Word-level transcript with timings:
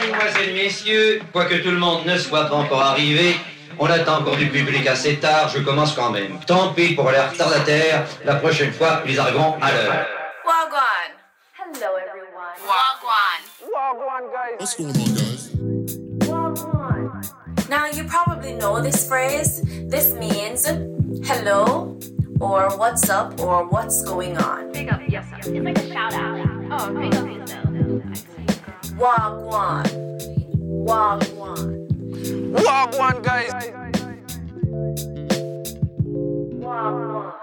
Mesdemoiselles, 0.00 0.54
messieurs, 0.54 1.20
quoique 1.30 1.56
tout 1.56 1.70
le 1.70 1.76
monde 1.76 2.06
ne 2.06 2.16
soit 2.16 2.46
pas 2.46 2.54
encore 2.54 2.80
arrivé, 2.80 3.36
on 3.78 3.86
attend 3.86 4.20
encore 4.20 4.36
du 4.36 4.46
public 4.48 4.86
assez 4.86 5.16
tard, 5.16 5.48
je 5.48 5.58
commence 5.60 5.94
quand 5.94 6.10
même. 6.10 6.38
Tant 6.46 6.72
pis 6.72 6.94
pour 6.94 7.10
les 7.10 7.18
retardataires, 7.18 8.06
la 8.24 8.36
prochaine 8.36 8.72
fois, 8.72 9.02
ils 9.06 9.18
arriveront 9.18 9.56
à 9.60 9.70
l'heure. 9.72 10.06
Wagwan. 10.46 11.10
Hello, 11.58 11.96
everyone. 11.98 12.56
Wagwan. 12.66 13.40
What's 14.58 14.76
going 14.76 14.96
on, 14.96 15.14
guys? 15.14 15.50
Now, 17.68 17.86
you 17.86 18.04
probably 18.04 18.54
know 18.54 18.80
this 18.80 19.06
phrase. 19.06 19.60
This 19.88 20.14
means 20.14 20.66
hello, 21.26 21.98
or 22.40 22.70
what's 22.78 23.08
up, 23.10 23.38
or 23.40 23.66
what's 23.68 24.02
going 24.02 24.38
on. 24.38 24.72
Big 24.72 24.88
up 24.88 25.00
yourself. 25.08 25.46
It's 25.46 25.64
like 25.64 25.78
a 25.78 25.92
shout 25.92 26.14
out. 26.14 26.40
Oh, 26.70 26.90
big 26.94 27.14
up 27.14 27.26
yourself. 27.26 27.66
Wagwan. 29.00 29.86
Wagwan. 30.84 31.88
Wagwan, 32.52 33.22
guys. 33.22 33.72
Wagwan. 36.60 37.39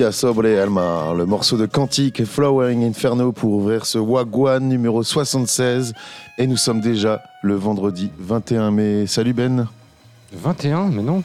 Cumbia 0.00 0.12
Sobre 0.12 0.46
Alma, 0.58 1.12
le 1.14 1.26
morceau 1.26 1.58
de 1.58 1.66
Cantique 1.66 2.24
Flowering 2.24 2.84
Inferno 2.88 3.32
pour 3.32 3.50
ouvrir 3.52 3.84
ce 3.84 3.98
Wagwan 3.98 4.66
numéro 4.66 5.02
76. 5.02 5.92
Et 6.38 6.46
nous 6.46 6.56
sommes 6.56 6.80
déjà 6.80 7.22
le 7.42 7.54
vendredi 7.54 8.10
21 8.18 8.70
mai. 8.70 9.06
Salut 9.06 9.34
Ben 9.34 9.68
21, 10.32 10.86
mais 10.88 11.02
non. 11.02 11.22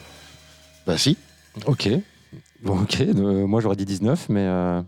Bah 0.86 0.98
si. 0.98 1.16
Ok. 1.64 1.88
Bon, 2.62 2.80
ok. 2.82 3.00
euh, 3.00 3.46
moi, 3.46 3.62
j'aurais 3.62 3.76
dit 3.76 3.86
19, 3.86 4.26
mais. 4.28 4.44
euh, 4.46 4.82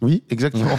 Oui, 0.00 0.24
exactement. 0.28 0.66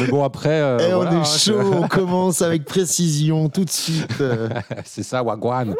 mais 0.00 0.06
bon, 0.08 0.24
après. 0.24 0.60
euh, 0.60 0.78
Et 0.80 0.92
on 0.92 0.96
voilà, 1.02 1.18
hein, 1.18 1.22
est 1.22 1.38
chaud, 1.38 1.60
on 1.84 1.86
commence 1.86 2.42
avec 2.42 2.64
précision 2.64 3.48
tout 3.48 3.64
de 3.64 3.70
suite. 3.70 4.08
C'est 4.84 5.04
ça, 5.04 5.22
Wagwan. 5.22 5.76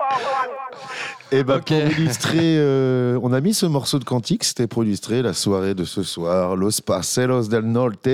Et 1.30 1.44
bah 1.44 1.56
Ok. 1.56 1.66
pour 1.66 1.76
illustrer, 1.76 2.56
euh, 2.58 3.18
on 3.22 3.32
a 3.32 3.40
mis 3.40 3.52
ce 3.52 3.66
morceau 3.66 3.98
de 3.98 4.04
Cantique, 4.04 4.44
c'était 4.44 4.66
pour 4.66 4.84
illustrer 4.84 5.20
la 5.22 5.34
soirée 5.34 5.74
de 5.74 5.84
ce 5.84 6.02
soir, 6.02 6.56
Los 6.56 6.80
Parcelos 6.84 7.48
del 7.48 7.64
Norte. 7.64 8.08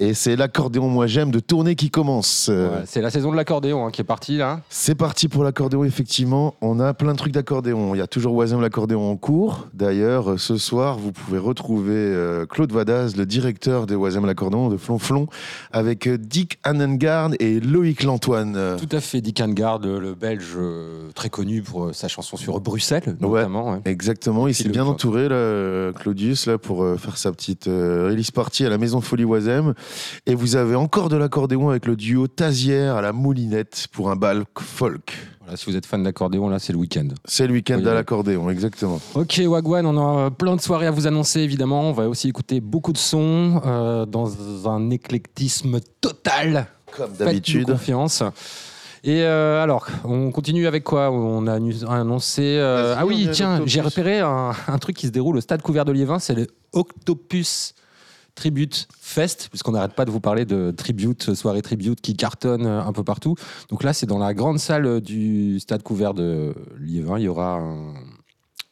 Et 0.00 0.14
c'est 0.14 0.36
l'accordéon 0.36 0.88
Moi 0.88 1.06
J'aime 1.08 1.30
de 1.32 1.40
tournée 1.40 1.74
qui 1.74 1.90
commence. 1.90 2.48
Euh, 2.50 2.68
Ouais, 2.68 2.82
c'est 2.86 3.00
la 3.00 3.10
saison 3.10 3.32
de 3.32 3.36
l'accordéon 3.36 3.86
hein, 3.86 3.90
qui 3.90 4.00
est 4.00 4.04
partie, 4.04 4.36
là. 4.36 4.60
C'est 4.68 4.94
parti 4.94 5.26
pour 5.28 5.42
l'accordéon, 5.42 5.82
effectivement. 5.84 6.54
On 6.60 6.78
a 6.80 6.94
plein 6.94 7.12
de 7.12 7.18
trucs 7.18 7.32
d'accordéon. 7.32 7.94
Il 7.94 7.98
y 7.98 8.00
a 8.00 8.06
toujours 8.06 8.34
Oisem 8.36 8.60
l'accordéon 8.60 9.10
en 9.10 9.16
cours. 9.16 9.66
D'ailleurs, 9.74 10.32
euh, 10.32 10.36
ce 10.36 10.56
soir, 10.56 10.98
vous 10.98 11.10
pouvez 11.12 11.38
retrouver 11.38 11.94
euh, 11.96 12.46
Claude 12.46 12.70
Vadaz, 12.72 13.16
le 13.16 13.26
directeur 13.26 13.86
de 13.86 13.96
Oisem 13.96 14.24
l'accordéon 14.26 14.68
de 14.68 14.76
Flonflon, 14.76 15.26
avec 15.72 16.06
euh, 16.06 16.16
Dick 16.18 16.58
Annengard 16.62 17.30
et 17.40 17.58
Loïc 17.58 18.02
Lantoine. 18.04 18.54
Euh, 18.56 18.76
Tout 18.78 18.94
à 18.96 19.00
fait. 19.00 19.20
Dick 19.20 19.40
Hangard, 19.40 19.80
le 19.80 19.98
le 19.98 20.14
belge 20.14 20.52
euh, 20.56 21.08
très 21.14 21.28
connu 21.30 21.62
pour 21.62 21.86
euh, 21.86 21.92
sa 21.92 22.06
chanson 22.08 22.36
sur 22.36 22.60
Bruxelles, 22.60 23.16
notamment. 23.20 23.72
ouais. 23.72 23.80
Exactement, 23.84 24.46
il 24.46 24.54
s'est 24.54 24.64
le 24.64 24.70
bien 24.70 24.84
entouré, 24.84 25.28
là, 25.28 25.34
euh, 25.34 25.92
Claudius, 25.92 26.46
là, 26.46 26.56
pour 26.58 26.84
euh, 26.84 26.96
faire 26.96 27.16
sa 27.18 27.32
petite 27.32 27.66
euh, 27.66 28.08
release 28.10 28.30
party 28.30 28.64
à 28.64 28.68
la 28.68 28.78
Maison 28.78 29.00
Folie 29.00 29.24
Oisem. 29.24 29.74
Et 30.26 30.34
vous 30.34 30.56
avez 30.56 30.74
encore 30.74 31.08
de 31.08 31.16
l'accordéon 31.16 31.68
avec 31.70 31.86
le 31.86 31.96
duo 31.96 32.26
Tazière 32.28 32.96
à 32.96 33.02
la 33.02 33.12
Moulinette 33.12 33.86
pour 33.92 34.10
un 34.10 34.16
bal 34.16 34.44
folk. 34.58 35.16
Voilà, 35.40 35.56
si 35.56 35.66
vous 35.70 35.76
êtes 35.76 35.86
fan 35.86 36.02
d'accordéon, 36.02 36.48
là, 36.48 36.58
c'est 36.58 36.72
le 36.72 36.78
week-end. 36.78 37.08
C'est 37.24 37.46
le 37.46 37.54
week-end 37.54 37.78
Oui, 37.78 37.88
à 37.88 37.94
l'accordéon, 37.94 38.50
exactement. 38.50 39.00
Ok, 39.14 39.40
Wagwan, 39.46 39.86
on 39.86 39.96
a 39.96 40.26
euh, 40.26 40.30
plein 40.30 40.56
de 40.56 40.60
soirées 40.60 40.86
à 40.86 40.90
vous 40.90 41.06
annoncer, 41.06 41.40
évidemment. 41.40 41.82
On 41.88 41.92
va 41.92 42.08
aussi 42.08 42.28
écouter 42.28 42.60
beaucoup 42.60 42.92
de 42.92 42.98
sons 42.98 43.62
euh, 43.64 44.04
dans 44.04 44.68
un 44.68 44.90
éclectisme 44.90 45.78
total. 46.00 46.66
Comme 46.96 47.12
d'habitude. 47.12 47.66
confiance. 47.66 48.22
Et 49.04 49.22
euh, 49.22 49.62
alors, 49.62 49.86
on 50.04 50.30
continue 50.32 50.66
avec 50.66 50.84
quoi? 50.84 51.10
On 51.10 51.46
a 51.46 51.54
annoncé. 51.54 52.42
euh, 52.42 52.94
ah 52.98 53.06
oui, 53.06 53.28
tiens, 53.32 53.62
j'ai 53.64 53.80
repéré 53.80 54.20
un, 54.20 54.52
un 54.66 54.78
truc 54.78 54.96
qui 54.96 55.06
se 55.06 55.12
déroule 55.12 55.36
au 55.36 55.40
stade 55.40 55.62
couvert 55.62 55.84
de 55.84 55.92
Liévin, 55.92 56.18
c'est 56.18 56.34
le 56.34 56.46
Octopus 56.72 57.74
Tribute 58.38 58.86
Fest, 59.00 59.48
puisqu'on 59.50 59.72
n'arrête 59.72 59.94
pas 59.94 60.04
de 60.04 60.12
vous 60.12 60.20
parler 60.20 60.44
de 60.44 60.70
tribute, 60.70 61.34
soirée 61.34 61.60
tribute 61.60 62.00
qui 62.00 62.14
cartonne 62.16 62.66
euh, 62.66 62.80
un 62.80 62.92
peu 62.92 63.02
partout. 63.02 63.34
Donc 63.68 63.82
là, 63.82 63.92
c'est 63.92 64.06
dans 64.06 64.18
la 64.18 64.32
grande 64.32 64.60
salle 64.60 65.00
du 65.00 65.58
stade 65.58 65.82
couvert 65.82 66.14
de 66.14 66.54
Liévin. 66.78 67.18
Il 67.18 67.24
y 67.24 67.28
aura 67.28 67.54
un 67.56 67.94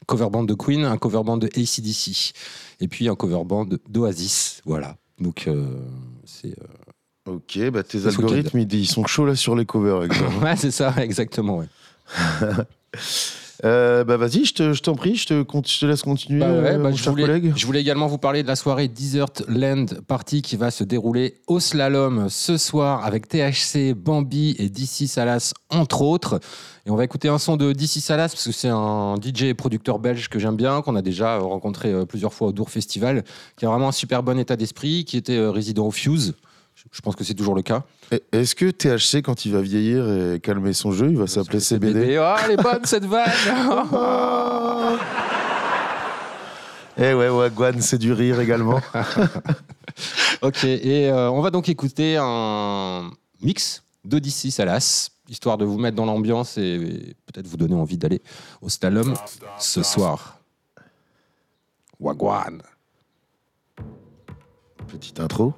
cover 0.07 0.29
band 0.31 0.45
de 0.45 0.55
Queen, 0.55 0.85
un 0.85 0.97
cover 0.99 1.23
band 1.25 1.37
de 1.39 1.49
ACDC, 1.49 2.33
et 2.79 2.87
puis 2.87 3.09
un 3.09 3.17
cover 3.17 3.43
band 3.45 3.67
d'Oasis. 3.89 4.63
Voilà. 4.65 4.97
Donc, 5.19 5.49
euh, 5.49 5.67
c'est. 6.25 6.57
euh, 6.59 6.67
Ok, 7.29 7.59
bah 7.73 7.83
tes 7.83 8.07
algorithmes, 8.07 8.61
ils, 8.61 8.73
ils 8.73 8.87
sont 8.87 9.05
chauds 9.05 9.27
là 9.27 9.35
sur 9.35 9.57
les 9.57 9.67
covers. 9.67 10.05
exemple. 10.05 10.33
Ouais, 10.45 10.55
c'est 10.55 10.71
ça, 10.71 10.95
exactement. 10.99 11.59
Ouais. 11.59 11.67
Euh, 13.65 14.05
bah 14.05 14.17
vas-y, 14.17 14.45
je 14.45 14.53
te- 14.55 14.73
je 14.75 14.83
t'en 14.83 14.95
prie, 14.95 15.17
je 15.17 15.27
te, 15.27 15.43
con- 15.43 15.63
je 15.65 15.79
te 15.81 15.87
laisse 15.87 16.03
continuer, 16.03 16.41
Bah 16.41 16.51
ouais, 16.53 16.73
euh, 16.75 16.79
bah 16.79 16.91
mon 16.91 16.97
je, 16.97 17.03
cher 17.03 17.13
voulais, 17.13 17.25
collègue. 17.27 17.53
je 17.57 17.67
voulais 17.67 17.81
également 17.81 18.07
vous 18.07 18.19
parler 18.19 18.43
de 18.43 18.49
la 18.49 18.57
soirée 18.57 18.89
Desert 18.89 19.27
Land 19.49 19.87
Party 20.07 20.43
qui 20.43 20.57
va 20.57 20.71
se 20.71 20.85
dérouler 20.85 21.37
au 21.47 21.59
slalom 21.59 22.27
ce 22.29 22.57
soir 22.59 23.05
avec 23.05 23.29
THC, 23.29 23.95
Bambi 23.95 24.57
et 24.59 24.69
DC 24.69 25.07
Salas 25.09 25.55
entre 25.71 26.03
autres. 26.03 26.39
Et 26.87 26.91
on 26.91 26.97
va 26.97 27.05
écouter 27.05 27.29
un 27.29 27.39
son 27.39 27.57
de 27.57 27.73
DC 27.73 28.01
Salas 28.01 28.29
parce 28.29 28.45
que 28.45 28.53
c'est 28.53 28.69
un 28.69 29.15
DJ 29.17 29.45
et 29.45 29.55
producteur 29.55 29.99
belge 29.99 30.29
que 30.29 30.39
j'aime 30.39 30.57
bien, 30.57 30.83
qu'on 30.83 30.95
a 30.95 31.03
déjà 31.03 31.37
euh, 31.37 31.41
rencontré 31.41 31.91
euh, 31.93 32.05
plusieurs 32.05 32.33
fois 32.35 32.49
au 32.49 32.53
Dour 32.53 32.71
Festival, 32.71 33.25
qui 33.57 33.65
a 33.65 33.69
vraiment 33.71 33.89
un 33.89 33.93
super 33.93 34.23
bon 34.23 34.39
état 34.39 34.57
d'esprit, 34.57 35.05
qui 35.05 35.17
était 35.17 35.37
euh, 35.37 35.51
résident 35.51 35.87
au 35.87 35.91
Fuse. 35.91 36.35
Je- 36.97 37.03
pense 37.03 37.15
que 37.15 37.25
c'est 37.25 37.35
toujours 37.35 37.55
le 37.55 37.63
cas. 37.63 37.83
Est-ce 38.33 38.55
que 38.55 38.71
THC, 38.71 39.21
quand 39.23 39.45
il 39.45 39.53
va 39.53 39.61
vieillir 39.61 40.11
et 40.35 40.41
calmer 40.41 40.73
son 40.73 40.93
jeu, 40.93 41.09
il 41.11 41.17
va 41.19 41.27
s'appeler 41.27 41.61
CBD 41.61 42.19
Oh, 42.19 42.35
elle 42.45 42.53
est 42.53 42.57
bonne 42.63 42.85
cette 42.85 43.05
vanne 43.05 43.31
Eh 46.99 47.13
ouais, 47.13 47.29
ouais, 47.29 47.51
Gwan, 47.51 47.81
c'est 47.83 47.99
du 47.99 48.13
rire 48.13 48.41
également. 48.41 48.81
Ok, 50.43 50.65
et 50.65 51.09
euh, 51.11 51.31
on 51.31 51.41
va 51.41 51.51
donc 51.51 51.69
écouter 51.71 52.19
un 52.21 53.11
mix 53.41 53.83
d'Odyssey 54.05 54.51
Salas, 54.51 55.09
histoire 55.29 55.57
de 55.57 55.65
vous 55.65 55.79
mettre 55.79 55.97
dans 55.97 56.05
l'ambiance 56.05 56.59
et, 56.59 56.63
et 56.63 57.15
peut-être 57.27 57.47
vous 57.47 57.57
donner 57.57 57.75
envie 57.75 57.97
d'aller 57.97 58.21
au 58.61 58.69
slalom 58.69 59.15
ce 59.59 59.83
soir. 59.83 60.39
Wagwan. 61.99 62.61
Petite 64.89 65.19
intro. 65.19 65.55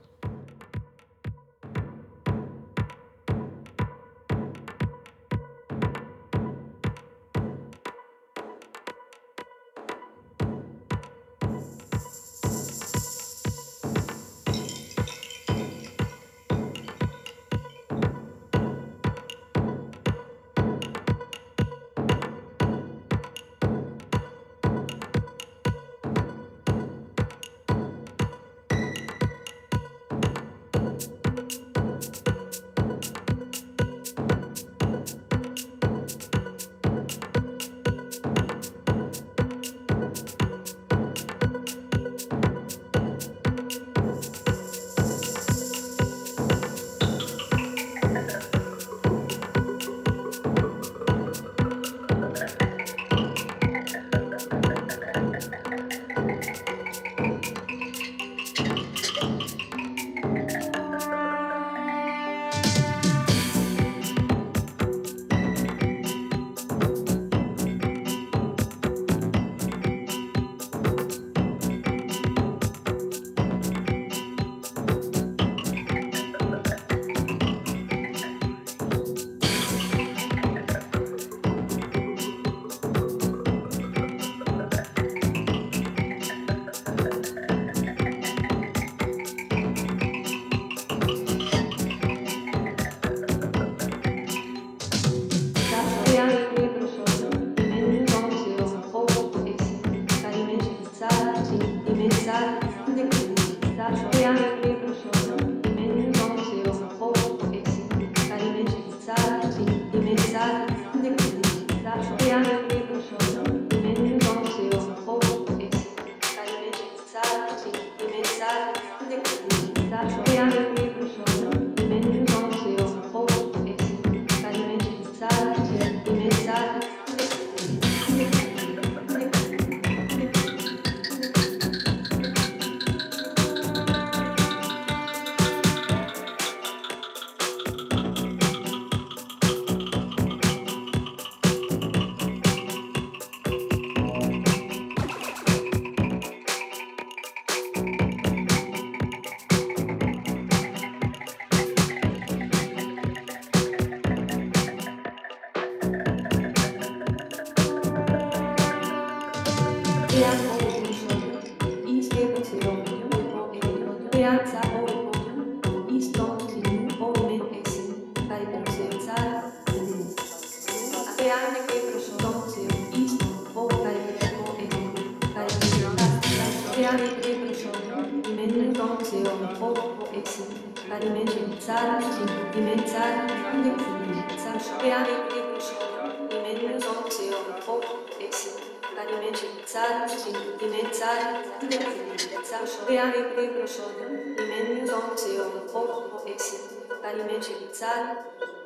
Mechelitzan, 197.39 198.17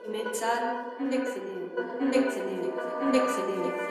Metzan, 0.08 0.86
Nexidin, 0.98 1.70
Nexidin, 2.00 2.72
Nexidin, 3.12 3.62
Nexidin. 3.68 3.81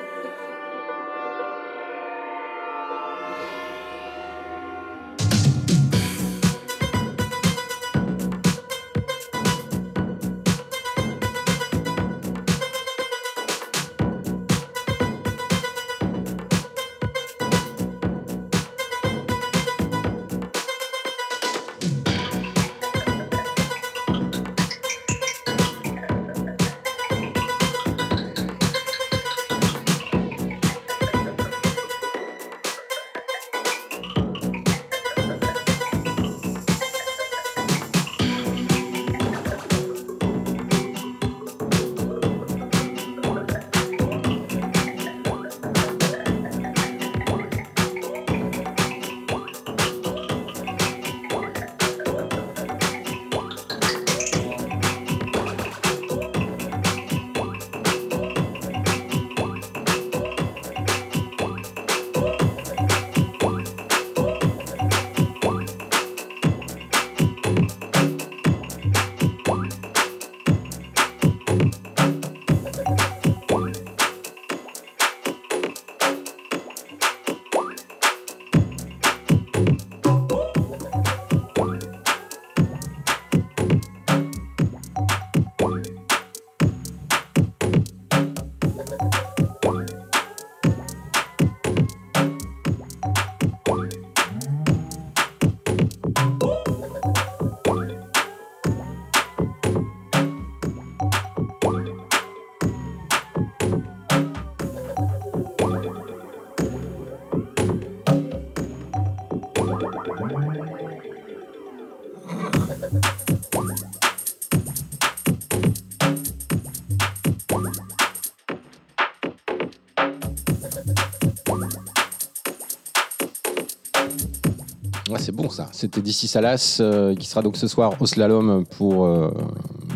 C'est 125.20 125.32
bon 125.32 125.50
ça. 125.50 125.68
C'était 125.72 126.02
d'ici 126.02 126.28
Salas 126.28 126.78
euh, 126.80 127.16
qui 127.16 127.28
sera 127.28 127.42
donc 127.42 127.58
ce 127.58 127.68
soir 127.68 127.94
au 128.00 128.06
slalom 128.06 128.66
pour 128.78 129.06
euh, 129.06 129.32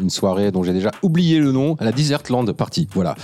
une 0.02 0.10
soirée 0.10 0.52
dont 0.52 0.64
j'ai 0.64 0.74
déjà 0.74 0.92
oublié 1.02 1.40
le 1.40 1.52
nom, 1.52 1.76
à 1.80 1.86
la 1.86 1.92
Desertland 1.92 2.52
partie. 2.54 2.88
Voilà. 2.94 3.16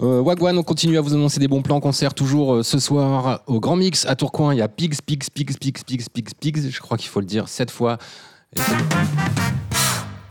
Euh, 0.00 0.20
Wagwan, 0.20 0.56
on 0.58 0.62
continue 0.62 0.98
à 0.98 1.00
vous 1.00 1.14
annoncer 1.14 1.38
des 1.38 1.48
bons 1.48 1.62
plans 1.62 1.80
concerts 1.80 2.14
toujours 2.14 2.64
ce 2.64 2.78
soir 2.78 3.42
au 3.46 3.60
Grand 3.60 3.76
Mix 3.76 4.06
à 4.06 4.16
Tourcoing. 4.16 4.54
Il 4.54 4.58
y 4.58 4.62
a 4.62 4.68
Pigs, 4.68 5.00
Pigs, 5.04 5.30
Pigs, 5.32 5.56
Pigs, 5.58 5.84
Pigs, 5.84 6.08
Pigs, 6.12 6.34
Pigs. 6.40 6.70
Je 6.70 6.80
crois 6.80 6.96
qu'il 6.96 7.08
faut 7.08 7.20
le 7.20 7.26
dire 7.26 7.48
sept 7.48 7.70
fois. 7.70 7.98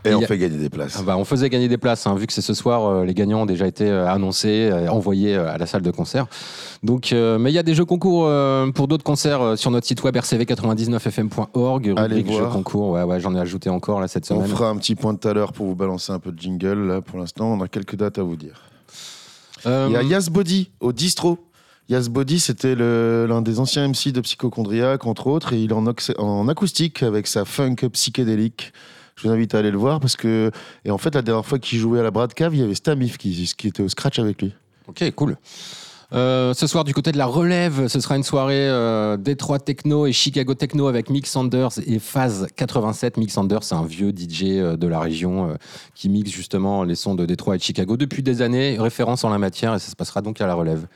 Et 0.03 0.15
on 0.15 0.21
a- 0.23 0.25
fait 0.25 0.37
gagner 0.37 0.57
des 0.57 0.69
places. 0.69 0.95
Ah 0.99 1.03
bah, 1.03 1.15
on 1.17 1.25
faisait 1.25 1.49
gagner 1.49 1.67
des 1.67 1.77
places, 1.77 2.07
hein, 2.07 2.15
vu 2.15 2.25
que 2.27 2.33
c'est 2.33 2.41
ce 2.41 2.53
soir, 2.53 2.85
euh, 2.87 3.05
les 3.05 3.13
gagnants 3.13 3.41
ont 3.41 3.45
déjà 3.45 3.67
été 3.67 3.87
euh, 3.87 4.07
annoncés, 4.07 4.69
euh, 4.71 4.87
envoyés 4.89 5.35
euh, 5.35 5.51
à 5.53 5.57
la 5.57 5.65
salle 5.67 5.81
de 5.83 5.91
concert. 5.91 6.25
Donc, 6.83 7.11
mais 7.13 7.51
il 7.51 7.53
y 7.53 7.59
a 7.59 7.63
des 7.63 7.75
jeux 7.75 7.85
concours 7.85 8.27
pour 8.73 8.87
d'autres 8.87 9.03
concerts 9.03 9.55
sur 9.57 9.69
notre 9.69 9.85
site 9.85 10.03
web 10.03 10.15
rcv99fm.org. 10.17 11.93
Allez 11.97 12.15
rubrique 12.17 12.33
jeux 12.33 12.39
voir. 12.41 12.51
concours, 12.53 12.89
ouais, 12.91 13.03
ouais, 13.03 13.19
j'en 13.19 13.35
ai 13.35 13.39
ajouté 13.39 13.69
encore 13.69 13.99
là 13.99 14.07
cette 14.07 14.29
On 14.31 14.35
semaine. 14.37 14.47
fera 14.49 14.69
un 14.69 14.77
petit 14.77 14.95
point 14.95 15.13
tout 15.15 15.27
à 15.27 15.33
l'heure 15.33 15.53
pour 15.53 15.67
vous 15.67 15.75
balancer 15.75 16.11
un 16.11 16.19
peu 16.19 16.31
de 16.31 16.39
jingle. 16.39 16.87
Là, 16.87 17.01
pour 17.01 17.19
l'instant, 17.19 17.53
on 17.53 17.61
a 17.61 17.67
quelques 17.67 17.95
dates 17.95 18.17
à 18.17 18.23
vous 18.23 18.35
dire. 18.35 18.61
Il 19.65 19.91
y 19.91 19.95
a 19.95 20.01
Yas 20.01 20.29
Body 20.31 20.71
au 20.79 20.91
distro. 20.91 21.37
Yas 21.89 22.07
Body, 22.09 22.39
c'était 22.39 22.73
l'un 22.75 23.41
des 23.41 23.59
anciens 23.59 23.87
MC 23.87 24.11
de 24.11 24.21
Psychochondriac, 24.21 25.05
entre 25.05 25.27
autres, 25.27 25.53
et 25.53 25.61
il 25.61 25.71
est 25.71 26.15
en 26.17 26.47
acoustique 26.47 27.03
avec 27.03 27.27
sa 27.27 27.45
funk 27.45 27.75
psychédélique. 27.93 28.73
Je 29.21 29.27
vous 29.27 29.33
invite 29.33 29.53
à 29.53 29.59
aller 29.59 29.69
le 29.69 29.77
voir 29.77 29.99
parce 29.99 30.15
que, 30.15 30.49
et 30.83 30.89
en 30.89 30.97
fait, 30.97 31.13
la 31.13 31.21
dernière 31.21 31.45
fois 31.45 31.59
qu'il 31.59 31.77
jouait 31.77 31.99
à 31.99 32.03
la 32.03 32.09
Brad 32.09 32.33
Cave, 32.33 32.55
il 32.55 32.61
y 32.61 32.63
avait 32.63 32.73
Stamif 32.73 33.19
qui, 33.19 33.47
était 33.65 33.83
au 33.83 33.89
scratch 33.89 34.17
avec 34.17 34.41
lui. 34.41 34.53
Ok, 34.87 35.03
cool. 35.11 35.37
Euh, 36.13 36.55
ce 36.55 36.65
soir, 36.65 36.83
du 36.83 36.93
côté 36.93 37.11
de 37.11 37.19
la 37.19 37.27
relève, 37.27 37.87
ce 37.87 37.99
sera 37.99 38.17
une 38.17 38.23
soirée 38.23 38.67
euh, 38.67 39.17
Détroit 39.17 39.59
Techno 39.59 40.07
et 40.07 40.11
Chicago 40.11 40.55
Techno 40.55 40.87
avec 40.87 41.09
Mick 41.11 41.27
Sanders 41.27 41.69
et 41.85 41.99
Phase 41.99 42.47
87. 42.55 43.17
Mick 43.17 43.29
Sanders, 43.29 43.63
c'est 43.63 43.75
un 43.75 43.85
vieux 43.85 44.09
DJ 44.09 44.43
euh, 44.43 44.75
de 44.75 44.87
la 44.87 44.99
région 44.99 45.51
euh, 45.51 45.53
qui 45.93 46.09
mixe 46.09 46.31
justement 46.31 46.83
les 46.83 46.95
sons 46.95 47.13
de 47.13 47.25
Détroit 47.27 47.55
et 47.55 47.57
de 47.59 47.63
Chicago 47.63 47.97
depuis 47.97 48.23
des 48.23 48.41
années, 48.41 48.77
référence 48.79 49.23
en 49.23 49.29
la 49.29 49.37
matière, 49.37 49.75
et 49.75 49.79
ça 49.79 49.91
se 49.91 49.95
passera 49.95 50.21
donc 50.21 50.41
à 50.41 50.47
la 50.47 50.55
relève. 50.55 50.87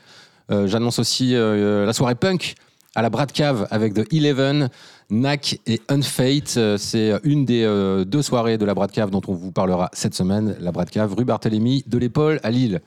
J'annonce 0.50 1.00
aussi 1.00 1.34
la 1.34 1.92
soirée 1.92 2.14
punk 2.14 2.54
à 2.96 3.02
la 3.02 3.10
Brad 3.10 3.32
Cave 3.32 3.68
avec 3.72 3.94
The 3.94 4.12
Eleven, 4.14 4.70
Knack 5.10 5.60
et 5.68 5.82
Unfate. 5.90 6.56
Euh, 6.58 6.78
C'est 6.78 7.14
une 7.24 7.46
des 7.46 7.64
euh, 7.64 8.06
deux 8.06 8.22
soirées 8.22 8.58
de 8.58 8.66
la 8.66 8.74
Brad 8.74 8.92
Cave 8.92 9.10
dont 9.12 9.22
on 9.28 9.34
vous 9.34 9.52
parlera 9.52 9.90
cette 9.94 10.16
semaine. 10.16 10.56
La 10.60 10.72
Brad 10.72 10.90
Cave, 10.90 11.14
rue 11.14 11.26
Barthélemy 11.26 11.84
de 11.88 11.98
l'Épaule 11.98 12.40
à 12.44 12.52
Lille. 12.52 12.82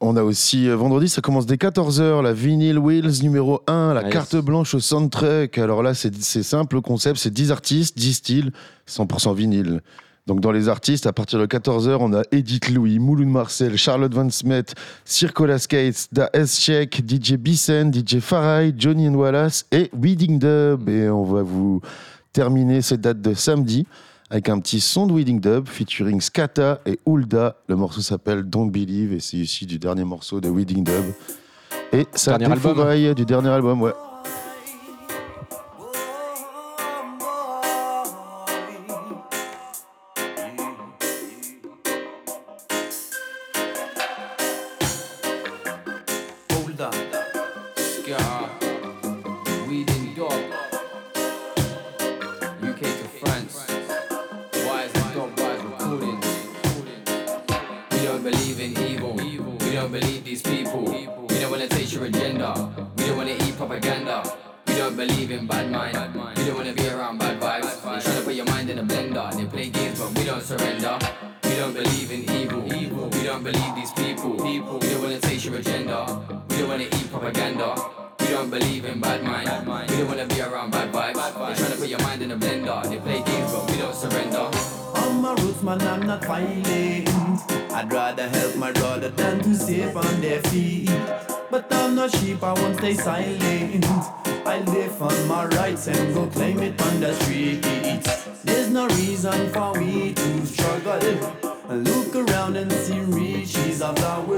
On 0.00 0.16
a 0.16 0.22
aussi 0.24 0.68
euh, 0.68 0.74
vendredi, 0.76 1.08
ça 1.08 1.22
commence 1.22 1.46
dès 1.46 1.54
14h, 1.54 2.20
la 2.22 2.32
Vinyl 2.32 2.78
Wheels 2.78 3.22
numéro 3.22 3.62
1, 3.68 3.94
la 3.94 4.00
Ah, 4.00 4.04
yes. 4.04 4.12
carte 4.12 4.36
blanche 4.36 4.74
au 4.74 4.80
soundtrack. 4.80 5.56
Alors 5.58 5.82
là, 5.82 5.94
c'est 5.94 6.14
c'est 6.22 6.42
simple 6.42 6.74
le 6.76 6.80
concept, 6.82 7.18
c'est 7.18 7.32
10 7.32 7.52
artistes, 7.52 7.96
10 7.96 8.12
styles, 8.14 8.52
100% 8.88 9.34
vinyle. 9.34 9.80
Donc 10.26 10.40
dans 10.40 10.52
les 10.52 10.70
artistes, 10.70 11.06
à 11.06 11.12
partir 11.12 11.38
de 11.38 11.44
14h, 11.44 11.98
on 12.00 12.14
a 12.14 12.22
Edith 12.32 12.70
Louis, 12.70 12.98
Mouloud 12.98 13.28
Marcel, 13.28 13.76
Charlotte 13.76 14.14
Van 14.14 14.30
Smet, 14.30 14.64
Circola 15.04 15.58
Skates, 15.58 16.08
Da 16.12 16.30
Check, 16.46 17.02
DJ 17.06 17.34
Bissen, 17.34 17.92
DJ 17.92 18.20
Farai, 18.20 18.72
Johnny 18.76 19.06
and 19.06 19.14
Wallace 19.14 19.66
et 19.70 19.90
Weeding 19.92 20.38
Dub. 20.38 20.88
Et 20.88 21.10
on 21.10 21.24
va 21.24 21.42
vous 21.42 21.82
terminer 22.32 22.80
cette 22.80 23.02
date 23.02 23.20
de 23.20 23.34
samedi 23.34 23.86
avec 24.30 24.48
un 24.48 24.58
petit 24.60 24.80
son 24.80 25.06
de 25.06 25.12
Weeding 25.12 25.40
Dub 25.40 25.68
featuring 25.68 26.22
Skata 26.22 26.80
et 26.86 26.98
Hulda. 27.06 27.56
Le 27.68 27.76
morceau 27.76 28.00
s'appelle 28.00 28.44
Don't 28.44 28.70
Believe 28.70 29.12
et 29.12 29.20
c'est 29.20 29.36
issu 29.36 29.66
du 29.66 29.78
dernier 29.78 30.04
morceau 30.04 30.40
de 30.40 30.48
Weeding 30.48 30.84
Dub. 30.84 31.04
Et 31.92 32.06
ça 32.14 32.38
Dernier 32.38 32.54
album. 32.54 33.14
du 33.14 33.26
dernier 33.26 33.50
album, 33.50 33.82
ouais. 33.82 33.92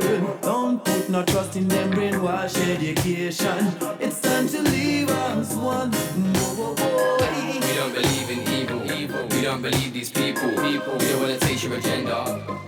World. 0.09 0.40
Don't 0.42 0.85
put 0.85 1.09
no 1.09 1.25
trust 1.25 1.57
in 1.57 1.69
them 1.69 1.90
brainwash 1.92 2.57
education. 2.75 3.73
It's 4.01 4.21
time 4.21 4.49
to 4.49 4.62
leave 4.62 5.11
us 5.11 5.55
one 5.55 5.90
more 6.35 6.75
boy. 6.75 7.19
We 7.66 7.75
don't 7.75 7.95
believe 7.95 8.31
in 8.31 8.40
evil. 8.49 8.92
evil. 8.92 9.27
We 9.31 9.42
don't 9.42 9.62
believe 9.62 9.92
these 9.92 10.11
people. 10.11 10.51
people. 10.51 10.95
We 10.99 11.07
don't 11.09 11.21
wanna 11.23 11.38
taste 11.38 11.64
your 11.64 11.75
agenda. 11.75 12.19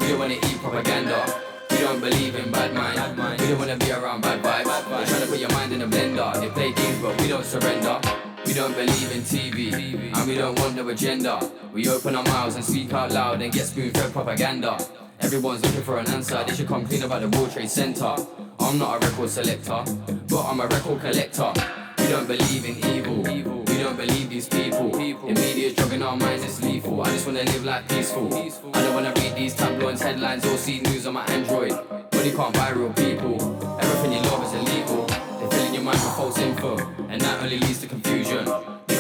We 0.01 0.09
don't 0.09 0.18
wanna 0.18 0.35
eat 0.35 0.59
propaganda. 0.62 1.24
We 1.70 1.79
don't 1.79 2.01
believe 2.01 2.35
in 2.35 2.51
bad 2.51 2.74
mind. 2.74 3.40
We 3.40 3.46
don't 3.48 3.59
wanna 3.59 3.77
be 3.77 3.90
around 3.92 4.20
bad 4.22 4.42
vibes. 4.42 4.64
They're 4.88 5.07
trying 5.07 5.20
to 5.22 5.27
put 5.27 5.38
your 5.38 5.53
mind 5.53 5.72
in 5.72 5.83
a 5.83 5.87
blender. 5.87 6.40
They 6.40 6.48
play 6.48 6.72
games, 6.72 6.98
but 7.03 7.20
we 7.20 7.29
don't 7.29 7.44
surrender. 7.44 8.01
We 8.46 8.55
don't 8.55 8.74
believe 8.74 9.12
in 9.12 9.22
TV, 9.22 10.12
and 10.14 10.29
we 10.29 10.35
don't 10.37 10.59
want 10.59 10.74
no 10.74 10.88
agenda. 10.88 11.38
We 11.72 11.88
open 11.88 12.16
our 12.16 12.24
mouths 12.24 12.57
and 12.57 12.64
speak 12.64 12.92
out 12.92 13.12
loud 13.12 13.42
and 13.42 13.53
get 13.53 13.66
spoon-fed 13.66 14.12
propaganda. 14.12 14.79
Everyone's 15.20 15.62
looking 15.64 15.83
for 15.83 15.98
an 15.98 16.09
answer. 16.09 16.42
They 16.46 16.54
should 16.54 16.68
come 16.68 16.87
clean 16.87 17.02
about 17.02 17.22
the 17.22 17.28
World 17.37 17.52
Trade 17.52 17.68
Center. 17.68 18.14
I'm 18.61 18.78
not 18.78 19.02
a 19.02 19.07
record 19.07 19.28
selector, 19.31 19.85
but 20.28 20.44
I'm 20.44 20.61
a 20.61 20.66
record 20.66 21.00
collector. 21.00 21.52
We 21.98 22.09
don't 22.09 22.26
believe 22.26 22.64
in 22.64 22.76
evil. 22.94 23.22
We 23.22 23.78
don't 23.83 23.96
believe 23.96 24.31
these 24.31 24.48
people. 24.48 24.90
The 24.90 25.35
media's 25.35 25.74
drugging 25.74 26.02
our 26.02 26.16
minds, 26.16 26.44
it's 26.44 26.62
lethal. 26.62 27.02
I 27.02 27.11
just 27.11 27.26
wanna 27.26 27.42
live 27.42 27.64
life 27.64 27.88
peaceful. 27.88 28.33
I 28.74 28.83
don't 28.83 28.94
wanna 28.94 29.12
read 29.16 29.35
these 29.35 29.54
tabloids, 29.54 30.00
headlines, 30.00 30.44
or 30.46 30.57
see 30.57 30.81
news 30.81 31.07
on 31.07 31.14
my 31.14 31.24
Android. 31.26 31.72
Money 32.14 32.31
can't 32.31 32.54
buy 32.54 32.70
real 32.70 32.92
people. 32.92 33.37
Everything 33.81 34.12
you 34.12 34.20
love 34.31 34.44
is 34.44 34.52
illegal. 34.54 35.07
They're 35.07 35.50
filling 35.50 35.74
your 35.74 35.83
mind 35.83 35.98
with 35.98 36.14
false 36.16 36.38
info, 36.38 36.78
and 37.09 37.20
that 37.20 37.42
only 37.42 37.59
leads 37.59 37.81
to 37.81 37.87
confusion. 37.87 38.46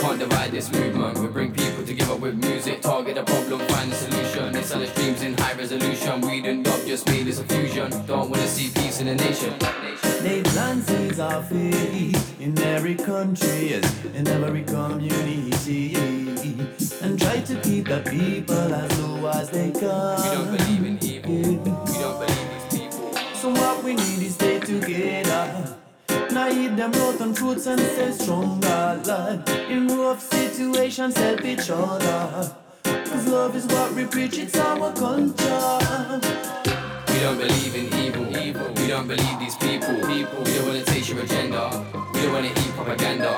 Can't 0.00 0.18
divide 0.18 0.50
this 0.52 0.70
movement. 0.72 1.18
We 1.18 1.26
bring 1.26 1.52
people 1.52 1.84
together 1.84 2.16
with 2.16 2.34
music. 2.36 2.82
Target 2.82 3.16
the 3.16 3.24
problem, 3.24 3.60
find 3.68 3.90
the 3.90 3.96
solution. 3.96 4.52
They 4.52 4.62
sell 4.62 4.82
us 4.82 4.94
dreams 4.94 5.22
in 5.22 5.36
high 5.36 5.54
resolution. 5.54 6.20
We 6.20 6.44
and 6.46 6.64
dub 6.64 6.86
just 6.86 7.06
made 7.08 7.26
this 7.26 7.40
a 7.40 7.44
fusion. 7.44 7.90
Don't 8.06 8.30
wanna 8.30 8.46
see 8.46 8.70
peace 8.80 9.00
in 9.00 9.06
the 9.06 9.14
nation. 9.14 9.54
They 10.22 10.42
seeds 10.82 11.20
of 11.20 11.48
faith 11.48 12.40
in 12.40 12.58
every 12.58 12.94
country, 12.94 13.70
yes, 13.70 14.04
in 14.14 14.26
every 14.28 14.62
community, 14.62 15.94
and 17.02 17.20
try 17.20 17.40
to 17.40 17.60
keep 17.62 17.88
the 17.88 18.00
people 18.08 18.74
as 18.74 19.00
low 19.00 19.28
as 19.28 19.50
they 19.50 19.70
can. 19.70 20.16
We 20.22 20.28
don't 20.34 20.56
believe 20.56 20.86
in 20.86 21.04
evil. 21.04 21.64
We 21.86 21.92
don't 21.98 22.18
believe 22.18 22.72
in 22.72 22.78
people. 22.78 23.14
So 23.34 23.50
what 23.50 23.82
we 23.84 23.94
need 23.94 24.22
is 24.22 24.34
stay 24.34 24.58
together. 24.60 25.77
Now 26.38 26.48
eat 26.50 26.76
them 26.76 26.92
rotten 26.92 27.34
fruits 27.34 27.66
and 27.66 27.80
stay 27.80 28.12
stronger, 28.12 29.00
lad. 29.06 29.48
In 29.68 29.88
rough 29.88 30.22
situations, 30.22 31.16
help 31.16 31.44
each 31.44 31.68
other. 31.68 32.54
Cause 32.84 33.26
love 33.26 33.56
is 33.56 33.66
what 33.66 33.92
we 33.92 34.04
preach, 34.04 34.38
it's 34.38 34.56
our 34.56 34.92
culture. 34.92 36.20
We 37.08 37.18
don't 37.24 37.38
believe 37.38 37.74
in 37.74 37.86
evil. 38.04 38.24
We 38.76 38.86
don't 38.86 39.08
believe 39.08 39.38
these 39.40 39.56
people. 39.56 39.98
people. 40.06 40.38
We 40.44 40.54
don't 40.54 40.66
wanna 40.68 40.84
taste 40.84 41.08
your 41.08 41.22
agenda. 41.24 41.84
We 42.14 42.20
don't 42.22 42.32
wanna 42.32 42.52
eat 42.62 42.72
propaganda. 42.78 43.32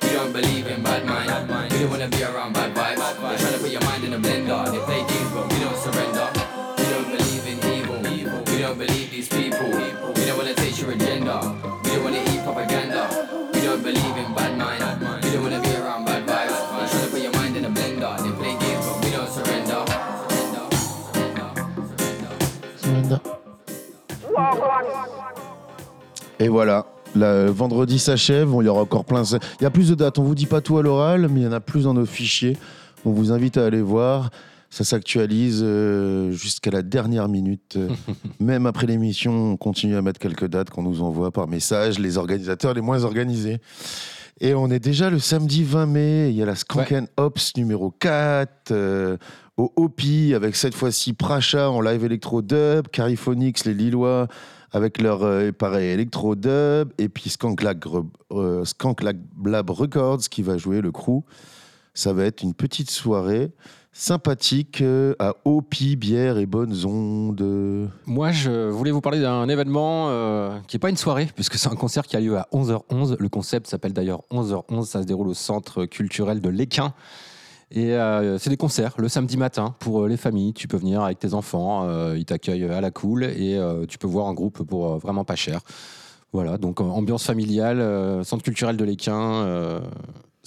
We 0.00 0.08
don't 0.16 0.32
believe 0.32 0.66
in 0.66 0.82
bad 0.82 1.04
mind. 1.04 1.72
We 1.74 1.80
don't 1.80 1.90
wanna 1.90 2.08
be 2.08 2.22
around 2.22 2.54
bad 2.54 2.74
vibes. 2.74 2.96
They're 2.96 3.38
trying 3.38 3.52
to 3.52 3.58
put 3.58 3.70
your 3.70 3.84
mind 3.84 4.02
in 4.04 4.14
a 4.14 4.18
blender. 4.18 4.64
They 4.72 4.80
play 4.88 5.02
games, 5.12 5.30
but 5.34 5.52
we 5.52 5.58
don't 5.60 5.76
surrender. 5.76 6.28
We 6.78 6.84
don't 6.94 7.10
believe 7.16 7.44
in 7.52 7.58
evil. 7.76 8.42
We 8.50 8.58
don't 8.62 8.78
believe 8.78 9.10
these 9.10 9.28
people. 9.28 9.68
We 10.16 10.24
don't 10.24 10.38
wanna 10.38 10.54
taste 10.54 10.80
your 10.80 10.92
agenda. 10.92 11.65
Don't 13.76 13.84
believe 13.84 14.16
in 14.16 14.34
bad 14.34 14.56
mind. 14.56 14.80
We 15.22 15.30
don't 15.30 15.42
wanna 15.42 15.60
be 15.60 15.74
around 15.76 16.04
bad 16.06 16.26
vibes. 16.26 16.48
They're 16.48 16.88
trying 16.88 17.04
to 17.04 17.10
put 17.10 17.22
your 17.22 17.32
mind 17.32 17.56
in 17.56 17.64
a 17.64 17.70
blender. 17.70 18.16
They 18.22 18.32
play 18.32 18.54
games, 18.58 18.86
but 18.86 19.04
we 19.04 19.10
don't 19.10 19.28
surrender. 19.28 19.84
Surrender, 22.80 23.18
surrender. 23.18 23.20
Et 26.38 26.48
voilà. 26.48 26.86
Le 27.14 27.48
vendredi 27.48 27.98
s'achève, 27.98 28.50
il 28.60 28.66
y 28.66 28.68
aura 28.68 28.82
encore 28.82 29.06
plein. 29.06 29.22
Il 29.24 29.62
y 29.62 29.66
a 29.66 29.70
plus 29.70 29.88
de 29.88 29.94
dates. 29.94 30.18
On 30.18 30.22
vous 30.22 30.34
dit 30.34 30.44
pas 30.44 30.60
tout 30.60 30.76
à 30.76 30.82
l'oral, 30.82 31.28
mais 31.28 31.40
il 31.40 31.44
y 31.44 31.46
en 31.46 31.52
a 31.52 31.60
plus 31.60 31.84
dans 31.84 31.94
nos 31.94 32.04
fichiers. 32.04 32.58
On 33.06 33.10
vous 33.10 33.32
invite 33.32 33.56
à 33.56 33.64
aller 33.64 33.80
voir. 33.80 34.30
Ça 34.70 34.84
s'actualise 34.84 35.60
euh, 35.62 36.30
jusqu'à 36.32 36.70
la 36.70 36.82
dernière 36.82 37.28
minute. 37.28 37.76
Euh, 37.76 37.88
Même 38.40 38.66
après 38.66 38.86
l'émission, 38.86 39.52
on 39.52 39.56
continue 39.56 39.96
à 39.96 40.02
mettre 40.02 40.18
quelques 40.18 40.46
dates 40.46 40.70
qu'on 40.70 40.82
nous 40.82 41.02
envoie 41.02 41.30
par 41.30 41.48
message, 41.48 41.98
les 41.98 42.18
organisateurs 42.18 42.74
les 42.74 42.80
moins 42.80 43.04
organisés. 43.04 43.58
Et 44.40 44.54
on 44.54 44.70
est 44.70 44.80
déjà 44.80 45.08
le 45.08 45.18
samedi 45.18 45.64
20 45.64 45.86
mai. 45.86 46.30
Il 46.30 46.36
y 46.36 46.42
a 46.42 46.46
la 46.46 46.54
Skanken 46.54 47.08
Ops 47.16 47.56
numéro 47.56 47.90
4 47.90 48.70
euh, 48.70 49.16
au 49.56 49.72
Hopi 49.76 50.34
avec 50.34 50.56
cette 50.56 50.74
fois-ci 50.74 51.14
Pracha 51.14 51.70
en 51.70 51.80
live 51.80 52.04
électro 52.04 52.42
dub, 52.42 52.88
Cariphonix, 52.88 53.64
les 53.64 53.72
Lillois 53.72 54.28
avec 54.72 55.00
leur 55.00 55.22
euh, 55.22 55.52
pareil 55.52 55.88
électro 55.88 56.34
dub 56.34 56.92
et 56.98 57.08
puis 57.08 57.30
Skank 57.30 57.62
Lab, 57.62 57.82
euh, 58.32 58.62
Skank 58.66 59.00
Records 59.00 60.28
qui 60.30 60.42
va 60.42 60.58
jouer 60.58 60.82
le 60.82 60.92
crew. 60.92 61.22
Ça 61.94 62.12
va 62.12 62.24
être 62.24 62.42
une 62.42 62.52
petite 62.52 62.90
soirée 62.90 63.52
sympathique 63.96 64.82
euh, 64.82 65.14
à 65.18 65.34
Hopi, 65.46 65.96
bière 65.96 66.36
et 66.36 66.44
bonnes 66.44 66.84
ondes. 66.84 67.90
Moi, 68.04 68.30
je 68.30 68.68
voulais 68.68 68.90
vous 68.90 69.00
parler 69.00 69.20
d'un 69.20 69.48
événement 69.48 70.08
euh, 70.10 70.58
qui 70.68 70.76
n'est 70.76 70.80
pas 70.80 70.90
une 70.90 70.98
soirée, 70.98 71.26
puisque 71.34 71.54
c'est 71.54 71.68
un 71.68 71.76
concert 71.76 72.06
qui 72.06 72.14
a 72.14 72.20
lieu 72.20 72.36
à 72.36 72.46
11h11. 72.52 73.16
Le 73.18 73.28
concept 73.30 73.66
s'appelle 73.66 73.94
d'ailleurs 73.94 74.20
11h11. 74.30 74.84
Ça 74.84 75.00
se 75.00 75.06
déroule 75.06 75.28
au 75.28 75.34
centre 75.34 75.86
culturel 75.86 76.42
de 76.42 76.48
l'Équin. 76.50 76.92
Et 77.70 77.94
euh, 77.94 78.36
c'est 78.38 78.50
des 78.50 78.58
concerts 78.58 78.92
le 78.98 79.08
samedi 79.08 79.38
matin 79.38 79.74
pour 79.78 80.06
les 80.06 80.18
familles. 80.18 80.52
Tu 80.52 80.68
peux 80.68 80.76
venir 80.76 81.02
avec 81.02 81.18
tes 81.18 81.32
enfants, 81.32 81.88
ils 82.14 82.26
t'accueillent 82.26 82.66
à 82.66 82.82
la 82.82 82.90
cool 82.90 83.24
et 83.24 83.58
tu 83.88 83.96
peux 83.98 84.06
voir 84.06 84.28
un 84.28 84.34
groupe 84.34 84.62
pour 84.62 84.98
vraiment 84.98 85.24
pas 85.24 85.36
cher. 85.36 85.60
Voilà, 86.32 86.58
donc 86.58 86.80
ambiance 86.80 87.24
familiale, 87.24 88.24
centre 88.24 88.44
culturel 88.44 88.76
de 88.76 88.84
l'Équin, 88.84 89.80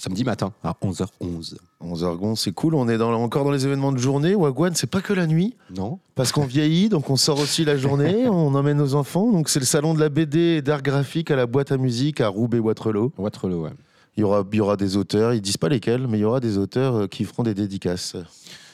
samedi 0.00 0.24
matin 0.24 0.52
à 0.64 0.74
11h11. 0.82 1.56
11h11, 1.84 2.36
c'est 2.36 2.52
cool. 2.52 2.74
On 2.74 2.88
est 2.88 2.96
dans, 2.96 3.12
encore 3.12 3.44
dans 3.44 3.50
les 3.50 3.66
événements 3.66 3.92
de 3.92 3.98
journée. 3.98 4.34
Wagwan, 4.34 4.74
c'est 4.74 4.90
pas 4.90 5.02
que 5.02 5.12
la 5.12 5.26
nuit. 5.26 5.56
Non 5.76 5.98
Parce 6.14 6.32
qu'on 6.32 6.46
vieillit, 6.46 6.88
donc 6.88 7.10
on 7.10 7.16
sort 7.16 7.38
aussi 7.38 7.64
la 7.64 7.76
journée, 7.76 8.26
on 8.28 8.54
emmène 8.54 8.78
nos 8.78 8.94
enfants. 8.94 9.30
Donc 9.30 9.48
c'est 9.48 9.60
le 9.60 9.66
salon 9.66 9.94
de 9.94 10.00
la 10.00 10.08
BD 10.08 10.38
et 10.38 10.62
d'art 10.62 10.82
graphique 10.82 11.30
à 11.30 11.36
la 11.36 11.46
boîte 11.46 11.70
à 11.70 11.76
musique 11.76 12.20
à 12.20 12.28
Roubaix-Waterloo. 12.28 13.12
Waterloo, 13.18 13.64
ouais. 13.64 13.72
Il 14.16 14.20
y, 14.20 14.24
aura, 14.24 14.44
il 14.50 14.56
y 14.56 14.60
aura 14.60 14.76
des 14.76 14.96
auteurs, 14.96 15.34
ils 15.34 15.40
disent 15.40 15.56
pas 15.56 15.68
lesquels, 15.68 16.08
mais 16.08 16.18
il 16.18 16.22
y 16.22 16.24
aura 16.24 16.40
des 16.40 16.58
auteurs 16.58 16.96
euh, 16.96 17.06
qui 17.06 17.24
feront 17.24 17.42
des 17.42 17.54
dédicaces. 17.54 18.16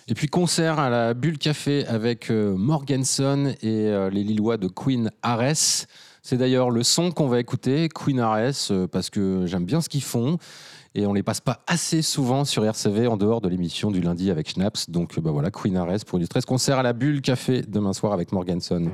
Et 0.08 0.14
puis 0.14 0.28
concert 0.28 0.78
à 0.78 0.88
la 0.88 1.14
Bulle 1.14 1.38
Café 1.38 1.84
avec 1.86 2.30
euh, 2.30 2.56
Morganson 2.56 3.52
et 3.60 3.88
euh, 3.88 4.08
les 4.08 4.24
Lillois 4.24 4.56
de 4.56 4.68
Queen 4.68 5.10
Ares. 5.22 5.86
C'est 6.22 6.38
d'ailleurs 6.38 6.70
le 6.70 6.82
son 6.82 7.10
qu'on 7.12 7.28
va 7.28 7.38
écouter, 7.38 7.88
Queen 7.88 8.18
Ares, 8.18 8.72
parce 8.90 9.10
que 9.10 9.46
j'aime 9.46 9.64
bien 9.64 9.80
ce 9.80 9.88
qu'ils 9.88 10.02
font. 10.02 10.38
Et 10.98 11.06
on 11.06 11.12
les 11.12 11.22
passe 11.22 11.42
pas 11.42 11.61
assez 11.66 12.00
souvent 12.00 12.46
sur 12.46 12.64
RCV 12.64 13.06
en 13.06 13.18
dehors 13.18 13.42
de 13.42 13.48
l'émission 13.50 13.90
du 13.90 14.00
lundi 14.00 14.30
avec 14.30 14.48
Schnaps. 14.48 14.88
Donc 14.88 15.20
bah 15.20 15.30
voilà, 15.30 15.50
Queen 15.50 15.76
Ares 15.76 16.06
pour 16.06 16.18
illustrer 16.18 16.40
ce 16.40 16.46
concert 16.46 16.78
à 16.78 16.82
la 16.82 16.94
Bulle 16.94 17.20
Café 17.20 17.61
demain 17.68 17.92
soir 17.92 18.14
avec 18.14 18.32
Morganson. 18.32 18.90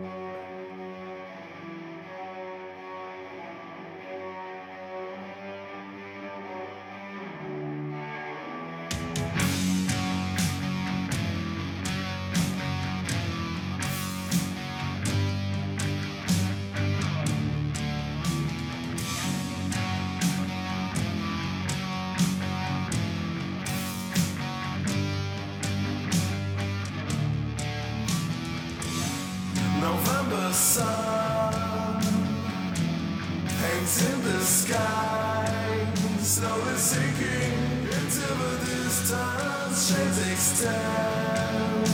sound 40.62 41.87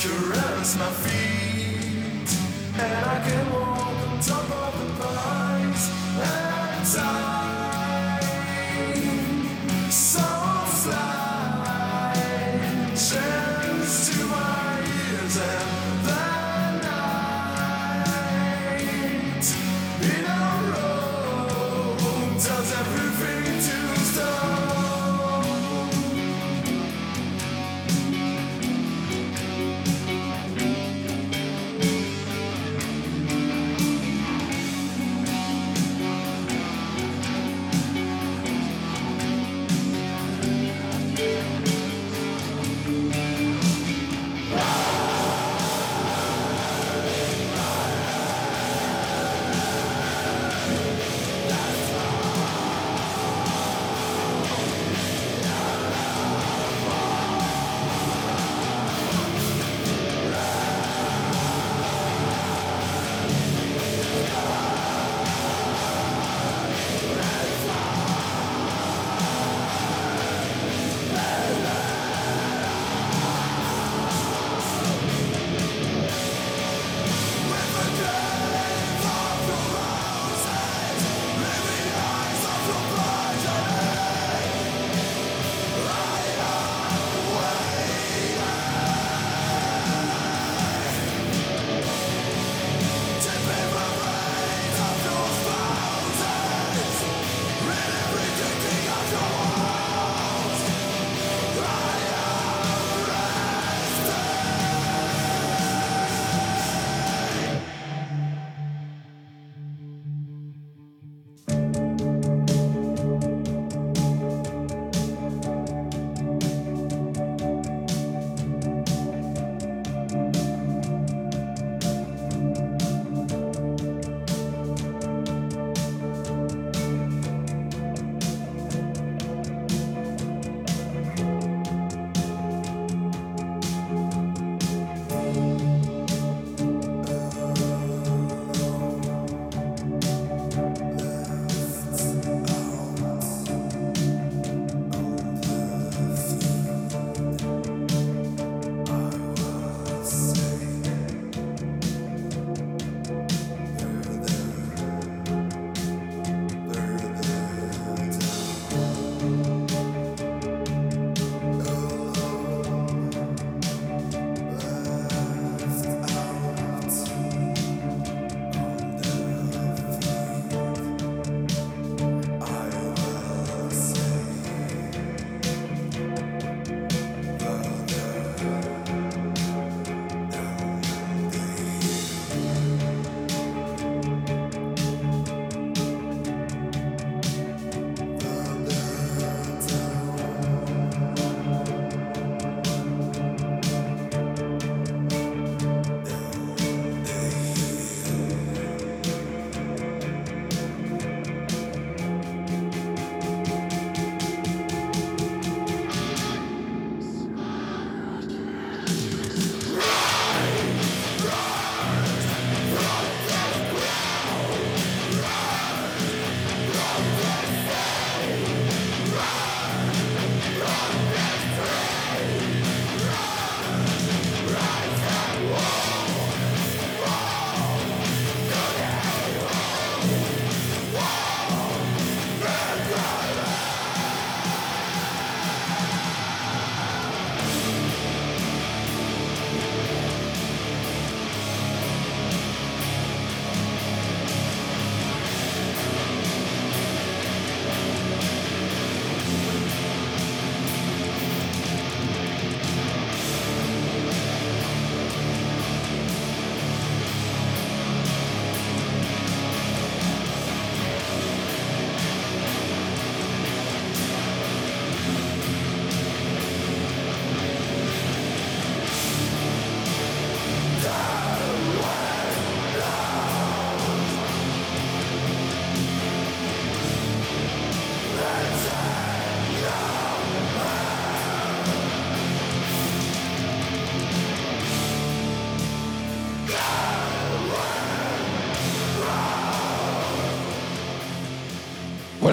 caress 0.00 0.76
my 0.76 0.90
feet, 1.02 2.30
and 2.82 3.04
I 3.14 3.16
can 3.26 3.52
walk 3.52 3.98
on 4.08 4.20
top 4.20 4.53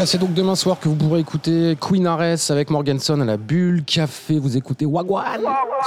Voilà, 0.01 0.09
c'est 0.09 0.17
donc 0.17 0.33
demain 0.33 0.55
soir 0.55 0.79
que 0.79 0.89
vous 0.89 0.95
pourrez 0.95 1.19
écouter 1.19 1.77
Queen 1.79 2.07
Ares 2.07 2.49
avec 2.49 2.71
Morganson 2.71 3.21
à 3.21 3.23
la 3.23 3.37
Bulle 3.37 3.85
Café. 3.85 4.39
Vous 4.39 4.57
écoutez 4.57 4.87
Wagwan 4.87 5.41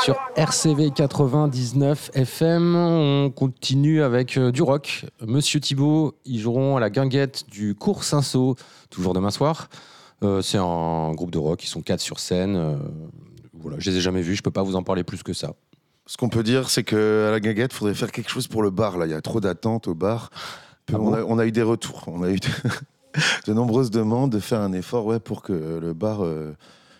sur 0.04 0.14
RCV 0.36 0.92
99 0.92 2.12
FM. 2.14 2.76
On 2.76 3.30
continue 3.30 4.04
avec 4.04 4.36
euh, 4.36 4.52
du 4.52 4.62
rock. 4.62 5.04
Monsieur 5.26 5.58
Thibault, 5.58 6.14
ils 6.24 6.38
joueront 6.38 6.76
à 6.76 6.80
la 6.80 6.90
guinguette 6.90 7.46
du 7.50 7.74
Cours 7.74 8.04
Saint-Saul, 8.04 8.54
toujours 8.88 9.14
demain 9.14 9.32
soir. 9.32 9.68
Euh, 10.22 10.42
c'est 10.42 10.58
un 10.58 11.10
groupe 11.14 11.32
de 11.32 11.38
rock, 11.38 11.64
ils 11.64 11.68
sont 11.68 11.82
quatre 11.82 11.98
sur 11.98 12.20
scène. 12.20 12.54
euh, 12.54 12.76
voilà, 13.52 13.78
je 13.80 13.90
les 13.90 13.96
ai 13.96 14.00
jamais 14.00 14.22
vus, 14.22 14.36
je 14.36 14.42
peux 14.44 14.52
pas 14.52 14.62
vous 14.62 14.76
en 14.76 14.84
parler 14.84 15.02
plus 15.02 15.24
que 15.24 15.32
ça. 15.32 15.54
Ce 16.06 16.16
qu'on 16.16 16.28
peut 16.28 16.44
dire, 16.44 16.70
c'est 16.70 16.84
qu'à 16.84 17.32
la 17.32 17.40
guinguette, 17.40 17.72
il 17.72 17.76
faudrait 17.76 17.94
faire 17.94 18.12
quelque 18.12 18.30
chose 18.30 18.46
pour 18.46 18.62
le 18.62 18.70
bar. 18.70 18.96
Là, 18.96 19.06
il 19.06 19.10
y 19.10 19.14
a 19.14 19.20
trop 19.20 19.40
d'attentes 19.40 19.88
au 19.88 19.94
bar. 19.96 20.30
Ah 20.92 21.00
on, 21.00 21.10
bon? 21.10 21.14
a, 21.14 21.22
on 21.24 21.38
a 21.40 21.46
eu 21.46 21.50
des 21.50 21.62
retours. 21.62 22.04
On 22.06 22.22
a 22.22 22.30
eu 22.30 22.38
de, 23.46 23.52
nombreuses 23.52 23.90
demandes 23.90 24.30
de 24.30 24.40
faire 24.40 24.60
un 24.60 24.72
effort 24.72 25.06
ouais, 25.06 25.20
pour 25.20 25.42
que 25.42 25.52
le 25.52 25.92
bar, 25.92 26.24
euh, 26.24 26.54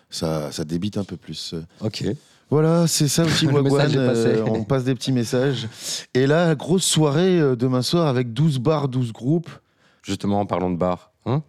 ça, 0.09 0.51
ça 0.51 0.63
débite 0.63 0.97
un 0.97 1.03
peu 1.03 1.17
plus. 1.17 1.55
Ok. 1.81 2.05
Voilà, 2.49 2.85
c'est 2.87 3.07
ça 3.07 3.23
aussi, 3.23 3.47
Wagwan. 3.47 3.91
euh, 3.95 4.45
on 4.47 4.63
passe 4.63 4.83
des 4.83 4.93
petits 4.93 5.11
messages. 5.11 5.67
Et 6.13 6.27
là, 6.27 6.53
grosse 6.55 6.83
soirée 6.85 7.39
euh, 7.39 7.55
demain 7.55 7.81
soir 7.81 8.07
avec 8.07 8.33
12 8.33 8.59
bars, 8.59 8.87
12 8.87 9.11
groupes, 9.13 9.49
Justement, 10.03 10.39
en 10.39 10.45
parlant 10.45 10.69
de 10.69 10.77
bar. 10.77 11.11
Hein 11.25 11.41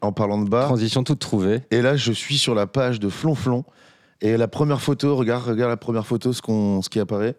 en 0.00 0.12
parlant 0.12 0.40
de 0.40 0.48
bars. 0.48 0.66
Transition 0.66 1.02
toute 1.02 1.18
trouvée. 1.18 1.62
Et 1.70 1.82
là, 1.82 1.96
je 1.96 2.12
suis 2.12 2.38
sur 2.38 2.54
la 2.54 2.66
page 2.66 3.00
de 3.00 3.08
Flonflon. 3.08 3.64
Et 4.20 4.36
la 4.36 4.46
première 4.46 4.80
photo, 4.80 5.16
regarde, 5.16 5.44
regarde 5.44 5.70
la 5.70 5.76
première 5.76 6.06
photo, 6.06 6.32
ce, 6.32 6.40
qu'on, 6.40 6.80
ce 6.82 6.88
qui 6.88 7.00
apparaît. 7.00 7.36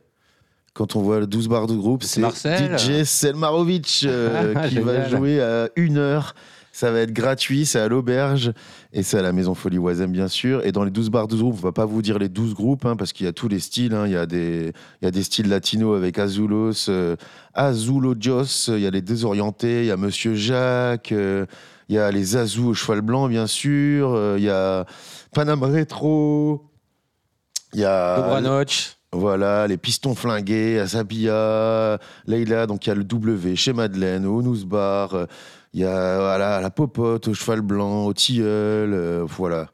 Quand 0.74 0.98
on 0.98 1.02
voit 1.02 1.20
le 1.20 1.28
12 1.28 1.48
bars 1.48 1.68
de 1.68 1.76
groupe, 1.76 2.04
C'est. 2.04 2.22
DJ 2.22 3.04
Selmarovic 3.04 4.04
euh, 4.06 4.54
Ah, 4.58 4.68
qui 4.68 4.80
va 4.80 5.08
jouer 5.08 5.42
à 5.42 5.70
une 5.78 5.98
heure. 5.98 6.36
Ça 6.76 6.92
va 6.92 7.00
être 7.00 7.14
gratuit, 7.14 7.66
c'est 7.66 7.80
à 7.80 7.88
l'auberge 7.88 8.52
et 8.92 9.02
c'est 9.02 9.18
à 9.18 9.22
la 9.22 9.32
Maison 9.32 9.56
Folie 9.56 9.78
Oisem, 9.78 10.12
bien 10.12 10.28
sûr. 10.28 10.66
Et 10.66 10.74
dans 10.74 10.84
les 10.84 10.92
12 10.92 11.10
bars, 11.10 11.26
12 11.30 11.40
groupes, 11.40 11.56
on 11.58 11.62
va 11.68 11.72
pas 11.72 11.86
vous 11.86 12.02
dire 12.02 12.20
les 12.20 12.28
12 12.28 12.54
groupes 12.54 12.86
hein, 12.86 12.98
parce 12.98 13.14
qu'il 13.14 13.26
y 13.26 13.30
a 13.30 13.32
tous 13.32 13.48
les 13.48 13.62
styles. 13.62 13.94
hein. 13.94 14.04
Il, 14.08 14.12
y 14.12 14.18
a 14.18 14.26
des, 14.26 14.74
il 15.02 15.06
y 15.06 15.08
a 15.08 15.12
des 15.12 15.24
styles 15.24 15.48
latinos 15.48 15.96
avec 15.96 16.20
Azulos, 16.20 16.90
euh, 16.90 17.16
Azulojos, 17.54 18.72
il 18.76 18.80
y 18.80 18.88
a 18.88 18.92
les 18.92 19.02
Désorientés, 19.02 19.84
il 19.84 19.86
y 19.86 19.92
a 19.92 19.96
Monsieur 19.96 20.36
Jacques, 20.36 21.14
euh, 21.14 21.46
il 21.88 21.96
y 21.96 21.98
a 21.98 22.12
les 22.12 22.36
Azous 22.36 22.72
au 22.72 22.74
cheval 22.74 23.00
blanc, 23.00 23.30
bien 23.30 23.48
sûr, 23.48 24.14
euh, 24.14 24.36
il 24.38 24.44
y 24.44 24.50
a 24.50 24.86
Panam 25.34 25.64
Retro, 25.64 26.62
il 27.74 27.80
y 27.80 27.86
a. 27.86 28.18
Dobranoch. 28.18 28.98
Voilà, 29.16 29.66
les 29.66 29.78
pistons 29.78 30.14
flingués, 30.14 30.78
Azabia, 30.78 32.00
Leila, 32.28 32.68
donc 32.68 32.86
il 32.86 32.90
y 32.90 32.92
a 32.92 32.96
le 32.96 33.06
W 33.06 33.56
chez 33.56 33.72
Madeleine, 33.72 34.26
au 34.26 34.42
Nousbar, 34.42 35.14
euh, 35.14 35.26
il 35.76 35.82
y 35.82 35.84
a 35.84 36.16
voilà, 36.20 36.62
la 36.62 36.70
popote, 36.70 37.28
au 37.28 37.34
cheval 37.34 37.60
blanc, 37.60 38.06
au 38.06 38.14
tilleul, 38.14 38.94
euh, 38.94 39.26
voilà. 39.28 39.68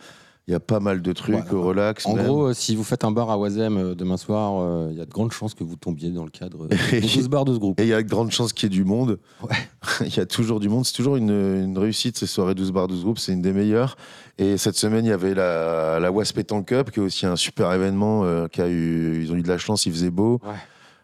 Il 0.47 0.51
y 0.51 0.55
a 0.55 0.59
pas 0.59 0.79
mal 0.79 1.03
de 1.03 1.13
trucs, 1.13 1.35
Ouais. 1.35 1.53
au 1.53 1.61
relax. 1.61 2.07
En 2.07 2.15
même. 2.15 2.25
gros, 2.25 2.47
euh, 2.47 2.53
si 2.53 2.75
vous 2.75 2.83
faites 2.83 3.05
un 3.05 3.11
bar 3.11 3.29
à 3.29 3.37
Oisem 3.37 3.77
euh, 3.77 3.93
demain 3.93 4.17
soir, 4.17 4.89
il 4.89 4.97
y 4.97 5.01
a 5.01 5.05
de 5.05 5.11
grandes 5.11 5.31
chances 5.31 5.53
que 5.53 5.63
vous 5.63 5.75
tombiez 5.75 6.09
dans 6.09 6.23
le 6.25 6.31
cadre 6.31 6.67
de 6.67 6.99
12 6.99 7.29
bars, 7.29 7.45
12 7.45 7.59
groupes. 7.59 7.79
Et 7.79 7.83
il 7.83 7.89
y 7.89 7.93
a 7.93 8.01
de 8.01 8.09
grandes 8.09 8.31
chances 8.31 8.51
qu'il 8.51 8.67
y 8.67 8.75
ait 8.75 8.75
du 8.75 8.83
monde. 8.83 9.19
Ouais. 9.43 9.55
il 10.07 10.17
y 10.17 10.19
a 10.19 10.25
toujours 10.25 10.59
du 10.59 10.69
monde. 10.69 10.83
C'est 10.85 10.95
toujours 10.95 11.17
une, 11.17 11.29
une 11.29 11.77
réussite, 11.77 12.17
ces 12.17 12.25
soirées 12.25 12.55
12 12.55 12.71
bars, 12.71 12.87
12 12.87 13.03
groupes. 13.03 13.19
C'est 13.19 13.33
une 13.33 13.43
des 13.43 13.53
meilleures. 13.53 13.95
Et 14.39 14.57
cette 14.57 14.75
semaine, 14.77 15.05
il 15.05 15.09
y 15.09 15.13
avait 15.13 15.35
la, 15.35 15.99
la 15.99 16.11
Wasp 16.11 16.41
Cup, 16.65 16.89
qui 16.89 16.99
est 16.99 17.03
aussi 17.03 17.27
un 17.27 17.35
super 17.35 17.71
événement. 17.71 18.47
qui 18.47 18.61
a 18.61 18.67
eu, 18.67 19.21
ils 19.23 19.31
ont 19.31 19.35
eu 19.35 19.43
de 19.43 19.47
la 19.47 19.59
chance, 19.59 19.85
il 19.85 19.91
faisait 19.91 20.09
beau. 20.09 20.41
Ouais. 20.43 20.55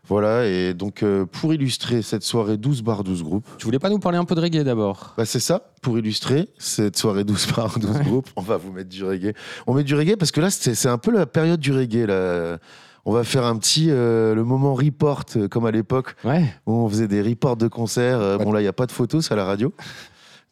Voilà. 0.10 0.46
Et 0.48 0.74
donc, 0.74 1.04
euh, 1.04 1.26
pour 1.26 1.54
illustrer 1.54 2.02
cette 2.02 2.24
soirée 2.24 2.58
12 2.58 2.82
bars, 2.82 3.04
12 3.04 3.24
groupes, 3.24 3.46
Tu 3.58 3.66
voulais 3.66 3.80
pas 3.80 3.90
nous 3.90 4.00
parler 4.00 4.18
un 4.18 4.26
peu 4.26 4.36
de 4.36 4.42
reggae 4.42 4.64
d'abord? 4.64 5.14
Bah 5.18 5.26
c'est 5.26 5.40
ça, 5.40 5.72
pour 5.82 5.98
illustrer 6.00 6.48
cette 6.58 6.98
soirée 6.98 7.24
12 7.24 7.48
par 7.48 7.78
12 7.80 7.98
Ouais. 7.98 8.04
groupes, 8.04 8.30
on 8.36 8.42
va 8.42 8.58
vous 8.58 8.72
mettre 8.72 8.90
du 8.90 9.04
reggae. 9.04 9.34
On 9.68 9.74
met 9.74 9.84
du 9.84 9.96
reggae 9.96 10.16
parce 10.16 10.32
que 10.32 10.40
là, 10.42 10.50
c'est 10.50 10.88
un 10.90 10.98
peu 10.98 11.12
la 11.12 11.26
période 11.26 11.60
du 11.60 11.72
reggae. 11.74 12.06
Là. 12.08 12.58
On 13.10 13.14
va 13.14 13.24
faire 13.24 13.46
un 13.46 13.56
petit, 13.58 13.88
euh, 13.90 14.36
le 14.36 14.44
moment 14.44 14.74
report, 14.74 15.24
euh, 15.38 15.48
comme 15.48 15.66
à 15.66 15.72
l'époque, 15.72 16.16
Ouais. 16.26 16.44
où 16.66 16.74
on 16.74 16.90
faisait 16.90 17.08
des 17.08 17.22
reports 17.22 17.56
de 17.56 17.68
concerts. 17.70 18.20
Ouais. 18.20 18.44
Bon, 18.44 18.52
là, 18.52 18.60
il 18.60 18.64
n'y 18.64 18.68
a 18.70 18.74
pas 18.74 18.86
de 18.86 18.92
photos, 18.92 19.26
c'est 19.28 19.34
à 19.34 19.38
la 19.38 19.46
radio. 19.46 19.74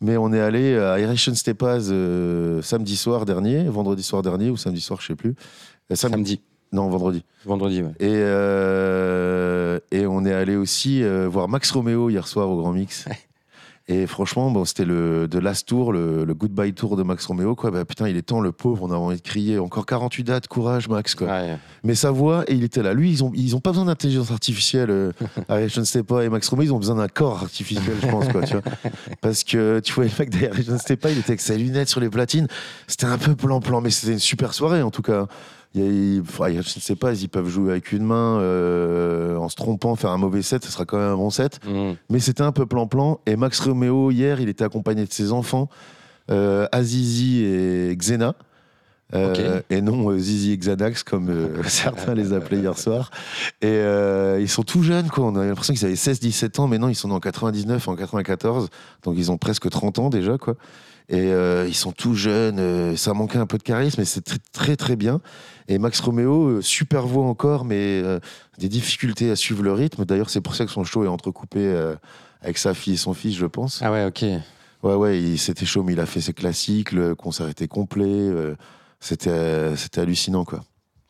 Mais 0.02 0.16
on 0.18 0.32
est 0.34 0.40
allé 0.40 0.78
à 0.78 1.00
Iration 1.00 1.34
Stepaz 1.36 1.88
euh, 1.92 2.62
samedi 2.62 2.96
soir 2.98 3.26
dernier, 3.26 3.64
vendredi 3.70 4.04
soir 4.04 4.22
dernier, 4.22 4.50
ou 4.50 4.58
samedi 4.58 4.80
soir, 4.82 5.00
je 5.02 5.08
sais 5.08 5.16
plus. 5.16 5.36
Sam- 5.94 6.12
Samedi, 6.12 6.42
Non, 6.76 6.90
vendredi. 6.90 7.24
vendredi, 7.46 7.82
ouais. 7.82 7.92
Et, 8.02 8.12
euh, 8.12 9.80
et 9.92 10.06
on 10.06 10.26
est 10.26 10.34
allé 10.34 10.58
aussi 10.58 11.04
euh, 11.04 11.28
voir 11.30 11.48
Max 11.48 11.72
Romeo 11.72 12.10
hier 12.10 12.28
soir 12.28 12.50
au 12.50 12.58
Grand 12.58 12.74
Mix. 12.74 13.06
Et 13.88 14.08
franchement, 14.08 14.50
bon, 14.50 14.66
c'était 14.66 14.84
le 14.84 15.28
de 15.28 15.38
Last 15.38 15.68
Tour, 15.68 15.94
le, 15.94 16.26
le 16.26 16.34
Goodbye 16.34 16.74
Tour 16.74 16.98
de 16.98 17.04
Max 17.04 17.24
Romeo. 17.28 17.54
Quoi. 17.54 17.70
Bah, 17.70 17.86
putain, 17.86 18.10
il 18.10 18.18
est 18.18 18.24
temps, 18.24 18.42
le 18.42 18.52
pauvre, 18.52 18.82
on 18.82 18.92
a 18.92 18.96
envie 18.96 19.18
de 19.18 19.22
crier. 19.22 19.60
Encore 19.60 19.86
48 19.86 20.24
dates, 20.24 20.48
courage, 20.48 20.90
Max. 20.90 21.14
Quoi. 21.14 21.28
Ouais. 21.28 21.58
Mais 21.84 21.94
sa 21.94 22.10
voix, 22.10 22.46
et 22.48 22.56
il 22.56 22.64
était 22.64 22.82
là. 22.82 22.96
Lui, 22.96 23.12
ils 23.12 23.24
ont, 23.24 23.32
ils 23.36 23.56
ont 23.56 23.60
pas 23.60 23.70
besoin 23.70 23.86
d'intelligence 23.86 24.32
artificielle. 24.32 24.90
Euh, 24.90 25.12
je 25.68 25.80
ne 25.80 25.86
sais 25.86 26.02
pas, 26.02 26.26
et 26.26 26.30
Max 26.30 26.50
Romeo, 26.50 26.64
ils 26.64 26.74
ont 26.74 26.80
besoin 26.80 26.96
d'un 26.96 27.08
corps 27.08 27.44
artificiel, 27.44 27.96
je 28.02 28.08
pense. 28.08 28.28
Quoi, 28.30 28.42
tu 28.42 28.54
vois. 28.54 28.64
Parce 29.22 29.44
que 29.44 29.80
tu 29.82 29.94
vois, 29.94 30.06
le 30.06 30.12
mec 30.18 30.32
derrière, 30.32 30.54
je 30.60 30.72
ne 30.72 30.80
sais 30.80 30.96
pas, 30.96 31.12
il 31.12 31.20
était 31.20 31.30
avec 31.30 31.42
ses 31.42 31.56
lunettes 31.56 31.90
sur 31.90 32.00
les 32.00 32.10
platines. 32.10 32.48
C'était 32.88 33.06
un 33.06 33.20
peu 33.20 33.36
plan-plan, 33.36 33.82
mais 33.82 33.92
c'était 33.92 34.14
une 34.14 34.20
super 34.20 34.56
soirée 34.56 34.82
en 34.82 34.90
tout 34.90 35.04
cas. 35.04 35.28
Il 35.76 36.22
a- 36.42 36.50
je 36.50 36.58
ne 36.58 36.64
sais 36.64 36.96
pas, 36.96 37.14
ils 37.14 37.28
peuvent 37.30 37.50
jouer 37.50 37.72
avec 37.72 37.92
une 37.92 38.04
main 38.04 38.40
euh, 38.40 39.36
en 39.38 39.50
se 39.50 39.56
trompant, 39.56 39.96
faire 39.96 40.12
un 40.12 40.18
mauvais 40.18 40.42
set, 40.42 40.64
ce 40.64 40.72
sera 40.72 40.86
quand 40.86 40.98
même 40.98 41.10
un 41.12 41.18
bon 41.18 41.30
set. 41.30 41.60
Mmh. 41.66 41.92
Mais 42.10 42.20
c'était 42.20 42.44
un 42.44 42.52
peu 42.52 42.66
plan-plan. 42.66 43.20
Et 43.26 43.36
Max 43.36 43.60
Romeo, 43.60 44.10
hier, 44.12 44.40
il 44.40 44.48
était 44.50 44.64
accompagné 44.64 45.06
de 45.06 45.12
ses 45.12 45.32
enfants, 45.32 45.70
euh, 46.32 46.68
Azizi 46.72 47.44
et 47.44 47.96
Xena. 47.98 48.36
Euh, 49.14 49.62
Et 49.70 49.82
non 49.82 50.10
euh, 50.10 50.18
Zizi 50.18 50.52
et 50.54 50.58
Xanax, 50.58 51.04
comme 51.04 51.30
certains 51.68 52.16
les 52.16 52.34
appelaient 52.34 52.58
hier 52.60 52.78
soir. 52.78 53.12
Et 53.62 53.82
ils 54.40 54.50
sont 54.50 54.64
tout 54.64 54.82
jeunes, 54.82 55.10
quoi. 55.10 55.26
On 55.26 55.36
a 55.36 55.46
l'impression 55.46 55.74
qu'ils 55.74 55.86
avaient 55.86 55.94
16-17 55.96 56.60
ans, 56.60 56.68
mais 56.68 56.80
non, 56.80 56.90
ils 56.90 56.96
sont 56.96 57.12
en 57.12 57.20
99, 57.20 57.88
en 57.88 57.96
94. 57.96 58.70
Donc 59.04 59.16
ils 59.18 59.32
ont 59.32 59.38
presque 59.38 59.70
30 59.70 60.00
ans 60.00 60.10
déjà, 60.10 60.38
quoi. 60.38 60.56
Et 61.08 61.30
ils 61.68 61.76
sont 61.76 61.92
tout 61.92 62.16
jeunes, 62.16 62.98
ça 62.98 63.14
manquait 63.14 63.38
un 63.38 63.46
peu 63.46 63.60
de 63.60 63.64
charisme, 63.64 64.02
mais 64.02 64.06
c'est 64.06 64.22
très, 64.22 64.40
très 64.52 64.76
très 64.76 64.96
bien. 64.96 65.22
Et 65.68 65.78
Max 65.80 66.00
Romeo, 66.00 66.48
euh, 66.48 66.62
super 66.62 67.08
voix 67.08 67.26
encore, 67.26 67.66
mais 67.66 68.02
euh, 68.04 68.20
des 68.60 68.70
difficultés 68.70 69.32
à 69.32 69.36
suivre 69.36 69.64
le 69.64 69.74
rythme. 69.74 70.06
D'ailleurs, 70.06 70.30
c'est 70.30 70.42
pour 70.42 70.56
ça 70.56 70.66
que 70.66 70.72
son 70.72 70.84
show 70.84 71.04
est 71.04 71.08
entrecoupé 71.08 71.60
euh, 71.62 71.96
avec 72.42 72.58
sa 72.60 72.74
fille 72.74 72.94
et 72.94 72.98
son 72.98 73.14
fils, 73.14 73.36
je 73.36 73.46
pense. 73.48 73.80
Ah 73.82 73.92
ouais, 73.92 74.06
ok. 74.06 74.24
Ouais, 74.84 74.94
ouais, 74.94 75.20
il- 75.22 75.40
c'était 75.40 75.66
chaud, 75.66 75.82
mais 75.84 75.94
il 75.94 76.00
a 76.00 76.06
fait 76.06 76.22
ses 76.22 76.34
classiques, 76.34 76.92
le 76.92 77.16
concert 77.16 77.48
était 77.50 77.68
complet. 77.68 78.06
euh, 78.08 78.56
c'était, 79.00 79.30
euh, 79.32 79.76
c'était 79.76 80.02
hallucinant, 80.02 80.46
quoi. 80.46 80.62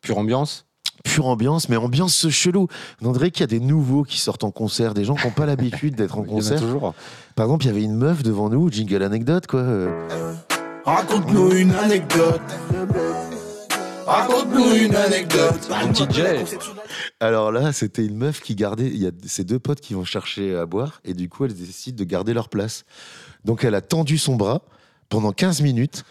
Pure 0.02 0.18
ambiance? 0.18 0.66
Pure 1.04 1.28
ambiance, 1.28 1.68
mais 1.70 1.76
ambiance 1.76 2.30
chelou. 2.30 2.68
On 3.02 3.12
dirait 3.12 3.32
qu'il 3.32 3.42
y 3.42 3.44
a 3.44 3.48
des 3.48 3.60
nouveaux 3.60 4.04
qui 4.04 4.18
sortent 4.20 4.44
en 4.46 4.52
concert, 4.52 4.94
des 4.94 5.04
gens 5.04 5.16
qui 5.16 5.26
n'ont 5.28 5.34
pas 5.34 5.46
l'habitude 5.46 5.96
d'être 5.96 6.18
en 6.18 6.24
Il 6.26 6.30
y 6.30 6.34
en 6.34 6.38
a 6.38 6.40
concert. 6.40 6.60
toujours. 6.62 6.94
Par 7.36 7.46
exemple, 7.46 7.66
il 7.66 7.68
y 7.68 7.72
avait 7.72 7.84
une 7.84 7.96
meuf 7.96 8.24
devant 8.24 8.50
nous, 8.50 8.72
jingle 8.72 9.04
anecdote, 9.04 9.46
quoi. 9.48 9.60
euh, 9.60 10.34
Raconte-nous 10.86 11.52
une 11.56 11.72
anecdote. 11.72 12.42
Raconte-nous 14.06 14.76
une 14.76 14.96
anecdote. 14.96 15.70
Un 15.72 15.92
petit 15.92 16.06
Jay. 16.14 16.44
Alors 17.20 17.52
là, 17.52 17.74
c'était 17.74 18.06
une 18.06 18.18
meuf 18.18 18.42
qui 18.42 18.56
gardait. 18.56 18.88
Il 18.88 18.98
y 18.98 19.08
a 19.08 19.12
ces 19.26 19.44
deux 19.44 19.60
potes 19.60 19.82
qui 19.82 19.94
vont 19.94 20.06
chercher 20.06 20.56
à 20.56 20.66
boire 20.66 21.02
et 21.04 21.14
du 21.14 21.30
coup, 21.30 21.46
elles 21.46 21.56
décident 21.56 21.98
de 21.98 22.04
garder 22.04 22.34
leur 22.34 22.50
place. 22.50 22.86
Donc, 23.46 23.64
elle 23.64 23.76
a 23.76 23.82
tendu 23.82 24.18
son 24.18 24.36
bras 24.36 24.62
pendant 25.10 25.32
15 25.32 25.62
minutes 25.62 26.04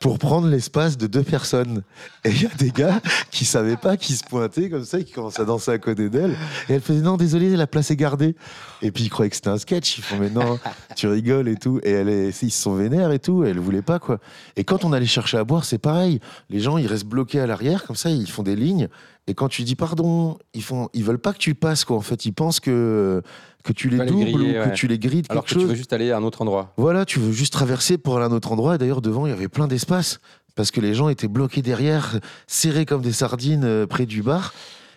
pour 0.00 0.18
prendre 0.18 0.48
l'espace 0.48 0.96
de 0.96 1.06
deux 1.06 1.22
personnes. 1.22 1.82
Et 2.24 2.30
il 2.30 2.42
y 2.42 2.46
a 2.46 2.54
des 2.56 2.70
gars 2.70 3.00
qui 3.30 3.44
savaient 3.44 3.76
pas, 3.76 3.98
qui 3.98 4.14
se 4.16 4.24
pointaient 4.24 4.70
comme 4.70 4.84
ça, 4.84 4.98
et 4.98 5.04
qui 5.04 5.12
commençaient 5.12 5.42
à 5.42 5.44
danser 5.44 5.70
à 5.70 5.78
côté 5.78 6.08
d'elle. 6.08 6.34
Et 6.68 6.74
elle 6.74 6.80
faisait 6.80 7.02
non, 7.02 7.18
désolé, 7.18 7.54
la 7.54 7.66
place 7.66 7.90
est 7.90 7.96
gardée. 7.96 8.34
Et 8.80 8.90
puis 8.90 9.04
ils 9.04 9.10
croyaient 9.10 9.28
que 9.28 9.36
c'était 9.36 9.50
un 9.50 9.58
sketch. 9.58 9.98
Ils 9.98 10.02
font 10.02 10.16
mais 10.16 10.30
non, 10.30 10.58
tu 10.96 11.06
rigoles 11.06 11.48
et 11.48 11.56
tout. 11.56 11.80
Et 11.82 11.90
elle 11.90 12.08
est, 12.08 12.42
ils 12.42 12.50
se 12.50 12.62
sont 12.62 12.74
vénères 12.74 13.12
et 13.12 13.18
tout. 13.18 13.44
Et 13.44 13.50
elle 13.50 13.60
voulait 13.60 13.82
pas 13.82 13.98
quoi. 13.98 14.18
Et 14.56 14.64
quand 14.64 14.86
on 14.86 14.92
allait 14.94 15.04
chercher 15.04 15.36
à 15.36 15.44
boire, 15.44 15.66
c'est 15.66 15.78
pareil. 15.78 16.20
Les 16.48 16.60
gens, 16.60 16.78
ils 16.78 16.86
restent 16.86 17.04
bloqués 17.04 17.40
à 17.40 17.46
l'arrière 17.46 17.84
comme 17.84 17.96
ça, 17.96 18.08
ils 18.08 18.30
font 18.30 18.42
des 18.42 18.56
lignes. 18.56 18.88
Et 19.30 19.34
quand 19.34 19.48
tu 19.48 19.62
dis 19.62 19.76
pardon, 19.76 20.36
ils 20.54 20.62
font, 20.62 20.88
ils 20.92 21.04
veulent 21.04 21.18
pas 21.20 21.32
que 21.32 21.38
tu 21.38 21.54
passes 21.54 21.84
quoi. 21.84 21.96
En 21.96 22.00
fait, 22.00 22.26
ils 22.26 22.32
pensent 22.32 22.58
que 22.60 23.22
que 23.62 23.72
tu 23.72 23.88
les 23.90 23.98
doubles 23.98 24.24
griller, 24.32 24.58
ou 24.58 24.62
ouais. 24.62 24.70
que 24.70 24.74
tu 24.74 24.86
les 24.88 24.98
grilles 24.98 25.22
Alors 25.28 25.44
quelque 25.44 25.54
que 25.54 25.54
tu 25.54 25.60
chose. 25.60 25.70
veux 25.70 25.76
juste 25.76 25.92
aller 25.92 26.10
à 26.10 26.16
un 26.16 26.22
autre 26.22 26.42
endroit. 26.42 26.72
Voilà, 26.76 27.04
tu 27.04 27.18
veux 27.20 27.30
juste 27.32 27.52
traverser 27.52 27.96
pour 27.98 28.16
aller 28.16 28.24
à 28.24 28.28
un 28.28 28.32
autre 28.32 28.50
endroit. 28.52 28.74
Et 28.74 28.78
d'ailleurs, 28.78 29.02
devant, 29.02 29.26
il 29.26 29.30
y 29.30 29.32
avait 29.32 29.48
plein 29.48 29.68
d'espace. 29.68 30.18
Parce 30.56 30.70
que 30.72 30.80
les 30.80 30.94
gens 30.94 31.08
étaient 31.08 31.28
bloqués 31.28 31.62
derrière, 31.62 32.18
serrés 32.46 32.86
comme 32.86 33.02
des 33.02 33.12
sardines 33.12 33.64
euh, 33.64 33.86
près 33.86 34.06
du 34.06 34.22
bar. 34.22 34.52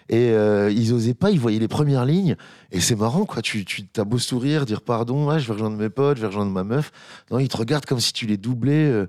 Et 0.10 0.32
euh, 0.32 0.72
ils 0.72 0.94
osaient 0.94 1.14
pas, 1.14 1.30
ils 1.32 1.40
voyaient 1.40 1.60
les 1.60 1.68
premières 1.68 2.06
lignes. 2.06 2.36
Et 2.72 2.80
c'est 2.80 2.96
marrant, 2.96 3.26
quoi. 3.26 3.42
Tu, 3.42 3.64
tu 3.66 3.84
as 3.98 4.04
beau 4.04 4.18
sourire, 4.18 4.66
dire 4.66 4.82
pardon, 4.82 5.28
ouais, 5.28 5.40
je 5.40 5.48
vais 5.48 5.54
rejoindre 5.54 5.78
mes 5.78 5.90
potes, 5.90 6.18
je 6.18 6.22
vais 6.22 6.28
rejoindre 6.28 6.52
ma 6.52 6.64
meuf. 6.64 6.92
Non, 7.32 7.40
ils 7.40 7.48
te 7.50 7.58
regardent 7.58 7.86
comme 7.86 8.00
si 8.00 8.14
tu 8.14 8.26
les 8.26 8.38
doublais. 8.38 8.86
euh. 8.88 9.08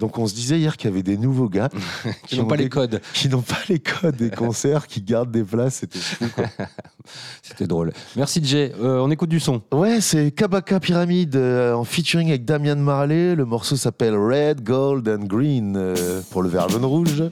Donc 0.00 0.18
on 0.18 0.26
se 0.26 0.34
disait 0.34 0.58
hier 0.58 0.76
qu'il 0.76 0.90
y 0.90 0.92
avait 0.92 1.02
des 1.04 1.16
nouveaux 1.16 1.48
gars 1.48 1.68
Qui 2.26 2.38
n'ont 2.38 2.46
pas 2.46 2.56
les 2.56 2.68
codes. 2.68 3.00
qui 3.12 3.28
n'ont 3.28 3.42
pas 3.42 3.58
les 3.68 3.78
codes 3.78 4.16
des 4.16 4.30
concerts, 4.30 4.86
qui 4.88 5.00
gardent 5.02 5.30
des 5.30 5.44
places. 5.44 5.76
C'était 5.76 5.98
fou, 5.98 6.24
quoi. 6.34 6.44
C'était 7.42 7.66
drôle. 7.66 7.92
Merci 8.16 8.40
Jay. 8.44 8.72
Euh, 8.80 8.98
on 8.98 9.10
écoute 9.10 9.28
du 9.28 9.38
son. 9.40 9.62
Ouais, 9.72 10.00
c'est 10.00 10.30
Kabaka 10.32 10.80
Pyramid 10.80 11.36
euh, 11.36 11.74
en 11.74 11.84
featuring 11.84 12.28
avec 12.30 12.44
Damian 12.44 12.76
Marley. 12.76 13.34
Le 13.34 13.44
morceau 13.44 13.76
s'appelle 13.76 14.16
Red, 14.16 14.62
Gold 14.64 15.08
and 15.08 15.24
Green 15.26 15.74
euh, 15.76 16.20
pour 16.30 16.42
le 16.42 16.48
verre 16.48 16.68
jaune 16.68 16.84
rouge. 16.84 17.22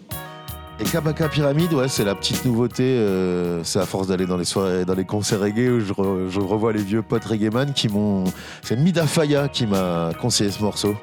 Et 0.81 0.85
Kabaka 0.85 1.29
Pyramid, 1.29 1.72
ouais, 1.75 1.88
c'est 1.88 2.05
la 2.05 2.14
petite 2.14 2.44
nouveauté. 2.44 2.83
euh, 2.83 3.62
c'est 3.64 3.79
à 3.79 3.87
force 3.87 4.07
d'aller 4.09 4.27
dans 4.27 4.37
les 4.37 4.44
soirées, 4.44 4.85
dans 4.85 4.94
les 4.94 5.05
concerts 5.05 5.40
reggae 5.40 5.68
où 5.70 5.81
je, 5.81 5.92
re- 5.92 6.29
je 6.29 6.40
revois 6.40 6.72
les 6.72 6.83
vieux 6.83 7.03
potes 7.03 7.25
reggaeman 7.25 7.72
qui 7.72 7.88
m'ont. 7.88 8.25
C'est 8.62 8.77
Mida 8.77 9.07
Faya 9.07 9.48
qui 9.48 9.66
m'a 9.66 10.11
conseillé 10.20 10.51
ce 10.51 10.62
morceau. 10.62 10.94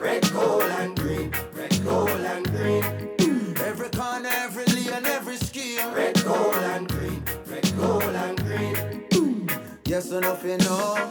Red, 0.00 0.32
gold, 0.32 0.62
and 0.62 0.96
green. 0.96 1.32
Red, 1.52 1.84
gold, 1.84 2.10
and 2.10 2.48
green. 2.48 2.82
Mm. 3.18 3.58
Every 3.60 3.88
corner, 3.88 4.28
every 4.32 4.64
lane, 4.66 5.04
every 5.04 5.36
scheme. 5.36 5.92
Red, 5.92 6.22
gold, 6.24 6.54
and 6.54 6.88
green. 6.88 7.24
Red, 7.46 7.76
gold, 7.76 8.02
and 8.04 8.38
green. 8.44 8.74
Mm. 9.10 9.60
Yes, 9.84 10.12
enough 10.12 10.44
you 10.44 10.58
know. 10.58 11.10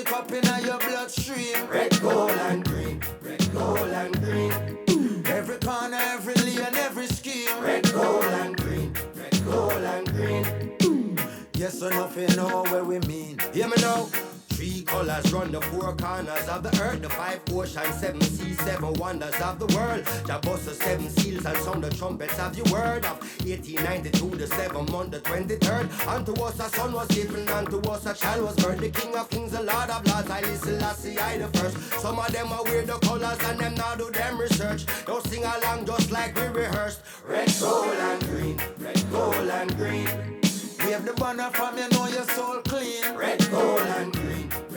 music 0.00 0.18
up 0.18 0.32
in 0.32 0.64
your 0.64 0.78
bloodstream. 0.78 1.66
Red, 1.68 2.00
gold, 2.00 2.30
and 2.30 2.64
green. 2.64 3.02
Red, 3.22 3.52
gold, 3.52 3.78
and 3.78 4.20
green. 4.22 5.26
Every 5.26 5.58
corner, 5.58 5.98
every 6.00 6.34
lane, 6.34 6.74
every 6.74 7.06
scheme. 7.06 7.62
Red, 7.62 7.92
gold, 7.92 8.24
and 8.24 8.56
green. 8.56 8.94
Red, 9.14 9.44
gold, 9.44 9.72
and 9.72 10.12
green. 10.12 11.18
Yes 11.54 11.82
or 11.82 11.90
nothing 11.90 12.34
know 12.36 12.64
where 12.64 12.84
we 12.84 12.98
mean. 13.00 13.38
Hear 13.52 13.68
me 13.68 13.76
now. 13.80 14.08
Three 14.60 14.82
colors 14.82 15.32
run 15.32 15.52
the 15.52 15.60
four 15.62 15.96
corners 15.96 16.46
of 16.46 16.62
the 16.62 16.82
earth, 16.82 17.00
the 17.00 17.08
five 17.08 17.40
oceans, 17.50 17.98
seven 17.98 18.20
seas, 18.20 18.60
seven 18.60 18.92
wonders 18.92 19.40
of 19.40 19.58
the 19.58 19.64
world. 19.74 20.04
Jah 20.26 20.38
bust 20.42 20.66
the 20.66 20.74
seven 20.74 21.08
seals 21.08 21.46
and 21.46 21.56
sound 21.56 21.82
the 21.82 21.88
trumpets 21.88 22.38
of 22.38 22.54
your 22.54 22.66
word 22.66 23.06
of 23.06 23.16
1892, 23.48 24.36
the 24.36 24.46
seventh 24.46 24.92
month, 24.92 25.12
the 25.12 25.20
23rd. 25.20 26.06
Unto 26.06 26.34
us 26.42 26.60
a 26.60 26.68
son 26.76 26.92
was 26.92 27.08
given, 27.08 27.48
unto 27.48 27.80
us 27.88 28.04
a 28.04 28.12
child 28.12 28.44
was 28.44 28.56
birth. 28.56 28.78
The 28.80 28.90
King 28.90 29.16
of 29.16 29.30
Kings, 29.30 29.52
the 29.52 29.62
Lord 29.62 29.88
of 29.88 30.06
Lords, 30.06 30.28
I 30.28 30.42
listen, 30.42 30.82
I 30.82 30.92
see 30.92 31.16
I 31.16 31.38
the 31.38 31.48
first. 31.58 31.78
Some 31.98 32.18
of 32.18 32.30
them 32.30 32.52
are 32.52 32.62
weird 32.64 32.86
the 32.86 32.98
colors 32.98 33.38
and 33.44 33.58
them 33.58 33.74
now 33.76 33.94
do 33.94 34.10
them 34.10 34.38
research. 34.38 34.84
Don't 35.06 35.26
sing 35.26 35.42
along 35.42 35.86
just 35.86 36.12
like 36.12 36.36
we 36.36 36.42
rehearsed. 36.48 37.00
Red, 37.26 37.50
gold, 37.58 37.94
and 37.96 38.22
green, 38.28 38.60
red, 38.78 39.10
gold, 39.10 39.36
and 39.36 39.74
green. 39.78 40.04
Wave 40.84 41.06
the 41.06 41.14
banner 41.16 41.48
from 41.48 41.78
you 41.78 41.88
know 41.88 42.06
your 42.08 42.24
soul 42.36 42.60
clean. 42.64 43.16
Red, 43.16 43.50
gold, 43.50 43.80
and 43.80 44.12
green. 44.12 44.19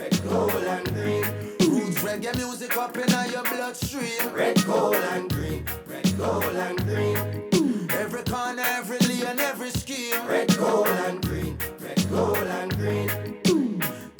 Red, 0.04 0.22
gold, 0.28 0.52
and 0.52 0.92
green. 0.92 1.24
Roots 1.60 2.02
reggae 2.02 2.36
music 2.36 2.76
up 2.76 2.94
in 2.94 3.08
your 3.32 3.42
bloodstream. 3.42 4.34
Red, 4.34 4.62
gold, 4.66 4.96
and 4.96 5.30
green. 5.30 5.64
Red, 5.86 6.18
gold, 6.18 6.44
and 6.44 6.78
green. 6.84 7.88
Every 7.90 8.22
corner, 8.24 8.62
every 8.66 8.98
lane, 8.98 9.38
every 9.38 9.70
scheme. 9.70 10.26
Red, 10.26 10.54
gold, 10.58 10.88
and 10.88 11.22
green. 11.22 11.56
Red, 11.80 12.10
gold, 12.10 12.36
and 12.36 12.76
green. 12.76 13.23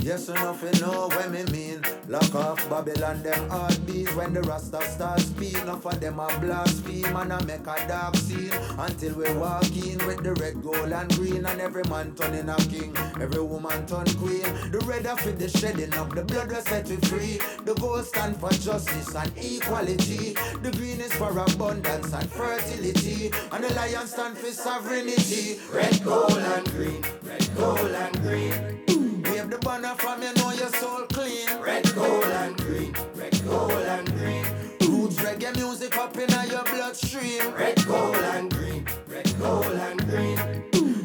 Yes, 0.05 0.28
enough 0.28 0.62
you 0.62 0.82
know 0.82 1.09
what 1.09 1.30
me 1.30 1.44
mean. 1.44 1.80
Lock 2.09 2.34
off 2.34 2.68
Babylon, 2.68 3.22
them 3.22 3.48
heartbeat 3.48 4.14
when 4.14 4.34
the 4.34 4.42
Rasta 4.42 4.82
start 4.82 5.18
speak. 5.20 5.57
Enough 5.57 5.86
of 5.86 5.98
them 5.98 6.20
a 6.20 6.26
blaspheme 6.40 7.16
and 7.16 7.32
I 7.32 7.42
make 7.44 7.66
a 7.66 7.88
dark 7.88 8.14
scene 8.16 8.52
until 8.76 9.14
we 9.14 9.32
walk 9.32 9.74
in 9.74 9.96
with 10.07 10.22
the 10.22 10.34
red, 10.34 10.62
gold, 10.62 10.92
and 10.92 11.11
green. 11.16 11.46
And 11.46 11.59
every 11.59 11.84
man 11.84 12.14
turning 12.16 12.50
a 12.50 12.57
king, 12.57 12.94
every 13.18 13.40
woman 13.40 13.86
turn 13.86 14.05
queen. 14.20 14.42
The 14.72 14.84
red 14.84 15.07
are 15.07 15.16
for 15.16 15.32
the 15.32 15.48
shedding 15.48 15.94
of 15.94 16.14
the 16.14 16.22
blood 16.22 16.52
will 16.52 16.61
set 16.61 16.86
we 16.86 16.96
free. 17.09 17.40
The 17.64 17.72
gold 17.72 18.05
stand 18.05 18.36
for 18.36 18.50
justice 18.50 19.14
and 19.14 19.32
equality. 19.38 20.34
The 20.62 20.70
green 20.76 21.00
is 21.00 21.14
for 21.14 21.30
abundance 21.30 22.12
and 22.12 22.30
fertility. 22.30 23.32
And 23.52 23.64
the 23.64 23.72
lion 23.72 24.07
stand 24.07 24.36
for 24.36 24.52
sovereignty. 24.52 25.61
Red, 25.72 26.05
gold, 26.05 26.36
and 26.36 26.70
green. 26.72 27.02
Red, 27.22 27.57
gold, 27.57 27.78
and 27.78 28.20
green. 28.20 28.93
Wave 29.45 29.51
the 29.51 29.59
banner 29.59 29.95
from 29.97 30.22
you 30.22 30.32
know 30.36 30.53
your 30.53 30.70
soul 30.70 31.03
clean. 31.12 31.47
Red, 31.61 31.95
gold, 31.95 32.24
and 32.24 32.57
green. 32.57 32.97
Red, 33.14 33.45
gold, 33.45 33.72
and 33.72 34.11
green. 34.14 34.47
Roots 34.80 35.16
reggae 35.16 35.55
music 35.57 35.99
up 35.99 36.16
in 36.16 36.30
your 36.49 36.64
bloodstream. 36.64 37.53
Red, 37.53 37.84
gold, 37.86 38.16
and 38.16 38.51
green. 38.51 38.86
Red, 39.07 39.38
gold, 39.38 39.66
and 39.66 40.01
green. 40.09 40.38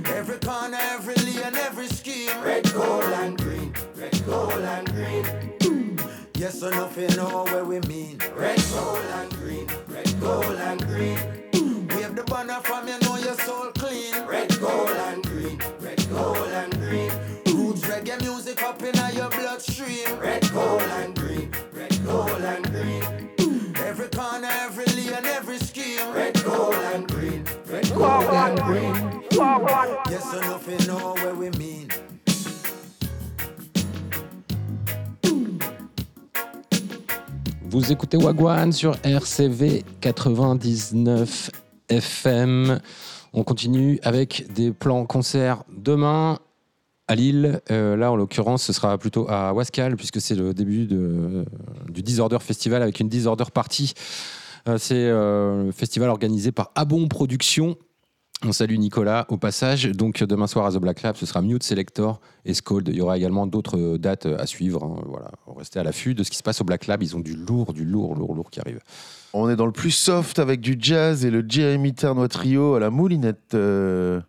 Every 0.05 0.37
corner, 0.37 0.77
every 0.79 1.15
lane, 1.15 1.53
every 1.53 1.87
scheme. 1.87 2.31
Red, 2.41 2.71
gold, 2.73 3.03
and 3.03 3.37
green. 3.37 3.73
Red, 3.95 4.25
gold, 4.25 4.53
and 4.53 4.89
green. 4.93 5.99
Yes, 6.35 6.61
enough 6.61 6.95
you 6.97 7.09
know 7.17 7.43
where 7.43 7.65
we 7.65 7.81
mean. 7.81 8.21
Red, 8.37 8.63
gold, 8.71 9.03
and 9.15 9.33
green. 9.33 9.67
Red, 9.89 10.21
gold, 10.21 10.45
and 10.45 10.87
green. 10.87 11.19
Wave 11.89 12.15
the 12.15 12.23
banner 12.23 12.61
from 12.63 12.87
you 12.87 12.97
know 12.99 13.17
your 13.17 13.35
soul 13.35 13.69
Vous 37.63 37.91
écoutez 37.91 38.17
Wagwan 38.17 38.71
sur 38.71 38.97
RCV 39.03 39.83
99 40.01 41.51
FM. 41.89 42.79
On 43.33 43.43
continue 43.43 43.99
avec 44.03 44.51
des 44.53 44.71
plans 44.71 45.05
concerts 45.05 45.63
demain 45.75 46.39
à 47.07 47.15
Lille. 47.15 47.61
Euh, 47.71 47.95
là, 47.95 48.11
en 48.11 48.15
l'occurrence, 48.15 48.63
ce 48.63 48.73
sera 48.73 48.97
plutôt 48.97 49.27
à 49.29 49.53
Wascal, 49.53 49.95
puisque 49.95 50.21
c'est 50.21 50.35
le 50.35 50.53
début 50.53 50.85
du 50.85 52.03
Disorder 52.03 52.39
Festival 52.39 52.83
avec 52.83 52.99
une 52.99 53.09
Disorder 53.09 53.45
Party. 53.53 53.93
Euh, 54.67 54.77
c'est 54.77 54.95
euh, 54.95 55.65
le 55.65 55.71
festival 55.71 56.09
organisé 56.09 56.51
par 56.51 56.71
Abon 56.75 57.07
Productions. 57.07 57.77
On 58.45 58.53
salue 58.53 58.77
Nicolas 58.77 59.25
au 59.29 59.37
passage. 59.37 59.85
Donc 59.91 60.23
demain 60.23 60.47
soir 60.47 60.65
à 60.65 60.71
The 60.71 60.77
Black 60.77 61.01
Lab, 61.01 61.17
ce 61.17 61.25
sera 61.25 61.41
Mute 61.41 61.61
Selector 61.63 62.21
et 62.45 62.53
Scold. 62.53 62.87
Il 62.87 62.95
y 62.95 63.01
aura 63.01 63.17
également 63.17 63.45
d'autres 63.47 63.77
euh, 63.77 63.97
dates 63.97 64.27
à 64.27 64.45
suivre. 64.45 64.81
hein. 64.83 65.03
Voilà, 65.07 65.31
restez 65.57 65.77
à 65.79 65.83
l'affût 65.83 66.15
de 66.15 66.23
ce 66.23 66.31
qui 66.31 66.37
se 66.37 66.43
passe 66.43 66.61
au 66.61 66.63
Black 66.63 66.87
Lab. 66.87 67.03
Ils 67.03 67.17
ont 67.17 67.19
du 67.19 67.33
lourd, 67.35 67.73
du 67.73 67.83
lourd, 67.83 68.15
lourd, 68.15 68.33
lourd 68.35 68.49
qui 68.49 68.61
arrive. 68.61 68.79
On 69.33 69.49
est 69.49 69.57
dans 69.57 69.65
le 69.65 69.73
plus 69.73 69.91
soft 69.91 70.39
avec 70.39 70.61
du 70.61 70.77
jazz 70.79 71.25
et 71.25 71.31
le 71.31 71.43
Jeremy 71.47 71.93
Ternois 71.93 72.29
Trio 72.29 72.75
à 72.75 72.79
la 72.79 72.89
moulinette. 72.89 73.53
euh, 73.55 74.21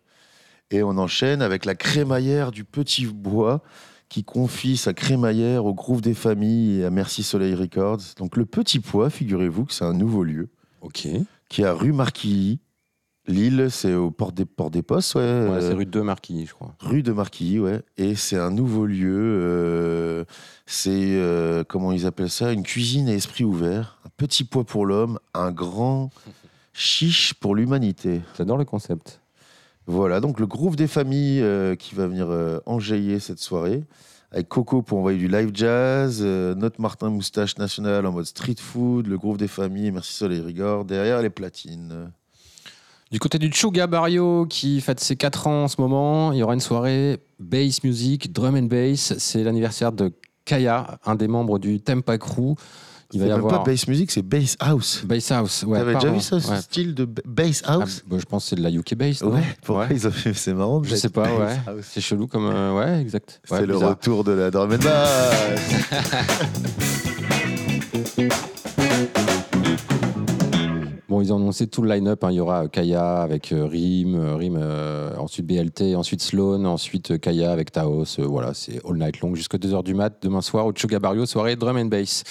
et 0.71 0.83
on 0.83 0.97
enchaîne 0.97 1.41
avec 1.41 1.65
la 1.65 1.75
crémaillère 1.75 2.51
du 2.51 2.63
Petit 2.63 3.05
Bois 3.05 3.61
qui 4.09 4.23
confie 4.25 4.75
sa 4.77 4.93
crémaillère 4.93 5.65
au 5.65 5.73
Groove 5.73 6.01
des 6.01 6.13
Familles 6.13 6.79
et 6.81 6.85
à 6.85 6.89
Merci 6.89 7.23
Soleil 7.23 7.55
Records. 7.55 7.99
Donc 8.17 8.35
le 8.37 8.45
Petit 8.45 8.79
Pois, 8.79 9.09
figurez-vous 9.09 9.65
que 9.65 9.73
c'est 9.73 9.85
un 9.85 9.93
nouveau 9.93 10.23
lieu 10.23 10.49
Ok. 10.81 11.07
qui 11.49 11.61
est 11.61 11.65
à 11.65 11.73
rue 11.73 11.93
Marquilly. 11.93 12.59
Lille, 13.27 13.67
c'est 13.69 13.93
au 13.93 14.09
port 14.09 14.31
des, 14.31 14.45
port 14.45 14.71
des 14.71 14.81
Postes, 14.81 15.15
ouais. 15.15 15.21
Ouais, 15.21 15.27
euh, 15.27 15.61
c'est 15.61 15.73
rue 15.73 15.85
de 15.85 16.01
Marquis, 16.01 16.45
je 16.47 16.53
crois. 16.53 16.73
Rue 16.79 17.03
de 17.03 17.11
Marquilly, 17.11 17.59
ouais. 17.59 17.81
Et 17.97 18.15
c'est 18.15 18.37
un 18.37 18.49
nouveau 18.51 18.85
lieu. 18.85 19.15
euh, 19.15 20.25
c'est, 20.65 20.89
euh, 20.91 21.63
comment 21.63 21.91
ils 21.91 22.05
appellent 22.05 22.31
ça 22.31 22.51
Une 22.51 22.63
cuisine 22.63 23.07
à 23.09 23.13
esprit 23.13 23.43
ouvert. 23.43 23.99
Un 24.05 24.09
petit 24.17 24.43
poids 24.43 24.63
pour 24.63 24.85
l'homme, 24.85 25.19
un 25.33 25.51
grand 25.51 26.09
Chiche 26.73 27.33
pour 27.33 27.53
l'humanité. 27.55 28.21
J'adore 28.37 28.57
le 28.57 28.65
concept. 28.65 29.21
Voilà, 29.87 30.19
donc 30.19 30.39
le 30.39 30.47
groove 30.47 30.75
des 30.75 30.87
familles 30.87 31.41
euh, 31.41 31.75
qui 31.75 31.95
va 31.95 32.07
venir 32.07 32.27
euh, 32.29 32.59
enjailler 32.65 33.19
cette 33.19 33.39
soirée. 33.39 33.83
Avec 34.31 34.47
Coco 34.47 34.81
pour 34.81 34.99
envoyer 34.99 35.17
du 35.19 35.27
live 35.27 35.51
jazz, 35.53 36.21
euh, 36.21 36.55
Note 36.55 36.79
Martin 36.79 37.09
Moustache 37.09 37.57
National 37.57 38.05
en 38.05 38.13
mode 38.13 38.25
street 38.25 38.55
food, 38.57 39.07
le 39.07 39.17
groove 39.17 39.35
des 39.37 39.49
familles, 39.49 39.91
merci 39.91 40.13
Soleil 40.13 40.39
Rigor, 40.39 40.85
derrière 40.85 41.21
les 41.21 41.29
platines. 41.29 42.11
Du 43.11 43.19
côté 43.19 43.37
du 43.37 43.51
Chuga 43.51 43.87
Barrio 43.87 44.45
qui 44.49 44.79
fête 44.79 45.01
ses 45.01 45.17
4 45.17 45.47
ans 45.47 45.63
en 45.63 45.67
ce 45.67 45.81
moment, 45.81 46.31
il 46.31 46.39
y 46.39 46.43
aura 46.43 46.53
une 46.53 46.61
soirée 46.61 47.19
bass 47.39 47.83
music, 47.83 48.31
drum 48.31 48.55
and 48.55 48.63
bass. 48.63 49.13
C'est 49.17 49.43
l'anniversaire 49.43 49.91
de 49.91 50.13
Kaya, 50.45 50.97
un 51.05 51.15
des 51.15 51.27
membres 51.27 51.59
du 51.59 51.81
Tempa 51.81 52.17
Crew. 52.17 52.55
Il 53.13 53.19
va 53.19 53.25
C'est 53.25 53.29
y 53.31 53.33
avoir 53.33 53.63
pas 53.65 53.69
bass 53.69 53.85
music, 53.89 54.09
c'est 54.11 54.21
bass 54.21 54.55
house. 54.61 55.03
Bass 55.05 55.29
House. 55.33 55.63
Ouais, 55.67 55.79
T'avais 55.79 55.95
déjà 55.95 56.09
vu 56.09 56.21
ça, 56.21 56.39
ce 56.39 56.49
Ouais. 56.51 56.61
style 56.61 56.95
de 56.95 57.03
bass 57.03 57.61
Ah, 57.65 57.73
house 57.73 58.01
bah, 58.07 58.15
je 58.17 58.23
pense 58.23 58.45
que 58.45 58.49
c'est 58.51 58.55
de 58.55 58.63
la 58.63 58.69
UK 58.71 58.95
bass. 58.95 59.21
Ouais, 59.23 59.41
pourquoi 59.65 59.87
Ouais. 59.87 59.93
ils 59.95 60.07
ont 60.07 60.11
fait 60.11 60.33
C'est 60.33 60.53
marrant. 60.53 60.81
Je 60.81 60.95
sais 60.95 61.09
pas, 61.09 61.23
ouais. 61.23 61.57
house. 61.67 61.83
C'est 61.91 61.99
chelou 61.99 62.27
comme. 62.27 62.45
euh, 62.49 62.73
ouais, 62.73 63.01
exact. 63.01 63.41
C'est 63.43 63.55
Ouais, 63.55 63.65
le 63.65 63.73
bizarre. 63.73 63.89
retour 63.89 64.23
de 64.23 64.31
la 64.31 64.49
drum 64.51 64.71
and 64.71 64.77
bass. 64.81 65.61
Ils 71.31 71.63
ont 71.63 71.67
tout 71.67 71.81
le 71.81 71.89
line-up. 71.93 72.23
hein. 72.23 72.31
Il 72.31 72.35
y 72.35 72.39
aura 72.41 72.63
euh, 72.63 72.67
Kaya 72.67 73.21
avec 73.21 73.53
euh, 73.53 73.65
Rim, 73.65 74.15
euh, 74.15 74.35
Rim, 74.35 74.57
ensuite 75.17 75.45
BLT, 75.45 75.95
ensuite 75.95 76.21
Sloan, 76.21 76.65
ensuite 76.65 77.19
Kaya 77.19 77.51
avec 77.51 77.71
Taos. 77.71 78.17
voilà, 78.19 78.53
c'est 78.53 78.81
all 78.85 78.97
night 78.97 79.21
long 79.21 79.33
jusqu'à 79.33 79.57
2h 79.57 79.83
du 79.83 79.93
mat 79.93 80.17
demain 80.21 80.41
soir 80.41 80.65
au 80.65 80.73
Chuga 80.75 80.99
Barrio, 80.99 81.25
soirée 81.25 81.55
drum 81.55 81.77
and 81.77 81.85
bass. 81.85 82.23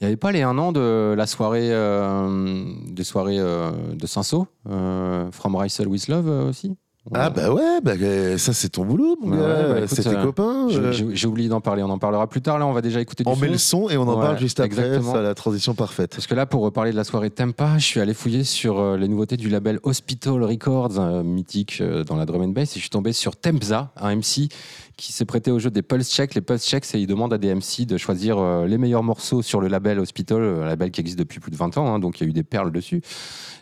Il 0.00 0.04
n'y 0.04 0.06
avait 0.08 0.16
pas 0.16 0.32
les 0.32 0.42
un 0.42 0.58
an 0.58 0.72
de 0.72 1.14
la 1.16 1.26
soirée, 1.26 1.72
euh, 1.72 2.64
des 2.90 3.04
soirées 3.04 3.38
de 3.38 4.06
Saint-Saul, 4.06 4.46
euh, 4.68 5.30
From 5.30 5.56
Rysel 5.56 5.88
with 5.88 6.08
Love 6.08 6.28
aussi? 6.48 6.76
Ah 7.12 7.30
bah 7.30 7.52
ouais, 7.52 7.80
bah, 7.82 7.94
euh, 8.00 8.38
ça 8.38 8.52
c'est 8.52 8.68
ton 8.68 8.84
boulot, 8.84 9.16
mon 9.20 9.32
Ouais, 9.32 9.38
gars. 9.38 9.68
bah, 9.68 9.78
écoute, 9.78 9.88
c'est 9.92 10.02
tes 10.04 10.10
euh, 10.16 10.22
copains. 10.22 10.68
J'ai- 10.68 10.78
euh, 10.78 11.10
J'ai 11.12 11.26
oublié 11.26 11.48
d'en 11.48 11.60
parler, 11.60 11.82
on 11.82 11.90
en 11.90 11.98
parlera 11.98 12.28
plus 12.28 12.40
tard. 12.42 12.60
Là, 12.60 12.66
on 12.66 12.72
va 12.72 12.80
déjà 12.80 13.00
écouter 13.00 13.24
du 13.24 13.28
On 13.30 13.34
met 13.34 13.48
le 13.48 13.58
son 13.58 13.88
et 13.90 13.96
on 13.96 14.02
en 14.02 14.14
Ouais, 14.14 14.22
parle 14.22 14.38
juste 14.38 14.60
après. 14.60 14.82
exactement. 14.82 15.12
C'est 15.14 15.22
la 15.22 15.34
transition 15.34 15.74
parfaite. 15.74 16.12
Parce 16.14 16.28
que 16.28 16.34
là, 16.36 16.46
pour 16.46 16.62
reparler 16.62 16.92
de 16.92 16.96
la 16.96 17.02
soirée 17.02 17.30
Tempa, 17.30 17.76
je 17.78 17.84
suis 17.84 17.98
allé 18.00 18.14
fouiller 18.14 18.44
sur 18.44 18.96
les 18.96 19.08
nouveautés 19.08 19.36
du 19.36 19.48
label 19.48 19.80
Hospital 19.82 20.44
Records, 20.44 21.24
mythique 21.24 21.82
dans 22.06 22.14
la 22.16 22.24
drum 22.24 22.42
and 22.42 22.48
bass, 22.48 22.70
et 22.72 22.74
je 22.76 22.80
suis 22.82 22.90
tombé 22.90 23.12
sur 23.12 23.34
Tempza, 23.34 23.90
un 23.96 24.14
MC 24.14 24.48
qui 24.96 25.12
s'est 25.12 25.24
prêté 25.24 25.50
au 25.50 25.58
jeu 25.58 25.70
des 25.70 25.82
pulse 25.82 26.10
checks. 26.12 26.34
Les 26.34 26.40
pulse 26.40 26.66
checks, 26.66 26.84
c'est 26.84 27.00
il 27.00 27.06
demande 27.06 27.32
à 27.32 27.38
des 27.38 27.54
MC 27.54 27.86
de 27.86 27.96
choisir 27.96 28.38
euh, 28.38 28.66
les 28.66 28.78
meilleurs 28.78 29.02
morceaux 29.02 29.42
sur 29.42 29.60
le 29.60 29.68
label 29.68 29.98
Hospital, 29.98 30.40
euh, 30.42 30.62
un 30.62 30.66
label 30.66 30.90
qui 30.90 31.00
existe 31.00 31.18
depuis 31.18 31.40
plus 31.40 31.50
de 31.50 31.56
20 31.56 31.76
ans, 31.78 31.94
hein, 31.94 31.98
donc 31.98 32.20
il 32.20 32.24
y 32.24 32.26
a 32.26 32.30
eu 32.30 32.32
des 32.32 32.42
perles 32.44 32.70
dessus. 32.72 33.00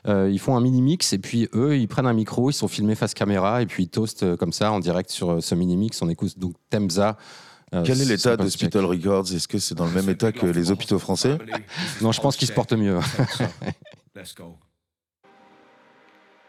Euh, 0.07 0.29
ils 0.31 0.39
font 0.39 0.57
un 0.57 0.61
mini 0.61 0.83
mix 0.83 1.13
et 1.13 1.19
puis 1.19 1.49
eux, 1.55 1.77
ils 1.77 1.89
prennent 1.89 2.07
un 2.07 2.13
micro, 2.13 2.51
ils 2.51 2.55
sont 2.55 2.69
filmés 2.69 2.95
face 2.95 3.15
caméra 3.15 3.63
et 3.63 3.67
puis 3.67 3.85
ils 3.85 3.89
toastent 3.89 4.23
euh, 4.23 4.37
comme 4.37 4.53
ça 4.53 4.73
en 4.73 4.81
direct 4.81 5.11
sur 5.11 5.31
euh, 5.33 5.41
ce 5.41 5.55
mini 5.55 5.77
mix. 5.77 6.01
On 6.03 6.09
écoute 6.09 6.39
donc 6.39 6.55
Temza. 6.71 7.17
euh, 7.75 7.83
Quel 7.85 8.01
est 8.01 8.07
l'état 8.07 8.37
d'Hospital 8.37 8.85
Records? 8.85 9.33
Est-ce 9.35 9.47
que 9.49 9.59
c'est 9.59 9.75
dans 9.75 9.87
le 9.87 9.93
même 9.93 10.09
état 10.09 10.33
que 10.33 10.47
les 10.47 10.71
hôpitaux 10.71 10.99
français? 10.99 11.39
Non, 12.01 12.13
je 12.13 12.21
pense 12.21 12.37
qu'ils 12.37 12.49
se 12.49 12.53
portent 12.53 12.73
mieux. 12.73 12.99
Let's 14.17 14.35
go. 14.35 14.57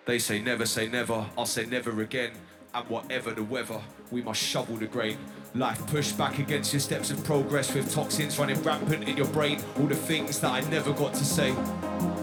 They 0.07 0.19
say 0.19 0.41
never 0.41 0.65
say 0.65 0.89
never, 0.89 1.25
I'll 1.37 1.45
say 1.45 1.67
never 1.67 1.91
again. 2.01 2.31
And 2.73 2.87
whatever 2.87 3.31
the 3.31 3.43
weather, 3.43 3.81
we 4.11 4.21
must 4.21 4.41
shovel 4.41 4.77
the 4.77 4.85
grain. 4.85 5.17
Life 5.53 5.85
pushed 5.87 6.17
back 6.17 6.39
against 6.39 6.71
your 6.71 6.79
steps 6.79 7.11
of 7.11 7.21
progress 7.25 7.73
with 7.73 7.93
toxins 7.93 8.39
running 8.39 8.63
rampant 8.63 9.09
in 9.09 9.17
your 9.17 9.27
brain. 9.27 9.61
All 9.77 9.87
the 9.87 9.95
things 9.95 10.39
that 10.39 10.51
I 10.51 10.61
never 10.69 10.93
got 10.93 11.13
to 11.15 11.25
say. 11.25 11.51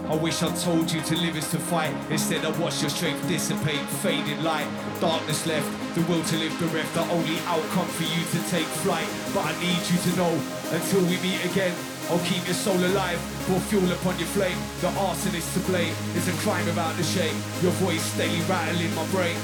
I 0.09 0.15
wish 0.15 0.41
I 0.41 0.49
told 0.55 0.91
you 0.91 1.01
to 1.01 1.15
live 1.17 1.37
is 1.37 1.51
to 1.51 1.59
fight. 1.59 1.93
Instead, 2.09 2.43
I 2.43 2.49
watched 2.59 2.81
your 2.81 2.89
strength 2.89 3.27
dissipate, 3.27 3.85
fade 4.01 4.25
in 4.25 4.43
light. 4.43 4.67
Darkness 4.99 5.45
left, 5.45 5.69
the 5.93 6.01
will 6.11 6.23
to 6.23 6.37
live 6.37 6.57
bereft. 6.57 6.95
The 6.95 7.01
only 7.01 7.37
outcome 7.45 7.85
for 7.85 8.09
you 8.09 8.25
to 8.25 8.49
take 8.49 8.65
flight. 8.81 9.07
But 9.35 9.45
I 9.45 9.53
need 9.61 9.85
you 9.85 9.99
to 10.01 10.17
know 10.17 10.33
until 10.71 11.01
we 11.01 11.21
meet 11.21 11.45
again. 11.45 11.75
I'll 12.09 12.25
keep 12.25 12.43
your 12.45 12.55
soul 12.55 12.83
alive, 12.83 13.21
pour 13.45 13.59
fuel 13.69 13.91
upon 13.91 14.17
your 14.17 14.27
flame. 14.29 14.57
The 14.81 14.89
arsonist 14.97 15.53
to 15.53 15.59
blame 15.69 15.93
is 16.17 16.27
a 16.27 16.33
crime 16.41 16.65
without 16.65 16.97
the 16.97 17.03
shame. 17.03 17.35
Your 17.61 17.71
voice 17.73 18.17
daily 18.17 18.41
rattling 18.49 18.95
my 18.95 19.05
brain. 19.13 19.37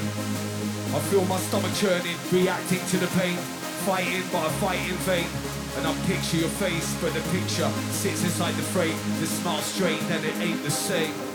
I 0.94 1.00
feel 1.10 1.24
my 1.26 1.38
stomach 1.38 1.74
churning, 1.74 2.16
reacting 2.30 2.78
to 2.78 2.96
the 2.96 3.08
pain. 3.18 3.36
Fighting, 3.86 4.22
but 4.32 4.46
I 4.46 4.48
fight 4.60 4.80
in 4.88 4.96
vain. 5.02 5.26
And 5.76 5.86
I 5.86 5.94
picture 6.06 6.38
your 6.38 6.48
face, 6.48 6.96
but 7.00 7.12
the 7.12 7.20
picture 7.30 7.68
sits 7.90 8.22
inside 8.24 8.54
the 8.54 8.62
frame. 8.62 8.96
The 9.20 9.26
smile 9.26 9.62
straight, 9.62 10.00
and 10.02 10.24
it 10.24 10.34
ain't 10.40 10.62
the 10.62 10.70
same. 10.70 11.25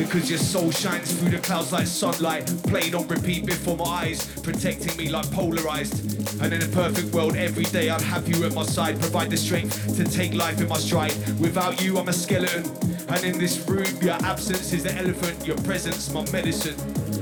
Because 0.00 0.30
your 0.30 0.38
soul 0.38 0.70
shines 0.70 1.12
through 1.12 1.28
the 1.28 1.38
clouds 1.40 1.72
like 1.72 1.86
sunlight, 1.86 2.46
played 2.64 2.94
on 2.94 3.06
repeat 3.06 3.44
before 3.44 3.76
my 3.76 3.84
eyes, 3.84 4.26
protecting 4.40 4.96
me 4.96 5.10
like 5.10 5.30
polarized. 5.30 6.40
And 6.40 6.54
in 6.54 6.62
a 6.62 6.68
perfect 6.68 7.12
world, 7.12 7.36
every 7.36 7.64
day 7.64 7.90
I'd 7.90 8.00
have 8.00 8.26
you 8.26 8.46
at 8.46 8.54
my 8.54 8.62
side, 8.62 8.98
provide 8.98 9.28
the 9.28 9.36
strength 9.36 9.94
to 9.96 10.04
take 10.04 10.32
life 10.32 10.58
in 10.58 10.68
my 10.68 10.78
stride. 10.78 11.12
Without 11.38 11.82
you, 11.82 11.98
I'm 11.98 12.08
a 12.08 12.14
skeleton. 12.14 12.64
And 13.10 13.24
in 13.24 13.38
this 13.38 13.58
room, 13.68 13.94
your 14.00 14.14
absence 14.24 14.72
is 14.72 14.84
the 14.84 14.94
elephant, 14.94 15.46
your 15.46 15.58
presence, 15.58 16.10
my 16.14 16.24
medicine. 16.32 16.76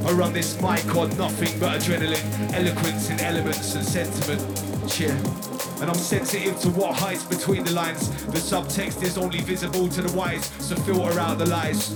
I 0.07 0.13
run 0.13 0.33
this 0.33 0.55
mic 0.63 0.87
on 0.95 1.09
nothing 1.19 1.59
but 1.59 1.81
adrenaline, 1.81 2.53
eloquence 2.53 3.11
in 3.11 3.19
elements 3.19 3.75
and 3.75 3.85
sentiment. 3.85 4.89
Cheer. 4.89 5.48
And 5.81 5.89
I'm 5.89 5.97
sensitive 5.97 6.59
to 6.61 6.71
what 6.71 6.95
hides 6.95 7.25
between 7.25 7.65
the 7.65 7.73
lines. 7.73 8.11
The 8.27 8.39
subtext 8.39 9.03
is 9.03 9.17
only 9.17 9.41
visible 9.41 9.89
to 9.89 10.03
the 10.03 10.17
wise, 10.17 10.47
so 10.59 10.75
filter 10.77 11.19
out 11.21 11.39
the 11.39 11.47
lies. 11.47 11.95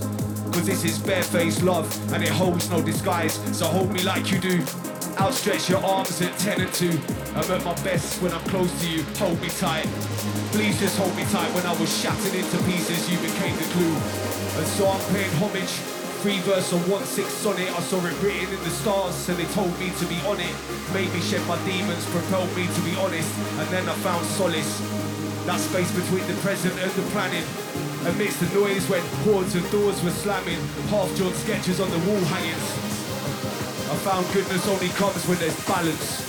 Cause 0.52 0.66
this 0.66 0.84
is 0.84 0.98
barefaced 0.98 1.62
love, 1.62 1.88
and 2.12 2.22
it 2.22 2.28
holds 2.28 2.70
no 2.70 2.82
disguise. 2.82 3.34
So 3.56 3.66
hold 3.66 3.92
me 3.92 4.02
like 4.02 4.30
you 4.30 4.38
do. 4.38 4.62
Outstretch 5.18 5.68
your 5.68 5.84
arms 5.84 6.20
at 6.22 6.36
10 6.38 6.60
and 6.60 6.72
2. 6.72 6.88
I'm 7.34 7.50
at 7.50 7.64
my 7.64 7.74
best 7.82 8.22
when 8.22 8.32
I'm 8.32 8.44
close 8.48 8.70
to 8.82 8.88
you. 8.88 9.02
Hold 9.18 9.40
me 9.40 9.48
tight. 9.48 9.86
Please 10.52 10.78
just 10.78 10.96
hold 10.98 11.14
me 11.16 11.24
tight. 11.24 11.52
When 11.54 11.66
I 11.66 11.78
was 11.80 11.90
shattered 12.00 12.34
into 12.34 12.56
pieces, 12.64 13.10
you 13.10 13.18
became 13.18 13.56
the 13.56 13.66
glue. 13.74 13.96
And 14.58 14.66
so 14.66 14.88
I'm 14.88 15.14
paying 15.14 15.30
homage. 15.32 16.01
Free 16.22 16.38
verse 16.46 16.72
on 16.72 16.78
1-6 16.86 17.26
sonnet. 17.42 17.66
I 17.66 17.80
saw 17.80 17.98
it 18.06 18.14
written 18.22 18.54
in 18.54 18.62
the 18.62 18.70
stars, 18.70 19.12
so 19.12 19.34
they 19.34 19.44
told 19.58 19.76
me 19.80 19.90
to 19.98 20.06
be 20.06 20.14
on 20.22 20.38
it. 20.38 20.54
Made 20.94 21.12
me 21.12 21.18
shed 21.18 21.44
my 21.48 21.58
demons, 21.66 22.06
propelled 22.14 22.46
me 22.54 22.68
to 22.70 22.80
be 22.86 22.94
honest. 22.94 23.26
And 23.58 23.66
then 23.74 23.88
I 23.88 23.94
found 24.06 24.24
solace. 24.38 24.78
That 25.50 25.58
space 25.58 25.90
between 25.90 26.24
the 26.30 26.38
present 26.38 26.78
and 26.78 26.92
the 26.92 27.02
planning. 27.10 27.42
Amidst 28.06 28.38
the 28.38 28.46
noise 28.54 28.88
when 28.88 29.02
hordes 29.26 29.56
of 29.56 29.68
doors 29.72 29.98
were 30.04 30.14
slamming, 30.14 30.62
half-drawn 30.94 31.34
sketches 31.34 31.80
on 31.80 31.90
the 31.90 31.98
wall 32.06 32.22
hangings. 32.30 32.70
I 33.90 33.96
found 34.06 34.22
goodness 34.32 34.62
only 34.68 34.94
comes 34.94 35.26
when 35.26 35.38
there's 35.42 35.58
balance. 35.66 36.22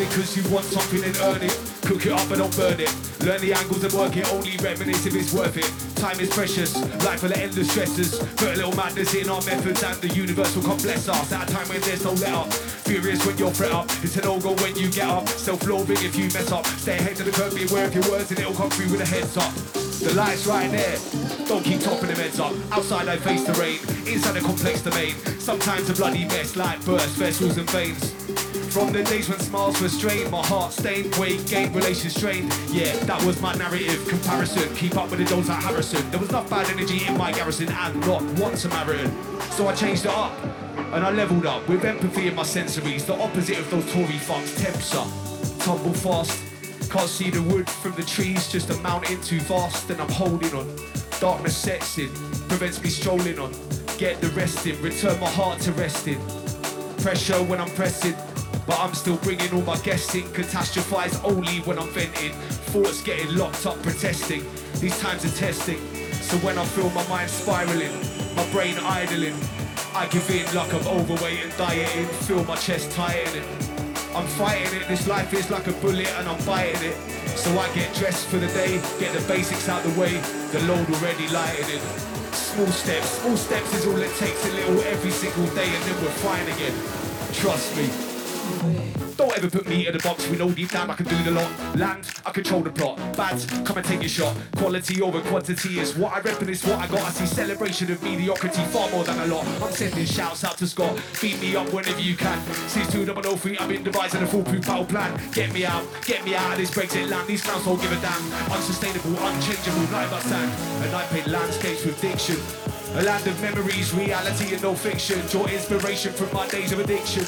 Because 0.00 0.38
you 0.38 0.42
want 0.48 0.64
something 0.64 1.04
and 1.04 1.14
earn 1.28 1.42
it. 1.42 1.52
Cook 1.84 2.06
it 2.06 2.12
up 2.12 2.24
and 2.32 2.40
don't 2.40 2.56
burn 2.56 2.80
it. 2.80 2.96
Learn 3.20 3.42
the 3.42 3.52
angles 3.52 3.84
and 3.84 3.92
work 3.92 4.16
it, 4.16 4.24
only 4.32 4.56
reminisce 4.56 5.04
if 5.04 5.14
it's 5.14 5.34
worth 5.34 5.58
it. 5.58 5.87
Time 5.98 6.20
is 6.20 6.30
precious, 6.30 6.76
life 7.04 7.20
full 7.20 7.32
of 7.32 7.36
endless 7.38 7.70
stresses. 7.70 8.18
Put 8.36 8.54
a 8.54 8.56
little 8.56 8.76
madness 8.76 9.14
in 9.14 9.28
our 9.28 9.42
methods 9.42 9.82
and 9.82 9.96
the 9.96 10.08
universe 10.08 10.54
will 10.54 10.62
come 10.62 10.78
bless 10.78 11.08
us. 11.08 11.32
At 11.32 11.50
a 11.50 11.52
time 11.52 11.68
when 11.68 11.80
there's 11.80 12.04
no 12.04 12.12
let 12.12 12.34
up. 12.34 12.52
Furious 12.52 13.26
when 13.26 13.36
you're 13.36 13.50
fret 13.50 13.72
up. 13.72 13.86
It's 14.04 14.16
an 14.16 14.24
no-go 14.24 14.54
when 14.62 14.76
you 14.76 14.88
get 14.92 15.08
up. 15.08 15.28
Self-loathing 15.28 15.96
if 15.96 16.14
you 16.14 16.26
mess 16.26 16.52
up. 16.52 16.64
Stay 16.66 16.98
ahead 16.98 17.18
of 17.18 17.26
the 17.26 17.32
curve, 17.32 17.52
be 17.52 17.66
aware 17.66 17.86
of 17.86 17.94
your 17.94 18.08
words 18.08 18.30
and 18.30 18.38
it'll 18.38 18.54
come 18.54 18.70
through 18.70 18.92
with 18.92 19.00
a 19.00 19.06
heads 19.06 19.36
up. 19.36 19.52
The 19.98 20.14
light's 20.14 20.46
right 20.46 20.70
there. 20.70 20.98
Don't 21.48 21.64
keep 21.64 21.80
topping 21.80 22.08
them 22.08 22.16
heads 22.16 22.38
up. 22.38 22.54
Outside 22.70 23.08
I 23.08 23.16
face 23.16 23.44
the 23.44 23.54
rain. 23.54 23.80
Inside 24.06 24.36
a 24.36 24.40
complex 24.40 24.82
domain. 24.82 25.16
Sometimes 25.40 25.90
a 25.90 25.94
bloody 25.94 26.26
mess 26.26 26.54
like 26.54 26.84
burst 26.84 27.16
vessels 27.16 27.58
and 27.58 27.68
veins. 27.70 28.17
From 28.70 28.92
the 28.92 29.02
days 29.02 29.28
when 29.28 29.38
smiles 29.40 29.80
were 29.80 29.88
strained, 29.88 30.30
my 30.30 30.44
heart 30.46 30.72
stained, 30.72 31.14
weight 31.16 31.46
gained, 31.46 31.74
relations 31.74 32.14
strained. 32.14 32.52
Yeah, 32.70 32.94
that 33.04 33.22
was 33.24 33.40
my 33.40 33.54
narrative. 33.54 34.06
Comparison, 34.06 34.74
keep 34.76 34.96
up 34.96 35.10
with 35.10 35.20
the 35.20 35.24
dons 35.24 35.48
like 35.48 35.62
Harrison. 35.62 36.08
There 36.10 36.20
was 36.20 36.28
enough 36.28 36.50
bad 36.50 36.68
energy 36.68 37.06
in 37.06 37.16
my 37.16 37.32
garrison 37.32 37.68
and 37.70 38.00
not 38.06 38.22
one 38.38 38.56
Samaritan. 38.56 39.10
So 39.52 39.66
I 39.68 39.74
changed 39.74 40.04
it 40.04 40.10
up 40.10 40.32
and 40.92 41.04
I 41.04 41.10
leveled 41.10 41.46
up 41.46 41.66
with 41.66 41.84
empathy 41.84 42.28
in 42.28 42.34
my 42.34 42.42
sensories. 42.42 43.06
The 43.06 43.14
opposite 43.14 43.58
of 43.58 43.70
those 43.70 43.90
Tory 43.92 44.06
fucks, 44.06 44.62
temps 44.62 44.94
up, 44.94 45.08
tumble 45.60 45.94
fast. 45.94 46.38
Can't 46.90 47.08
see 47.08 47.30
the 47.30 47.42
wood 47.42 47.68
from 47.68 47.92
the 47.92 48.02
trees, 48.02 48.50
just 48.50 48.70
a 48.70 48.76
mountain 48.78 49.20
too 49.22 49.40
vast, 49.40 49.90
and 49.90 50.00
I'm 50.00 50.10
holding 50.10 50.54
on. 50.54 50.68
Darkness 51.20 51.56
sets 51.56 51.98
in, 51.98 52.08
prevents 52.48 52.82
me 52.82 52.90
strolling 52.90 53.38
on. 53.38 53.52
Get 53.98 54.20
the 54.20 54.28
rest 54.28 54.66
in, 54.66 54.80
return 54.82 55.18
my 55.20 55.28
heart 55.30 55.58
to 55.60 55.72
resting. 55.72 56.20
Pressure 56.98 57.42
when 57.44 57.60
I'm 57.60 57.70
pressing, 57.70 58.14
but 58.68 58.78
I'm 58.78 58.92
still 58.92 59.16
bringing 59.16 59.50
all 59.54 59.62
my 59.62 59.78
guests 59.78 60.14
in. 60.14 60.24
Catastrophize 60.24 61.18
only 61.24 61.60
when 61.64 61.78
I'm 61.78 61.88
venting. 61.88 62.32
Thoughts 62.70 63.02
getting 63.02 63.34
locked 63.34 63.64
up, 63.64 63.82
protesting. 63.82 64.44
These 64.74 65.00
times 65.00 65.24
are 65.24 65.36
testing. 65.36 65.78
So 66.12 66.36
when 66.44 66.58
I 66.58 66.66
feel 66.66 66.90
my 66.90 67.06
mind 67.08 67.30
spiraling, 67.30 67.90
my 68.36 68.46
brain 68.52 68.76
idling, 68.78 69.34
I 69.94 70.06
give 70.08 70.28
in 70.30 70.44
like 70.54 70.72
I'm 70.74 70.86
overweight 70.86 71.44
and 71.44 71.56
dieting. 71.56 72.06
Feel 72.28 72.44
my 72.44 72.56
chest 72.56 72.92
tightening. 72.92 73.42
I'm 74.14 74.26
fighting 74.36 74.80
it, 74.80 74.86
this 74.86 75.08
life 75.08 75.32
is 75.32 75.50
like 75.50 75.66
a 75.66 75.72
bullet 75.80 76.08
and 76.18 76.28
I'm 76.28 76.44
biting 76.44 76.90
it. 76.90 76.96
So 77.38 77.58
I 77.58 77.72
get 77.74 77.94
dressed 77.94 78.28
for 78.28 78.36
the 78.36 78.48
day, 78.48 78.80
get 79.00 79.14
the 79.14 79.26
basics 79.26 79.68
out 79.70 79.82
the 79.82 79.98
way, 79.98 80.12
the 80.52 80.60
load 80.68 80.86
already 80.90 81.26
lightening. 81.28 81.80
Small 82.32 82.66
steps, 82.66 83.08
small 83.20 83.36
steps 83.36 83.74
is 83.74 83.86
all 83.86 83.96
it 83.96 84.14
takes. 84.16 84.44
A 84.44 84.52
little 84.52 84.80
every 84.82 85.10
single 85.10 85.46
day, 85.54 85.68
and 85.68 85.84
then 85.84 86.04
we're 86.04 86.18
fine 86.20 86.46
again. 86.48 86.74
Trust 87.32 87.76
me. 87.76 88.07
Don't 89.18 89.36
ever 89.36 89.50
put 89.50 89.68
me 89.68 89.88
in 89.88 89.96
a 89.96 89.98
box. 89.98 90.28
We 90.28 90.36
know 90.36 90.48
deep 90.52 90.70
down 90.70 90.88
I 90.90 90.94
can 90.94 91.06
do 91.06 91.20
the 91.24 91.32
lot. 91.32 91.50
Land, 91.76 92.08
I 92.24 92.30
control 92.30 92.62
the 92.62 92.70
plot. 92.70 92.98
Bad, 93.16 93.44
come 93.66 93.76
and 93.76 93.84
take 93.84 94.00
your 94.00 94.08
shot. 94.08 94.36
Quality 94.56 95.02
over 95.02 95.20
quantity 95.22 95.80
is 95.80 95.96
what 95.96 96.12
I 96.12 96.20
and 96.20 96.48
it's 96.48 96.64
what 96.64 96.78
I 96.78 96.86
got. 96.86 97.00
I 97.00 97.10
see 97.10 97.26
celebration 97.26 97.90
of 97.90 98.00
mediocrity 98.00 98.62
far 98.66 98.88
more 98.90 99.02
than 99.02 99.18
a 99.18 99.26
lot. 99.26 99.44
I'm 99.60 99.72
sending 99.72 100.04
shouts 100.04 100.44
out 100.44 100.56
to 100.58 100.68
Scott. 100.68 101.02
Beat 101.20 101.40
me 101.40 101.56
up 101.56 101.68
whenever 101.72 102.00
you 102.00 102.14
can. 102.14 102.40
Since 102.68 102.92
2003, 102.92 103.58
I've 103.58 103.68
been 103.68 103.82
devising 103.82 104.22
a 104.22 104.26
foolproof 104.26 104.64
battle 104.64 104.84
plan. 104.84 105.20
Get 105.32 105.52
me 105.52 105.64
out, 105.64 105.84
get 106.06 106.24
me 106.24 106.36
out 106.36 106.52
of 106.52 106.58
this 106.58 106.70
Brexit 106.70 107.10
land. 107.10 107.26
These 107.26 107.42
clowns 107.42 107.64
don't 107.64 107.82
give 107.82 107.90
a 107.90 108.00
damn. 108.00 108.52
Unsustainable, 108.52 109.18
unchangeable, 109.18 109.92
like 109.92 110.12
my 110.12 110.20
sand. 110.20 110.84
And 110.84 110.94
I 110.94 111.04
paint 111.06 111.26
landscapes 111.26 111.84
with 111.84 112.00
diction. 112.00 112.36
A 112.96 113.02
land 113.02 113.26
of 113.26 113.42
memories, 113.42 113.92
reality 113.94 114.54
and 114.54 114.62
no 114.62 114.76
fiction. 114.76 115.20
Draw 115.26 115.46
inspiration 115.46 116.12
from 116.12 116.32
my 116.32 116.46
days 116.46 116.70
of 116.70 116.78
addiction 116.78 117.24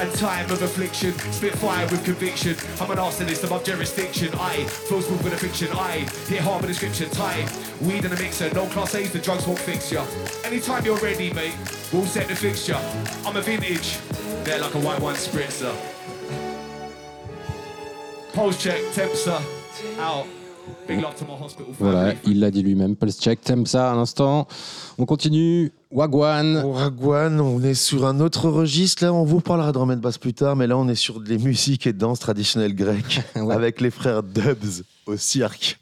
and 0.00 0.12
time 0.14 0.50
of 0.50 0.62
affliction. 0.62 1.12
Spit 1.32 1.54
fire 1.56 1.86
with 1.86 2.04
conviction. 2.04 2.56
I'm 2.80 2.90
an 2.90 2.98
arsonist 2.98 3.44
above 3.44 3.64
jurisdiction. 3.64 4.28
I 4.34 4.64
flow 4.64 5.00
smooth 5.00 5.24
with 5.24 5.32
a 5.34 5.36
fiction. 5.36 5.68
I 5.72 6.06
hit 6.28 6.40
hard 6.40 6.62
with 6.62 6.70
description. 6.70 7.10
Tie 7.10 7.46
weed 7.82 8.04
in 8.04 8.12
a 8.12 8.16
mixer. 8.16 8.52
No 8.54 8.66
class 8.66 8.94
A's, 8.94 9.12
the 9.12 9.18
drugs 9.18 9.46
won't 9.46 9.58
fix 9.58 9.90
ya. 9.92 10.04
Anytime 10.44 10.84
you're 10.84 10.98
ready, 10.98 11.32
mate, 11.32 11.54
we'll 11.92 12.04
set 12.06 12.28
the 12.28 12.34
fixture. 12.36 12.78
I'm 13.26 13.36
a 13.36 13.42
vintage. 13.42 13.98
They're 14.44 14.60
like 14.60 14.74
a 14.74 14.80
white 14.80 15.00
wine 15.00 15.16
spritzer. 15.16 15.74
Pulse 18.32 18.62
check, 18.62 18.80
tempsa, 18.94 19.42
out. 19.98 20.26
Big 20.86 21.00
love 21.00 21.16
to 21.16 21.24
my 21.24 21.34
hospital 21.34 21.72
Voilà, 21.78 22.14
il 22.24 22.40
l'a 22.40 22.50
dit 22.50 22.62
lui-même. 22.62 22.94
Pulse 22.94 23.18
check, 23.18 23.40
t'aimes 23.40 23.66
ça 23.66 23.92
à 23.92 23.94
l'instant. 23.94 24.46
On 24.98 25.06
continue. 25.06 25.72
Wagwan. 25.90 26.62
Wagwan, 26.64 27.40
on 27.40 27.62
est 27.62 27.74
sur 27.74 28.06
un 28.06 28.20
autre 28.20 28.48
registre. 28.48 29.04
Là, 29.04 29.12
on 29.12 29.24
vous 29.24 29.40
parlera 29.40 29.72
de 29.72 29.78
remède 29.78 30.00
basse 30.00 30.18
plus 30.18 30.34
tard, 30.34 30.54
mais 30.54 30.66
là, 30.66 30.76
on 30.76 30.86
est 30.88 30.94
sur 30.94 31.20
des 31.20 31.38
musiques 31.38 31.86
et 31.86 31.92
danses 31.92 32.20
traditionnelles 32.20 32.74
grecques 32.74 33.20
Ouais. 33.36 33.54
avec 33.54 33.80
les 33.80 33.90
frères 33.90 34.22
Dubs 34.22 34.82
au 35.06 35.16
cirque. 35.16 35.78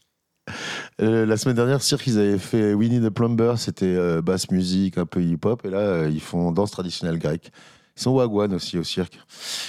Euh, 1.03 1.27
la 1.27 1.37
semaine 1.37 1.57
dernière, 1.57 1.83
cirque, 1.83 2.07
ils 2.07 2.19
avaient 2.19 2.39
fait 2.39 2.73
Winnie 2.73 3.01
the 3.01 3.11
Plumber, 3.11 3.55
c'était 3.57 3.85
euh, 3.85 4.23
basse 4.23 4.51
musique, 4.51 4.97
un 4.97 5.07
peu 5.07 5.21
hip-hop, 5.21 5.63
et 5.67 5.71
là, 5.71 5.79
euh, 5.79 6.11
ils 6.11 6.21
font 6.21 6.53
danse 6.53 6.71
traditionnelle 6.71 7.19
grecque. 7.19 7.51
Ils 7.97 8.03
sont 8.03 8.13
Wagwan 8.13 8.55
aussi 8.55 8.79
au 8.79 8.85
cirque. 8.85 9.19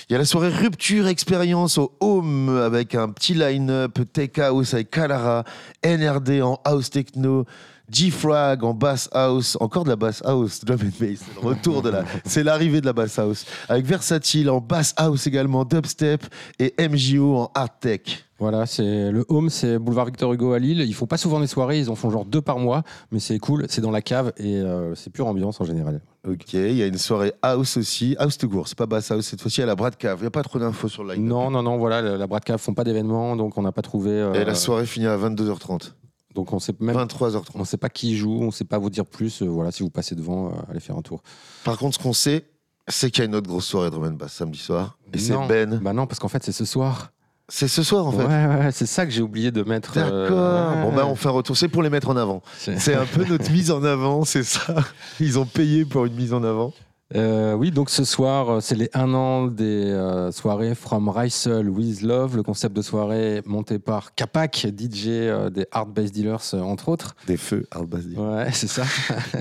Il 0.10 0.14
y 0.14 0.16
a 0.16 0.20
la 0.20 0.26
soirée 0.26 0.50
Rupture 0.50 1.08
Expérience 1.08 1.78
au 1.78 1.94
Home 2.00 2.50
avec 2.50 2.94
un 2.94 3.10
petit 3.10 3.34
line-up 3.34 4.00
Tech 4.14 4.38
House 4.38 4.74
avec 4.74 4.92
Kalara, 4.92 5.46
NRD 5.84 6.42
en 6.42 6.60
House 6.66 6.90
Techno, 6.90 7.46
G-Frag 7.92 8.64
en 8.64 8.74
Bass 8.74 9.10
House, 9.14 9.58
encore 9.60 9.84
de 9.86 9.90
la 9.90 9.96
Bass 9.96 10.22
House, 10.26 10.64
Drum 10.66 10.80
and 10.82 10.86
Bass, 11.00 11.20
c'est 11.26 11.42
le 11.42 11.48
retour 11.48 11.82
de 11.82 11.90
la. 11.90 12.04
C'est 12.26 12.44
l'arrivée 12.44 12.82
de 12.82 12.86
la 12.86 12.94
Bass 12.94 13.18
House. 13.18 13.46
Avec 13.70 13.86
Versatile 13.86 14.50
en 14.50 14.60
Bass 14.60 14.94
House 14.98 15.26
également, 15.28 15.64
Dubstep 15.64 16.26
et 16.60 16.74
MJO 16.80 17.36
en 17.38 17.52
Art 17.56 17.80
Tech. 17.80 18.02
Voilà, 18.40 18.68
c'est 18.68 19.10
le 19.12 19.26
home, 19.30 19.50
c'est 19.50 19.80
boulevard 19.80 20.06
Victor 20.06 20.32
Hugo 20.32 20.54
à 20.54 20.60
Lille. 20.60 20.82
Ils 20.82 20.94
font 20.94 21.08
pas 21.08 21.18
souvent 21.18 21.40
des 21.40 21.48
soirées, 21.48 21.80
ils 21.80 21.90
en 21.90 21.96
font 21.96 22.12
genre 22.12 22.24
deux 22.26 22.42
par 22.42 22.60
mois, 22.60 22.84
mais 23.12 23.20
c'est 23.20 23.40
cool, 23.40 23.66
c'est 23.68 23.82
dans 23.82 23.90
la 23.90 24.02
cave 24.04 24.32
et 24.38 24.58
euh, 24.58 24.94
c'est 24.94 25.10
pure 25.10 25.26
ambiance 25.26 25.60
en 25.60 25.64
général. 25.66 26.02
Ok, 26.28 26.54
il 26.54 26.74
y 26.76 26.84
a 26.84 26.86
une 26.86 27.00
soirée 27.00 27.34
House 27.42 27.78
aussi, 27.78 28.16
House 28.20 28.38
tout 28.38 28.48
court, 28.50 28.68
c'est 28.68 28.78
pas 28.78 28.86
Bass 28.86 29.10
House 29.10 29.26
cette 29.26 29.42
fois-ci, 29.42 29.64
à 29.64 29.66
la 29.66 29.74
Bras 29.76 29.90
de 29.90 29.96
Cave. 29.96 30.18
Il 30.20 30.24
n'y 30.24 30.28
a 30.28 30.32
pas 30.32 30.44
trop 30.44 30.60
d'infos 30.60 30.88
sur 30.88 31.04
le 31.04 31.16
line 31.16 31.26
Non, 31.26 31.50
non, 31.50 31.64
non, 31.64 31.78
voilà, 31.78 32.02
la, 32.04 32.16
la 32.18 32.28
Bras 32.28 32.40
de 32.40 32.46
Cave 32.46 32.60
font 32.60 32.76
pas 32.76 32.84
d'événements, 32.84 33.36
donc 33.36 33.58
on 33.58 33.64
n'a 33.64 33.72
pas 33.72 33.82
trouvé. 33.82 34.12
euh, 34.12 34.34
Et 34.34 34.46
la 34.46 34.54
soirée 34.54 34.86
finit 34.86 35.08
à 35.08 35.18
22h30. 35.18 35.94
Donc 36.38 36.54
on 36.54 36.60
sait 36.60 36.74
même, 36.80 36.96
23h30. 36.96 37.46
on 37.56 37.66
sait 37.66 37.78
pas 37.78 37.90
qui 37.90 38.16
joue, 38.16 38.40
on 38.44 38.52
sait 38.52 38.64
pas 38.64 38.78
vous 38.78 38.90
dire 38.92 39.06
plus. 39.06 39.42
euh, 39.42 39.46
voilà, 39.48 39.72
si 39.72 39.82
vous 39.84 39.90
passez 39.90 40.14
devant, 40.16 40.50
euh, 40.50 40.52
allez 40.70 40.80
faire 40.80 40.96
un 40.96 41.02
tour. 41.02 41.22
Par 41.64 41.78
contre, 41.78 41.98
ce 41.98 42.04
qu'on 42.04 42.14
sait, 42.14 42.46
c'est 42.88 43.10
qu'il 43.12 43.24
y 43.24 43.26
a 43.26 43.26
une 43.26 43.36
autre 43.36 43.48
grosse 43.50 43.66
soirée 43.66 43.90
drum 43.90 44.04
and 44.06 44.12
bass 44.12 44.34
samedi 44.34 44.60
soir. 44.60 44.98
Et 45.14 45.18
c'est 45.18 45.34
Non. 45.34 45.48
Ben. 45.48 45.80
Bah 45.84 45.94
non, 45.94 46.06
parce 46.08 46.20
qu'en 46.20 46.28
fait 46.28 46.44
c'est 46.44 46.52
ce 46.52 46.64
soir. 46.64 47.12
C'est 47.50 47.68
ce 47.68 47.82
soir 47.82 48.06
en 48.06 48.12
fait. 48.12 48.26
Ouais, 48.26 48.46
ouais, 48.66 48.72
c'est 48.72 48.86
ça 48.86 49.06
que 49.06 49.12
j'ai 49.12 49.22
oublié 49.22 49.52
de 49.52 49.64
mettre. 49.64 49.94
D'accord. 49.96 50.12
euh, 50.12 50.76
ouais. 50.76 50.82
Bon, 50.84 50.96
bah, 50.96 51.06
on 51.08 51.16
fait 51.16 51.30
un 51.30 51.32
retour. 51.32 51.58
C'est 51.58 51.70
pour 51.70 51.82
les 51.82 51.90
mettre 51.90 52.10
en 52.10 52.18
avant. 52.18 52.42
C'est- 52.58 52.78
C'est 52.78 52.94
un 52.94 53.06
peu 53.06 53.24
notre 53.30 53.50
mise 53.52 53.72
en 53.72 53.84
avant, 53.84 54.26
c'est 54.26 54.44
ça. 54.44 54.76
Ils 55.20 55.40
ont 55.40 55.46
payé 55.46 55.86
pour 55.86 56.06
une 56.06 56.14
mise 56.14 56.34
en 56.34 56.44
avant. 56.44 56.72
Euh, 57.16 57.53
oui, 57.53 57.72
donc 57.72 57.89
ce 57.89 58.03
soir, 58.03 58.49
euh, 58.49 58.60
c'est 58.60 58.76
les 58.76 58.89
1 58.93 59.14
an 59.14 59.47
des 59.47 59.86
euh, 59.86 60.32
soirées 60.32 60.76
From 60.76 61.08
Rysel 61.08 61.70
with 61.70 62.01
Love, 62.01 62.36
le 62.36 62.43
concept 62.43 62.76
de 62.76 62.82
soirée 62.82 63.41
monté 63.45 63.80
par 63.80 64.14
Capac, 64.14 64.68
DJ 64.78 65.08
euh, 65.08 65.49
des 65.49 65.68
Hard 65.72 65.93
Bass 65.93 66.12
Dealers, 66.12 66.53
entre 66.53 66.89
autres. 66.89 67.16
Des 67.26 67.38
feux, 67.38 67.66
Hard 67.72 67.88
Bass 67.88 68.05
Deal. 68.05 68.20
Ouais, 68.20 68.49
c'est 68.51 68.68
ça. 68.68 68.84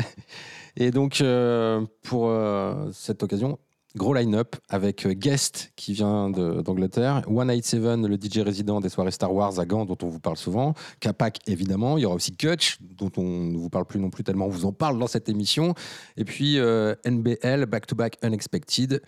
Et 0.76 0.90
donc, 0.90 1.24
pour 2.02 2.30
cette 2.92 3.22
occasion, 3.22 3.58
gros 3.96 4.14
line-up 4.14 4.56
avec 4.68 5.06
euh, 5.06 5.12
Guest 5.12 5.72
qui 5.76 5.92
vient 5.92 6.30
d'Angleterre, 6.30 7.22
187, 7.26 8.06
le 8.06 8.16
DJ 8.16 8.38
résident 8.38 8.80
des 8.80 8.88
soirées 8.88 9.10
Star 9.10 9.32
Wars 9.32 9.58
à 9.58 9.64
Gand, 9.64 9.84
dont 9.84 9.98
on 10.02 10.08
vous 10.08 10.20
parle 10.20 10.36
souvent, 10.36 10.74
Capac 11.00 11.38
évidemment, 11.46 11.96
il 11.98 12.02
y 12.02 12.04
aura 12.06 12.14
aussi 12.14 12.36
Kutch, 12.36 12.78
dont 12.80 13.10
on 13.16 13.22
ne 13.22 13.56
vous 13.56 13.70
parle 13.70 13.86
plus 13.86 13.98
non 13.98 14.10
plus 14.10 14.22
tellement 14.22 14.46
on 14.46 14.50
vous 14.50 14.66
en 14.66 14.72
parle 14.72 14.98
dans 14.98 15.06
cette 15.06 15.28
émission, 15.28 15.74
et 16.16 16.24
puis 16.24 16.58
euh, 16.58 16.94
NBL, 17.04 17.66
Back 17.66 17.86
to 17.86 17.96
Back 17.96 18.18
Unexpected. 18.22 19.02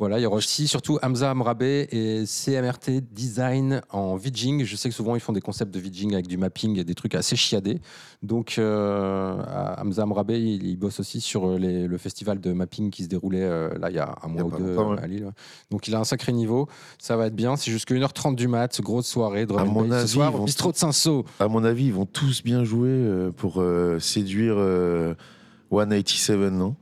Voilà, 0.00 0.18
il 0.18 0.22
y 0.22 0.26
aura 0.26 0.36
aussi 0.36 0.66
surtout 0.66 0.98
Hamza 1.02 1.30
Amrabe 1.30 1.60
et 1.62 2.24
CMRT 2.24 3.02
Design 3.12 3.82
en 3.90 4.16
VJing. 4.16 4.64
Je 4.64 4.74
sais 4.74 4.88
que 4.88 4.94
souvent 4.94 5.14
ils 5.14 5.20
font 5.20 5.34
des 5.34 5.42
concepts 5.42 5.72
de 5.74 5.78
VJing 5.78 6.14
avec 6.14 6.26
du 6.26 6.38
mapping 6.38 6.78
et 6.78 6.84
des 6.84 6.94
trucs 6.94 7.14
assez 7.14 7.36
chiadés. 7.36 7.82
Donc 8.22 8.54
euh, 8.58 9.36
Hamza 9.76 10.02
Amrabe, 10.04 10.30
il, 10.30 10.66
il 10.66 10.76
bosse 10.78 11.00
aussi 11.00 11.20
sur 11.20 11.58
les- 11.58 11.86
le 11.86 11.98
festival 11.98 12.40
de 12.40 12.52
mapping 12.54 12.90
qui 12.90 13.04
se 13.04 13.08
déroulait 13.08 13.42
euh, 13.44 13.76
là 13.78 13.90
il 13.90 13.96
y 13.96 13.98
a 13.98 14.16
un 14.22 14.28
mois 14.28 14.40
a 14.40 14.44
ou 14.46 14.50
deux 14.58 14.74
à 15.02 15.06
Lille. 15.06 15.30
Donc 15.70 15.86
il 15.86 15.94
a 15.94 16.00
un 16.00 16.04
sacré 16.04 16.32
niveau. 16.32 16.66
Ça 16.98 17.18
va 17.18 17.26
être 17.26 17.36
bien. 17.36 17.56
C'est 17.56 17.70
jusqu'à 17.70 17.94
1h30 17.94 18.36
du 18.36 18.48
mat, 18.48 18.80
grosse 18.80 19.06
soirée, 19.06 19.44
drum 19.44 19.60
À 19.60 19.64
mon 19.66 19.90
avis, 19.90 20.06
ce 20.08 20.14
soir 20.14 20.30
ils 20.30 20.34
au 20.34 20.38
vont 20.38 20.44
bistrot 20.46 20.72
de 20.72 20.76
Saint-Saul. 20.78 21.24
À 21.38 21.46
mon 21.48 21.62
avis, 21.62 21.84
ils 21.84 21.92
vont 21.92 22.06
tous 22.06 22.42
bien 22.42 22.64
jouer 22.64 22.88
euh, 22.88 23.32
pour 23.32 23.60
euh, 23.60 23.98
séduire 24.00 24.54
euh, 24.56 25.14
187, 25.70 26.38
non? 26.52 26.74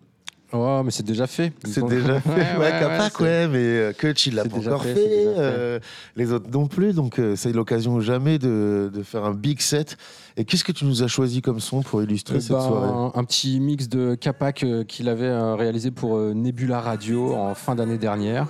Oh, 0.53 0.80
mais 0.82 0.90
c'est 0.90 1.05
déjà 1.05 1.26
fait. 1.26 1.53
C'est 1.64 1.84
déjà 1.86 2.20
fait. 2.20 2.30
Ouais, 2.30 2.57
ouais, 2.59 2.70
Capac, 2.80 3.20
ouais, 3.20 3.49
mais 3.49 3.59
euh, 3.59 3.92
Kutch, 3.92 4.26
il 4.28 4.34
l'a 4.34 4.44
pas 4.44 4.57
encore 4.57 4.82
fait, 4.82 4.94
fait. 4.94 5.01
euh, 5.36 5.78
les 6.16 6.32
autres 6.32 6.46
non 6.51 6.66
plus. 6.66 6.94
Donc, 6.94 7.18
euh, 7.18 7.36
c'est 7.36 7.53
l'occasion 7.53 8.01
jamais 8.01 8.38
de, 8.38 8.90
de 8.92 9.03
faire 9.03 9.24
un 9.26 9.34
big 9.34 9.61
set. 9.61 9.99
Et 10.38 10.46
qu'est-ce 10.46 10.64
que 10.64 10.72
tu 10.72 10.86
nous 10.86 11.03
as 11.03 11.07
choisi 11.07 11.42
comme 11.42 11.61
son 11.61 11.82
pour 11.82 12.03
illustrer 12.03 12.36
Eh 12.38 12.40
cette 12.40 12.53
ben, 12.57 12.61
soirée 12.62 13.11
Un 13.14 13.24
petit 13.24 13.61
mix 13.61 13.90
de 13.90 14.14
Capac 14.14 14.62
euh, 14.62 14.84
qu'il 14.84 15.11
avait 15.11 15.26
euh, 15.26 15.55
réalisé 15.55 15.90
pour 15.90 16.16
euh, 16.16 16.32
Nebula 16.32 16.80
Radio 16.80 17.34
en 17.34 17.55
fin 17.55 17.74
d'année 17.74 17.99
dernière. 17.99 18.46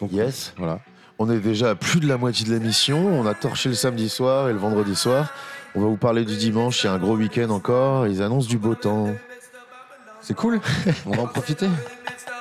Donc, 0.00 0.10
Yes. 0.12 0.52
Voilà. 0.58 0.80
On 1.20 1.30
est 1.30 1.40
déjà 1.40 1.70
à 1.70 1.74
plus 1.76 2.00
de 2.00 2.08
la 2.08 2.16
moitié 2.16 2.44
de 2.46 2.52
l'émission. 2.52 3.06
On 3.06 3.24
a 3.26 3.34
torché 3.34 3.68
le 3.68 3.74
samedi 3.76 4.08
soir 4.08 4.48
et 4.48 4.52
le 4.52 4.58
vendredi 4.58 4.94
soir. 4.96 5.32
On 5.74 5.80
va 5.80 5.86
vous 5.86 5.96
parler 5.96 6.24
du 6.24 6.36
dimanche. 6.36 6.82
Il 6.82 6.86
y 6.86 6.90
a 6.90 6.92
un 6.92 6.98
gros 6.98 7.16
week-end 7.16 7.50
encore. 7.50 8.06
Ils 8.08 8.22
annoncent 8.22 8.48
du 8.48 8.58
beau 8.58 8.74
temps. 8.74 9.08
C'est 10.28 10.34
cool. 10.34 10.60
On 11.06 11.12
va 11.12 11.22
en 11.22 11.26
profiter. 11.26 11.68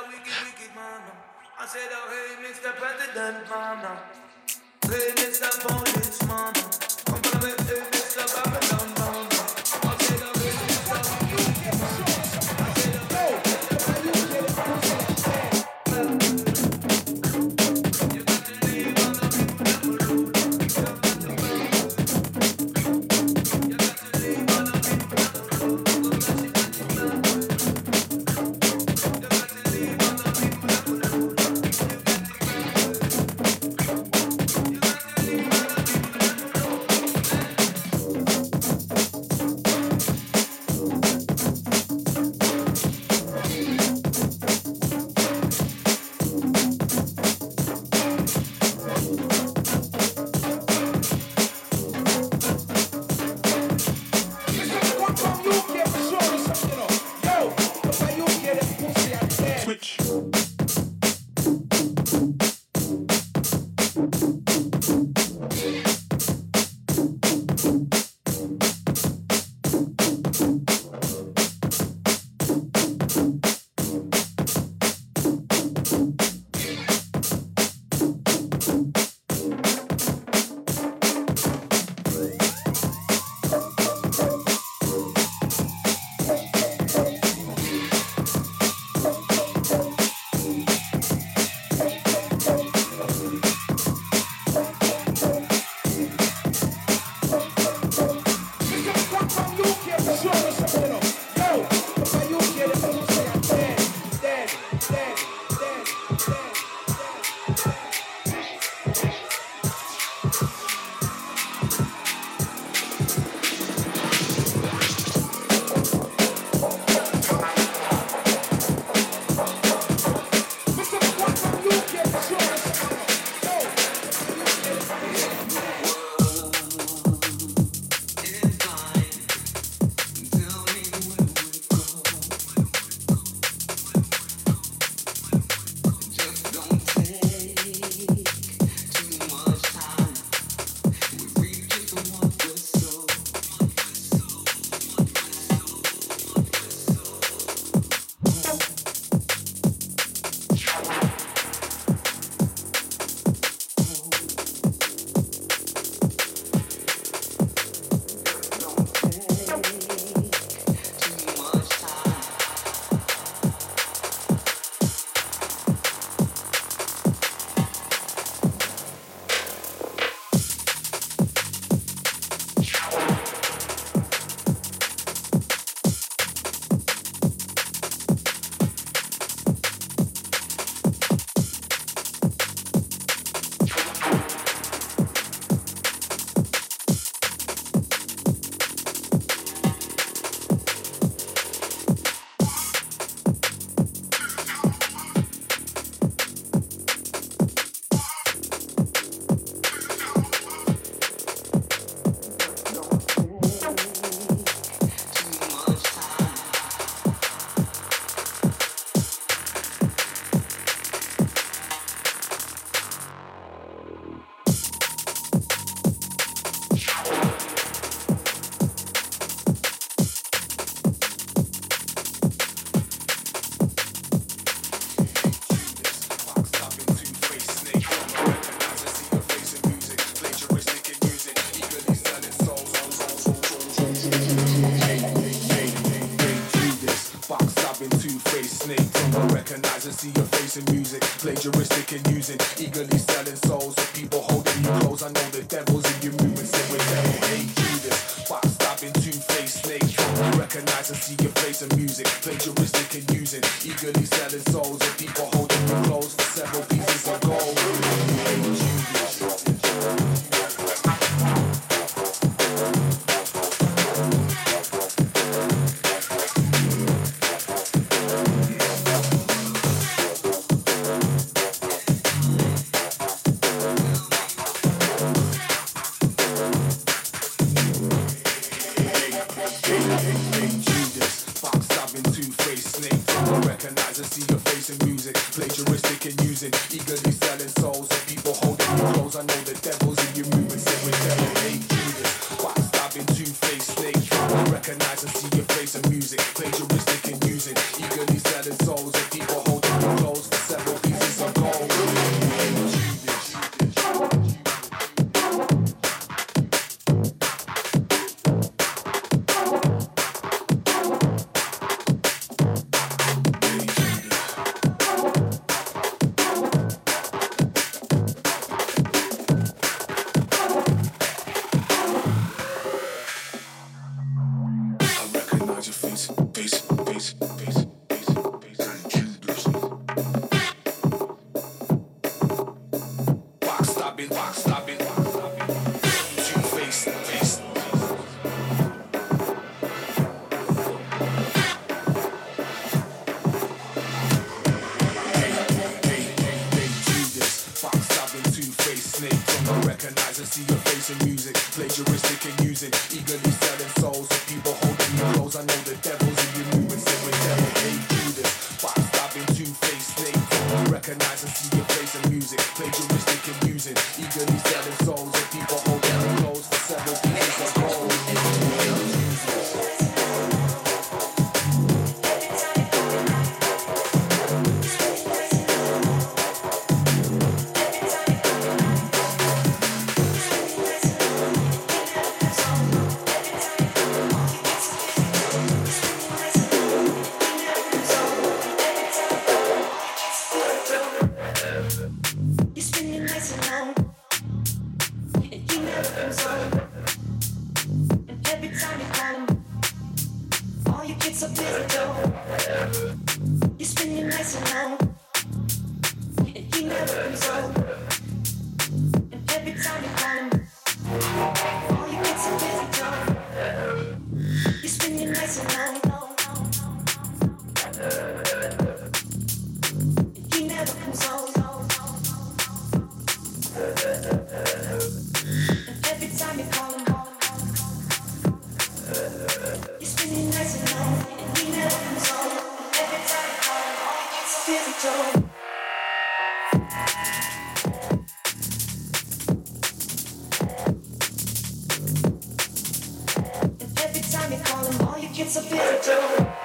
time 444.30 444.38
you 444.38 444.44
call 444.44 444.66
him, 444.66 444.88
all 444.88 445.00
you 445.00 445.10
get's 445.10 445.36
a 445.38 445.42
busy 445.42 446.37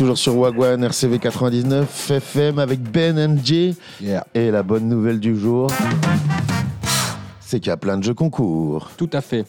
toujours 0.00 0.16
sur 0.16 0.34
Wagwan 0.38 0.82
RCV 0.82 1.18
99 1.18 2.10
FM 2.10 2.58
avec 2.58 2.80
Ben 2.80 3.18
NJ. 3.34 3.74
Yeah. 4.00 4.26
Et 4.32 4.50
la 4.50 4.62
bonne 4.62 4.88
nouvelle 4.88 5.20
du 5.20 5.38
jour, 5.38 5.70
c'est 7.40 7.60
qu'il 7.60 7.68
y 7.68 7.70
a 7.72 7.76
plein 7.76 7.98
de 7.98 8.02
jeux 8.02 8.14
concours. 8.14 8.90
Tout 8.96 9.10
à 9.12 9.20
fait. 9.20 9.44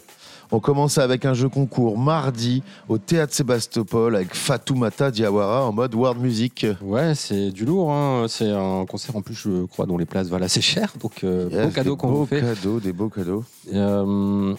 On 0.52 0.60
commence 0.60 0.98
avec 0.98 1.24
un 1.24 1.34
jeu 1.34 1.48
concours 1.48 1.98
mardi 1.98 2.64
au 2.90 2.98
Théâtre 2.98 3.34
Sébastopol 3.34 4.14
avec 4.18 4.36
Fatoumata 4.36 5.10
Diawara 5.10 5.64
en 5.66 5.72
mode 5.72 5.96
world 5.96 6.20
music. 6.22 6.66
Ouais, 6.82 7.16
c'est 7.16 7.52
du 7.52 7.64
lourd. 7.64 7.94
hein. 7.94 8.26
C'est 8.28 8.52
un 8.52 8.86
concert 8.86 9.16
en 9.16 9.22
plus, 9.22 9.36
je 9.36 9.64
crois, 9.68 9.86
dont 9.86 9.98
les 9.98 10.06
places 10.06 10.28
valent 10.28 10.44
assez 10.44 10.60
cher. 10.60 10.92
Donc, 11.00 11.24
euh, 11.24 11.48
Yes, 11.50 11.66
beau 11.68 11.72
cadeau 11.72 11.96
qu'on 11.96 12.10
beaux 12.10 12.16
vous 12.18 12.26
fait. 12.26 12.42
cadeaux, 12.42 12.82
des 12.82 12.92
beaux 12.92 13.08
cadeaux. 13.08 13.46
Euh, 13.74 14.54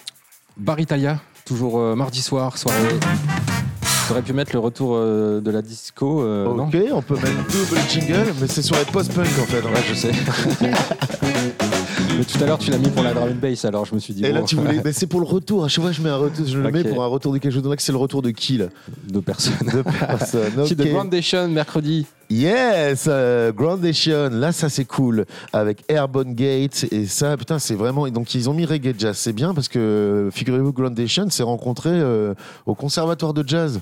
Bar 0.57 0.81
Italia, 0.81 1.21
toujours 1.45 1.79
euh, 1.79 1.95
mardi 1.95 2.23
soir, 2.23 2.57
soirée. 2.57 2.99
T'aurais 4.13 4.23
pu 4.25 4.35
mettre 4.35 4.53
le 4.53 4.59
retour 4.59 4.93
euh, 4.95 5.41
de 5.41 5.51
la 5.51 5.63
disco, 5.63 6.21
euh, 6.21 6.45
non 6.45 6.65
ok, 6.67 6.77
on 6.93 7.01
peut 7.01 7.15
mettre 7.15 7.47
double 7.51 7.81
jingle, 7.89 8.35
mais 8.43 8.47
c'est 8.47 8.61
sur 8.61 8.77
les 8.77 8.85
post-punk 8.85 9.25
en 9.41 9.47
fait. 9.47 9.61
hein. 9.61 9.71
Ouais, 9.75 9.81
je 9.89 9.95
sais. 9.95 10.13
Mais 12.19 12.25
tout 12.25 12.43
à 12.43 12.47
l'heure, 12.47 12.59
tu 12.59 12.71
l'as 12.71 12.77
mis 12.77 12.91
pour 12.91 13.03
la 13.03 13.15
drum 13.15 13.31
and 13.31 13.37
bass, 13.41 13.65
alors 13.65 13.87
je 13.87 13.95
me 13.95 13.99
suis 14.01 14.13
dit. 14.13 14.23
Et 14.25 14.33
là, 14.33 14.41
bon, 14.41 14.47
tu 14.47 14.57
voulais. 14.57 14.83
Mais 14.85 14.93
c'est 14.93 15.07
pour 15.07 15.21
le 15.21 15.27
retour. 15.27 15.65
À 15.65 15.69
chaque 15.69 15.83
fois, 15.83 15.93
je 15.93 16.03
mets 16.03 16.11
un 16.11 16.17
retour. 16.17 16.47
Je 16.47 16.59
le 16.59 16.67
Ok. 16.67 16.73
mets 16.75 16.85
pour 16.85 17.03
un 17.03 17.07
retour 17.07 17.33
de 17.33 17.39
quelque 17.39 17.53
chose. 17.55 17.65
Là, 17.65 17.75
c'est 17.79 17.91
le 17.93 17.97
retour 17.99 18.21
de 18.21 18.31
qui 18.31 18.59
là? 18.59 18.67
Deux 19.09 19.23
personnes. 19.23 19.55
De 19.73 19.83
personne. 19.83 20.67
Si, 20.67 20.73
ok. 20.75 20.79
The 20.79 20.89
Groundation, 20.93 21.49
mercredi. 21.49 22.07
Yes, 22.29 23.07
euh, 23.09 23.51
Groundation, 23.53 24.29
là 24.31 24.53
ça 24.53 24.69
c'est 24.71 24.85
cool 24.87 25.27
avec 25.53 25.85
Airborne 25.89 26.35
Gate 26.35 26.87
et 26.91 27.05
ça 27.07 27.37
putain 27.37 27.59
c'est 27.59 27.75
vraiment 27.75 28.09
donc 28.09 28.35
ils 28.35 28.49
ont 28.49 28.55
mis 28.55 28.65
reggae 28.65 28.95
jazz 28.97 29.19
c'est 29.19 29.35
bien 29.35 29.53
parce 29.53 29.69
que 29.69 30.31
figurez-vous 30.33 30.73
Groundation 30.73 31.29
s'est 31.29 31.43
rencontré 31.43 31.91
euh, 31.93 32.33
au 32.65 32.75
conservatoire 32.75 33.35
de 33.35 33.47
jazz. 33.47 33.81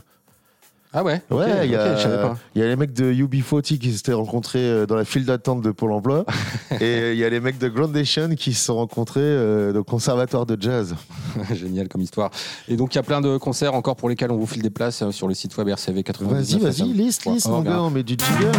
Ah 0.93 1.05
ouais 1.05 1.23
Ouais, 1.31 1.67
il 1.67 1.71
y, 1.71 1.75
ok, 1.77 1.81
a- 1.81 1.97
je 1.97 2.03
savais 2.03 2.17
pas. 2.23 2.37
il 2.57 2.61
y 2.61 2.65
a 2.65 2.67
les 2.69 2.75
mecs 2.75 2.93
de 2.93 3.13
UB40 3.13 3.79
qui 3.79 3.93
s'étaient 3.93 4.13
rencontrés 4.13 4.59
euh, 4.59 4.87
dans 4.87 4.97
la 4.97 5.05
file 5.05 5.25
d'attente 5.25 5.63
de 5.63 5.71
Pôle 5.71 5.93
emploi 5.93 6.25
et 6.81 7.13
il 7.13 7.19
y 7.19 7.25
a 7.25 7.29
les 7.31 7.39
mecs 7.39 7.59
de 7.59 7.69
Groundation 7.69 8.29
qui 8.35 8.53
se 8.55 8.65
sont 8.65 8.75
rencontrés 8.75 9.21
euh, 9.23 9.73
au 9.79 9.85
conservatoire 9.85 10.47
de 10.47 10.61
jazz. 10.61 10.97
Génial 11.55 11.87
comme 11.89 12.01
histoire. 12.01 12.31
Et 12.67 12.77
donc 12.77 12.93
il 12.95 12.97
y 12.97 12.99
a 12.99 13.05
plein 13.05 13.21
de 13.21 13.37
concerts 13.37 13.75
encore 13.75 13.95
pour 13.95 14.09
lesquels 14.09 14.33
on 14.33 14.37
vous 14.37 14.47
file 14.47 14.63
des 14.63 14.71
places 14.71 15.03
euh, 15.03 15.13
sur 15.13 15.29
le 15.29 15.35
site 15.35 15.57
web 15.59 15.69
RCV 15.69 16.03
99. 16.03 16.43
Vas-y, 16.45 16.59
vas-y, 16.61 16.93
liste, 16.93 17.25
liste 17.27 17.49
mon 17.49 17.61
gars, 17.63 17.83
on 17.83 17.91
met 17.91 18.03
du 18.03 18.17
jingle. 18.19 18.51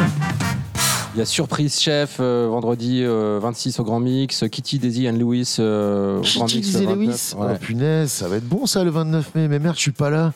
Il 1.14 1.20
y 1.20 1.22
a 1.22 1.26
Surprise 1.26 1.78
Chef 1.78 2.20
euh, 2.22 2.48
vendredi 2.50 3.02
euh, 3.04 3.40
26 3.42 3.78
au 3.82 3.84
Grand 3.84 4.00
Mix, 4.00 4.46
Kitty, 4.50 4.80
Daisy 4.80 5.10
and 5.10 5.18
Lewis 5.18 5.58
euh, 5.60 6.20
au 6.20 6.22
Grand 6.22 6.46
Kitty 6.46 6.60
Mix. 6.60 6.68
le 6.68 6.80
disait 6.80 6.86
29. 6.86 6.98
Lewis. 6.98 7.34
Ouais. 7.38 7.48
Oh 7.54 7.58
punaise, 7.60 8.10
ça 8.12 8.30
va 8.30 8.38
être 8.38 8.48
bon 8.48 8.66
ça 8.66 8.86
le 8.86 8.92
29 8.92 9.36
mai. 9.36 9.50
Mais 9.50 9.60
merde, 9.60 9.76
je 9.76 9.82
suis 9.82 9.92
pas 9.92 10.10
là. 10.10 10.32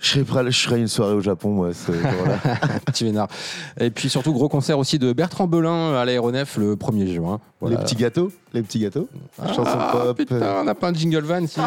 Je 0.00 0.08
serai, 0.08 0.24
prêt 0.24 0.40
à- 0.40 0.50
je 0.50 0.58
serai 0.58 0.80
une 0.80 0.88
soirée 0.88 1.12
au 1.14 1.20
Japon, 1.20 1.50
moi. 1.50 1.70
ce. 1.74 1.92
Petit 2.86 3.04
vénard. 3.04 3.28
Et 3.78 3.90
puis 3.90 4.08
surtout, 4.08 4.32
gros 4.32 4.48
concert 4.48 4.78
aussi 4.78 4.98
de 4.98 5.12
Bertrand 5.12 5.46
Belin 5.46 5.94
à 5.94 6.04
l'aéronef 6.04 6.56
le 6.56 6.74
1er 6.74 7.12
juin. 7.14 7.38
Voilà. 7.60 7.76
Les 7.76 7.82
petits 7.82 7.96
gâteaux 7.96 8.32
Les 8.54 8.62
petits 8.62 8.78
gâteaux 8.78 9.08
Chanson 9.46 9.62
Ah, 9.66 9.90
pop. 9.92 10.16
putain, 10.16 10.40
on 10.60 10.64
n'a 10.64 10.74
pas 10.74 10.88
un 10.88 10.94
jingle 10.94 11.24
van 11.24 11.46
si. 11.46 11.60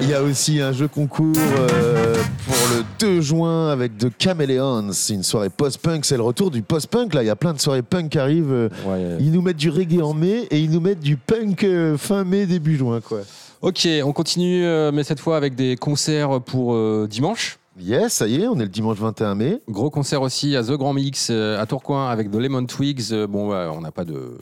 Il 0.00 0.08
y 0.08 0.14
a 0.14 0.22
aussi 0.22 0.60
un 0.60 0.72
jeu 0.72 0.88
concours 0.88 1.34
euh, 1.36 2.14
pour 2.46 2.56
le 2.76 2.84
2 2.98 3.20
juin 3.20 3.68
avec 3.70 3.98
The 3.98 4.08
Chameleons. 4.18 4.90
C'est 4.92 5.14
une 5.14 5.22
soirée 5.22 5.50
post-punk. 5.50 6.04
C'est 6.06 6.16
le 6.16 6.22
retour 6.22 6.50
du 6.50 6.62
post-punk. 6.62 7.12
Là, 7.14 7.22
il 7.22 7.26
y 7.26 7.30
a 7.30 7.36
plein 7.36 7.52
de 7.52 7.60
soirées 7.60 7.82
punk 7.82 8.10
qui 8.10 8.18
arrivent. 8.18 8.52
euh, 8.52 8.68
Ouais. 8.86 9.16
Ils 9.20 9.32
nous 9.32 9.42
mettent 9.42 9.56
du 9.58 9.68
reggae 9.68 10.00
en 10.02 10.14
mai 10.14 10.46
et 10.50 10.58
ils 10.58 10.70
nous 10.70 10.80
mettent 10.80 11.00
du 11.00 11.16
punk 11.16 11.64
euh, 11.64 11.98
fin 11.98 12.24
mai, 12.24 12.46
début 12.46 12.76
juin, 12.78 13.00
quoi. 13.00 13.20
Ok, 13.62 13.86
on 14.04 14.12
continue, 14.12 14.64
euh, 14.64 14.90
mais 14.92 15.04
cette 15.04 15.20
fois 15.20 15.36
avec 15.36 15.54
des 15.54 15.76
concerts 15.76 16.40
pour 16.40 16.74
euh, 16.74 17.06
dimanche. 17.08 17.58
Yes, 17.78 18.14
ça 18.14 18.26
y 18.26 18.42
est, 18.42 18.48
on 18.48 18.56
est 18.56 18.62
le 18.64 18.68
dimanche 18.68 18.98
21 18.98 19.34
mai. 19.34 19.60
Gros 19.68 19.90
concert 19.90 20.22
aussi 20.22 20.56
à 20.56 20.62
The 20.62 20.72
Grand 20.72 20.92
Mix 20.94 21.28
euh, 21.30 21.60
à 21.60 21.66
Tourcoing 21.66 22.08
avec 22.08 22.30
The 22.30 22.36
Lemon 22.36 22.64
Twigs. 22.66 23.12
Bon, 23.28 23.50
ouais, 23.50 23.66
on 23.72 23.80
n'a 23.82 23.90
pas 23.92 24.04
de, 24.04 24.38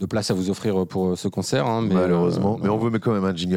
de 0.00 0.06
place 0.06 0.30
à 0.30 0.34
vous 0.34 0.48
offrir 0.50 0.86
pour 0.86 1.18
ce 1.18 1.26
concert. 1.28 1.66
hein, 1.66 1.82
mais, 1.82 1.94
Malheureusement. 1.94 2.54
euh, 2.54 2.62
mais 2.62 2.68
on 2.68 2.76
vous 2.76 2.88
met 2.90 3.00
quand 3.00 3.12
même 3.12 3.24
un 3.24 3.34
jingle. 3.34 3.56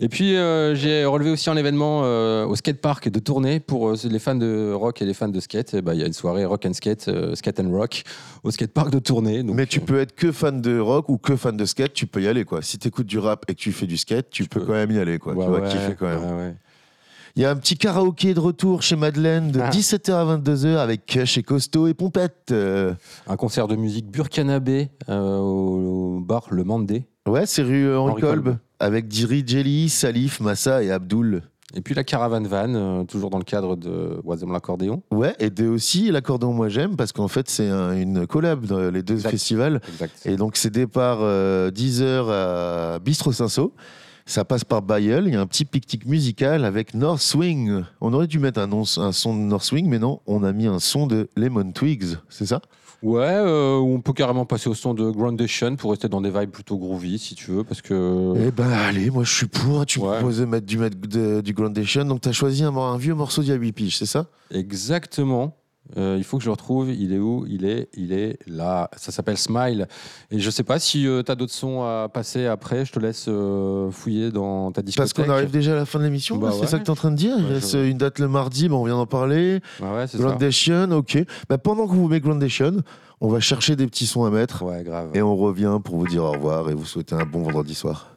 Et 0.00 0.08
puis 0.08 0.36
euh, 0.36 0.74
j'ai 0.74 1.04
relevé 1.04 1.30
aussi 1.30 1.48
un 1.50 1.56
événement 1.56 2.02
euh, 2.04 2.44
au 2.46 2.56
skatepark 2.56 3.08
de 3.08 3.18
tournée 3.20 3.60
pour 3.60 3.90
euh, 3.90 3.96
les 4.04 4.18
fans 4.18 4.34
de 4.34 4.72
rock 4.72 5.00
et 5.02 5.04
les 5.04 5.14
fans 5.14 5.28
de 5.28 5.38
skate. 5.40 5.76
Ben, 5.76 5.94
Il 5.94 6.00
y 6.00 6.02
a 6.02 6.06
une 6.06 6.12
soirée 6.12 6.44
rock 6.44 6.66
and 6.66 6.72
skate, 6.72 7.06
euh, 7.08 7.34
skate 7.34 7.60
and 7.60 7.70
rock 7.70 8.02
au 8.42 8.50
skatepark 8.50 8.90
de 8.90 8.98
tournée. 8.98 9.42
Donc, 9.42 9.54
Mais 9.56 9.66
tu 9.66 9.80
peux 9.80 10.00
être 10.00 10.14
que 10.14 10.32
fan 10.32 10.60
de 10.60 10.78
rock 10.78 11.08
ou 11.08 11.18
que 11.18 11.36
fan 11.36 11.56
de 11.56 11.64
skate, 11.64 11.92
tu 11.94 12.06
peux 12.06 12.22
y 12.22 12.26
aller 12.28 12.44
quoi. 12.44 12.60
Si 12.62 12.78
tu 12.78 12.88
écoutes 12.88 13.06
du 13.06 13.18
rap 13.18 13.44
et 13.48 13.54
que 13.54 13.60
tu 13.60 13.72
fais 13.72 13.86
du 13.86 13.96
skate, 13.96 14.30
tu 14.30 14.44
peux 14.44 14.60
peux. 14.60 14.66
quand 14.66 14.72
même 14.72 14.90
y 14.90 14.98
aller 14.98 15.18
quoi. 15.18 15.34
Tu 15.34 15.40
vas 15.40 15.48
ouais, 15.60 15.68
kiffer 15.68 15.94
quand 15.98 16.06
même. 16.06 16.36
ouais. 16.38 16.54
Il 17.36 17.42
y 17.42 17.46
a 17.46 17.50
un 17.50 17.56
petit 17.56 17.76
karaoké 17.76 18.32
de 18.32 18.38
retour 18.38 18.82
chez 18.82 18.94
Madeleine 18.94 19.50
de 19.50 19.58
Ah. 19.60 19.68
17h 19.70 20.12
à 20.12 20.36
22h 20.38 20.76
avec 20.76 21.04
Kush 21.06 21.36
et 21.38 21.42
Costo 21.42 21.88
et 21.88 21.94
Pompette. 21.94 22.52
Un 23.26 23.36
concert 23.36 23.66
de 23.66 23.74
musique 23.74 24.06
burkinabé 24.08 24.90
au, 25.08 25.12
au 25.12 26.20
bar 26.20 26.46
Le 26.50 26.62
Mandé. 26.62 27.06
Ouais, 27.28 27.46
c'est 27.46 27.62
rue 27.62 27.86
euh, 27.86 27.98
Henri, 27.98 28.12
Henri 28.12 28.20
Kolb, 28.22 28.44
Kolb. 28.44 28.56
avec 28.78 29.08
Diri, 29.08 29.42
Jelly, 29.46 29.88
Salif, 29.88 30.40
Massa 30.40 30.82
et 30.82 30.90
Abdul. 30.90 31.42
Et 31.76 31.80
puis 31.80 31.94
la 31.94 32.04
caravane 32.04 32.46
van, 32.46 32.72
euh, 32.74 33.04
toujours 33.04 33.30
dans 33.30 33.38
le 33.38 33.44
cadre 33.44 33.74
de 33.74 34.20
Oisem 34.24 34.52
l'accordéon. 34.52 35.02
Ouais, 35.10 35.34
et 35.40 35.50
de 35.50 35.66
aussi 35.66 36.10
l'accordéon 36.10 36.52
moi 36.52 36.68
j'aime 36.68 36.94
parce 36.94 37.10
qu'en 37.10 37.26
fait 37.26 37.48
c'est 37.50 37.68
un- 37.68 37.92
une 37.98 38.26
collab 38.28 38.64
dans 38.66 38.90
les 38.90 39.02
deux 39.02 39.14
Exact. 39.14 39.30
festivals. 39.30 39.80
Exact. 39.88 40.20
Et 40.24 40.36
donc 40.36 40.56
c'est 40.56 40.70
départ 40.70 41.18
euh, 41.22 41.70
10h 41.72 42.28
à 42.30 42.98
Bistro. 43.00 43.32
Ça 44.26 44.44
passe 44.44 44.64
par 44.64 44.80
Bayeul, 44.80 45.26
il 45.26 45.34
y 45.34 45.36
a 45.36 45.40
un 45.40 45.46
petit 45.46 45.64
pique-nique 45.66 46.06
musical 46.06 46.64
avec 46.64 46.94
North 46.94 47.20
Swing. 47.20 47.82
On 48.00 48.12
aurait 48.14 48.26
dû 48.26 48.38
mettre 48.38 48.58
un, 48.60 48.66
nom- 48.66 48.84
un 48.96 49.12
son 49.12 49.34
de 49.36 49.40
North 49.42 49.64
Swing, 49.64 49.86
mais 49.86 49.98
non, 49.98 50.20
on 50.26 50.42
a 50.44 50.52
mis 50.52 50.66
un 50.66 50.78
son 50.78 51.06
de 51.06 51.28
Lemon 51.36 51.72
Twigs, 51.72 52.16
c'est 52.30 52.46
ça? 52.46 52.62
Ouais, 53.04 53.20
euh, 53.22 53.74
on 53.76 54.00
peut 54.00 54.14
carrément 54.14 54.46
passer 54.46 54.68
au 54.70 54.74
son 54.74 54.94
de 54.94 55.10
Groundation 55.10 55.76
pour 55.76 55.90
rester 55.90 56.08
dans 56.08 56.22
des 56.22 56.30
vibes 56.30 56.50
plutôt 56.50 56.78
groovy 56.78 57.18
si 57.18 57.34
tu 57.34 57.50
veux, 57.50 57.62
parce 57.62 57.82
que. 57.82 58.32
Eh 58.46 58.50
ben 58.50 58.70
allez, 58.70 59.10
moi 59.10 59.24
je 59.24 59.34
suis 59.34 59.46
pour, 59.46 59.84
tu 59.84 60.00
me 60.00 60.06
Ouais. 60.06 60.16
proposais 60.16 60.40
de 60.46 60.46
mettre 60.50 60.66
du, 60.66 60.78
mettre 60.78 60.96
de- 60.96 61.42
du 61.42 61.52
Groundation, 61.52 62.06
donc 62.06 62.22
tu 62.22 62.30
as 62.30 62.32
choisi 62.32 62.64
un, 62.64 62.96
vieux 62.96 63.14
morceau 63.14 63.42
d'il 63.42 63.50
y 63.50 63.52
a 63.52 63.56
8 63.56 63.72
piges, 63.72 63.98
c'est 63.98 64.06
ça? 64.06 64.26
Exactement. 64.50 65.54
Euh, 65.98 66.14
il 66.16 66.24
faut 66.24 66.38
que 66.38 66.42
je 66.42 66.48
le 66.48 66.52
retrouve. 66.52 66.90
Il 66.90 67.12
est 67.12 67.18
où? 67.18 67.44
Il 67.46 67.64
est, 67.66 67.88
il 67.94 68.12
est 68.12 68.38
là. 68.46 68.90
Ça 68.96 69.12
s'appelle 69.12 69.36
Smile. 69.36 69.86
Et 70.30 70.38
je 70.40 70.50
sais 70.50 70.62
pas 70.62 70.78
si 70.78 71.02
tu 71.02 71.30
as 71.30 71.34
d'autres 71.34 71.52
sons 71.52 71.82
à 71.82 72.08
passer 72.12 72.46
après. 72.46 72.84
Je 72.86 72.92
te 72.92 72.98
laisse 72.98 73.26
euh, 73.28 73.90
fouiller 73.90 74.30
dans 74.30 74.72
ta 74.72 74.82
Parce 74.82 74.86
discothèque. 74.86 75.26
qu'on 75.26 75.32
arrive 75.32 75.50
déjà 75.50 75.72
à 75.72 75.76
la 75.76 75.84
fin 75.84 75.98
de 75.98 76.04
l'émission, 76.04 76.36
Bah 76.38 76.50
c'est 76.52 76.60
ouais. 76.62 76.66
ça 76.66 76.78
que 76.78 76.84
tu 76.84 76.88
es 76.88 76.90
en 76.90 76.96
train 76.96 77.10
de 77.10 77.16
dire? 77.16 77.36
Il 77.38 77.44
Ouais, 77.44 77.52
reste 77.54 77.72
je- 77.72 77.86
une 77.90 77.98
date 77.98 78.18
le 78.18 78.28
mardi, 78.28 78.68
bah, 78.68 78.76
on 78.76 78.84
vient 78.84 78.96
d'en 78.96 79.06
parler. 79.06 79.60
Ouais, 79.80 79.88
ouais. 79.94 80.06
Groundation, 80.14 80.90
ok. 80.92 81.18
Bah, 81.48 81.58
pendant 81.58 81.86
que 81.86 81.92
vous 81.92 82.08
mettez 82.08 82.22
Groundation, 82.22 82.76
on 83.20 83.28
va 83.28 83.40
chercher 83.40 83.76
des 83.76 83.86
petits 83.86 84.06
sons 84.06 84.24
à 84.24 84.30
mettre. 84.30 84.62
Ouais, 84.64 84.82
grave. 84.84 85.10
Et 85.14 85.20
on 85.22 85.36
revient 85.36 85.78
pour 85.84 85.96
vous 85.98 86.06
dire 86.08 86.24
au 86.24 86.32
revoir 86.32 86.70
et 86.70 86.74
vous 86.74 86.86
souhaiter 86.86 87.14
un 87.14 87.26
bon 87.26 87.42
vendredi 87.42 87.74
soir. 87.74 88.13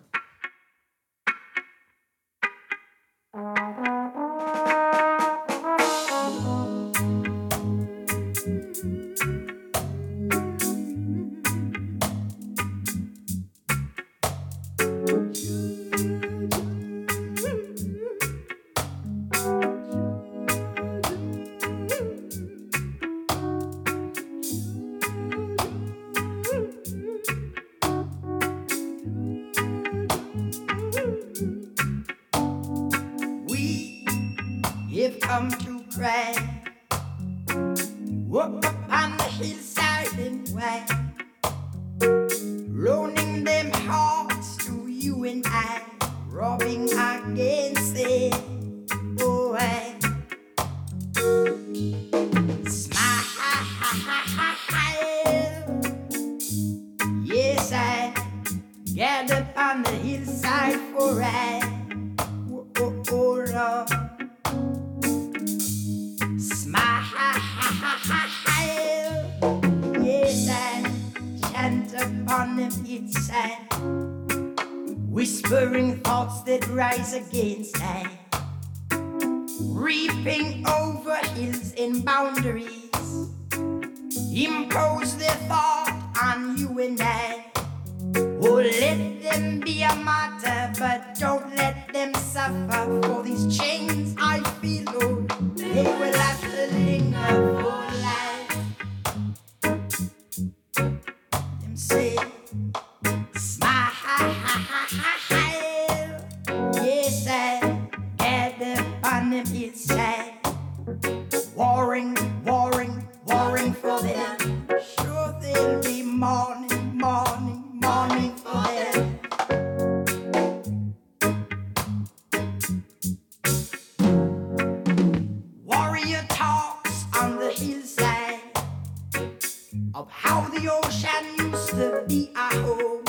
of 129.93 130.09
how 130.11 130.41
the 130.49 130.69
ocean 130.71 131.51
used 131.51 131.69
to 131.69 132.03
be 132.07 132.31
our 132.35 132.53
home. 132.53 133.03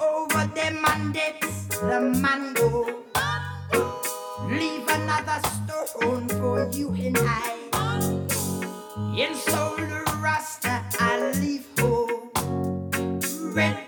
Over 0.00 0.50
the 0.54 0.70
mandates, 0.82 1.66
the 1.68 2.00
mango. 2.00 3.04
Leave 4.48 4.88
another 4.88 5.40
stone 5.48 6.28
for 6.28 6.68
you 6.72 6.92
and 6.94 7.18
I. 7.20 7.56
In 9.16 9.34
solar 9.34 10.04
rasta, 10.22 10.84
I 11.00 11.32
leave 11.40 11.66
home. 11.78 12.30
Red 13.54 13.87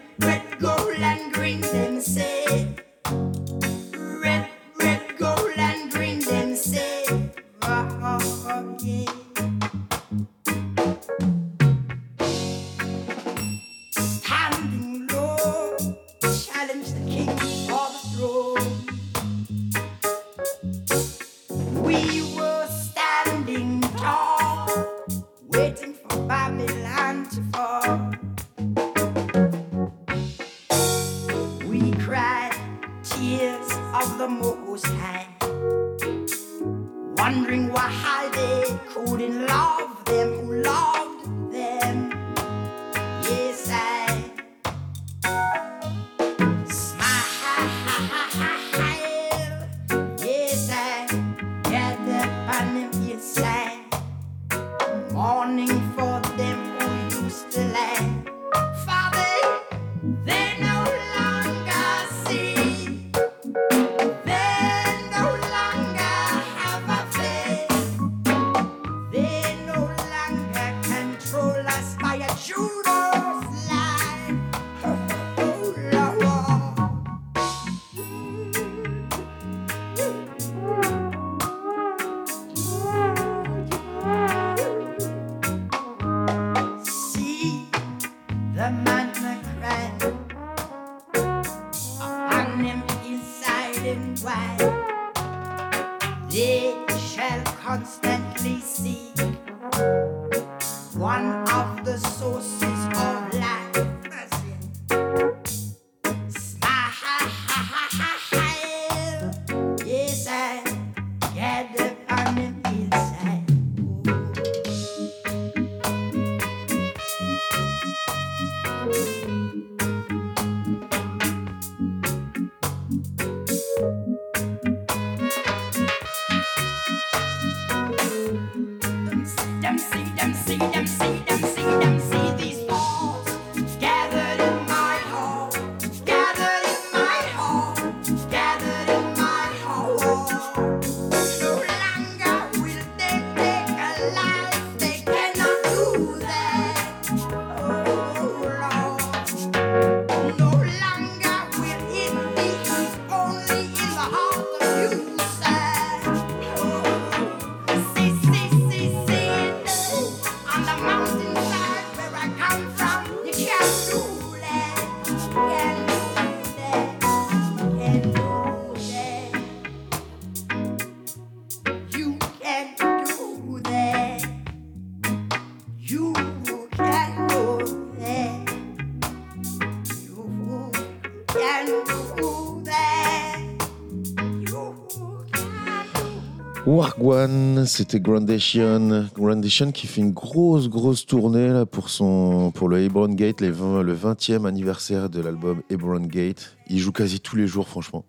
Wargwan, 186.75 187.66
c'était 187.66 187.99
Grandation. 187.99 189.09
Grandation 189.16 189.73
qui 189.73 189.89
fait 189.89 190.03
une 190.03 190.12
grosse, 190.12 190.68
grosse 190.68 191.05
tournée 191.05 191.49
là, 191.49 191.66
pour, 191.66 191.89
son, 191.91 192.53
pour 192.55 192.68
le 192.68 192.79
Hebron 192.81 193.09
Gate, 193.09 193.41
les 193.41 193.51
20 193.51 193.83
le 193.83 193.93
20e 193.97 194.47
anniversaire 194.47 195.11
de 195.11 195.21
l'album 195.21 195.62
Hebron 195.68 195.99
Gate. 196.07 196.57
Il 196.68 196.79
joue 196.79 196.93
quasi 196.93 197.18
tous 197.18 197.35
les 197.35 197.49
jours, 197.49 197.66
franchement. 197.68 198.05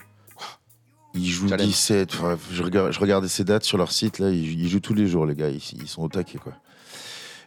Il 1.16 1.26
joue 1.26 1.50
Challenge. 1.50 1.68
17. 1.68 2.10
enfin, 2.14 2.38
je, 2.52 2.62
regarde, 2.62 2.92
je 2.92 3.00
regardais 3.00 3.28
ses 3.28 3.44
dates 3.44 3.64
sur 3.64 3.80
leur 3.80 3.92
site, 3.92 4.20
là, 4.20 4.30
ils, 4.30 4.62
ils 4.62 4.70
jouent 4.70 4.80
tous 4.80 4.94
les 4.94 5.08
jours, 5.08 5.26
les 5.26 5.34
gars. 5.36 5.50
Ils, 5.50 5.62
ils 5.82 5.88
sont 5.88 6.04
au 6.04 6.08
taquet, 6.08 6.38
quoi. 6.38 6.54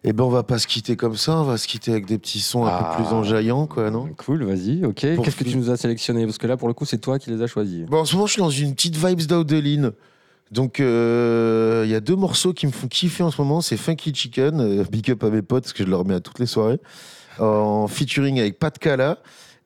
Et 0.03 0.13
ben, 0.13 0.25
on 0.25 0.29
va 0.31 0.43
pas 0.43 0.59
se 0.59 0.67
quitter 0.67 0.97
comme 0.97 1.17
ça, 1.17 1.39
on 1.39 1.45
va 1.45 1.59
se 1.59 1.69
quitter 1.69 1.93
avec 1.93 2.07
des 2.07 2.19
petits 2.19 2.41
sons 2.41 2.67
un 2.67 2.71
Ah. 2.73 2.93
peu 2.97 3.05
plus 3.05 3.15
enjaillants, 3.15 3.69
quoi, 3.69 3.91
non? 3.93 4.09
Cool, 4.19 4.43
vas-y, 4.43 4.85
ok. 4.85 4.97
Qu'est-ce 4.97 5.37
que 5.37 5.45
tu 5.45 5.57
nous 5.57 5.71
as 5.71 5.77
sélectionné? 5.77 6.25
Parce 6.27 6.39
que 6.39 6.49
là, 6.49 6.57
pour 6.57 6.67
le 6.67 6.75
coup, 6.75 6.85
c'est 6.85 6.99
toi 6.99 7.21
qui 7.21 7.31
les 7.31 7.41
as 7.41 7.47
choisis. 7.47 7.87
Bon, 7.87 7.99
en 8.01 8.05
ce 8.05 8.17
moment, 8.17 8.27
je 8.27 8.33
suis 8.33 8.43
dans 8.43 8.51
une 8.51 8.75
petite 8.75 8.97
vibes 8.97 9.23
d'Audeline. 9.23 9.93
Donc, 10.51 10.81
euh, 10.81 11.83
il 11.85 11.91
y 11.91 11.95
a 11.95 12.01
deux 12.01 12.17
morceaux 12.17 12.53
qui 12.53 12.67
me 12.67 12.73
font 12.73 12.87
kiffer 12.87 13.23
en 13.23 13.31
ce 13.31 13.41
moment. 13.41 13.61
C'est 13.61 13.77
Funky 13.77 14.15
Chicken, 14.15 14.61
euh, 14.61 14.85
big 14.91 15.11
up 15.11 15.25
à 15.25 15.31
mes 15.31 15.43
potes, 15.43 15.65
parce 15.65 15.73
que 15.73 15.85
je 15.85 15.89
le 15.89 15.97
remets 15.97 16.15
à 16.15 16.21
toutes 16.21 16.39
les 16.39 16.47
soirées, 16.47 16.81
en 17.39 17.89
featuring 17.89 18.39
avec 18.39 18.59
Pat 18.59 18.79
Cala, 18.79 19.19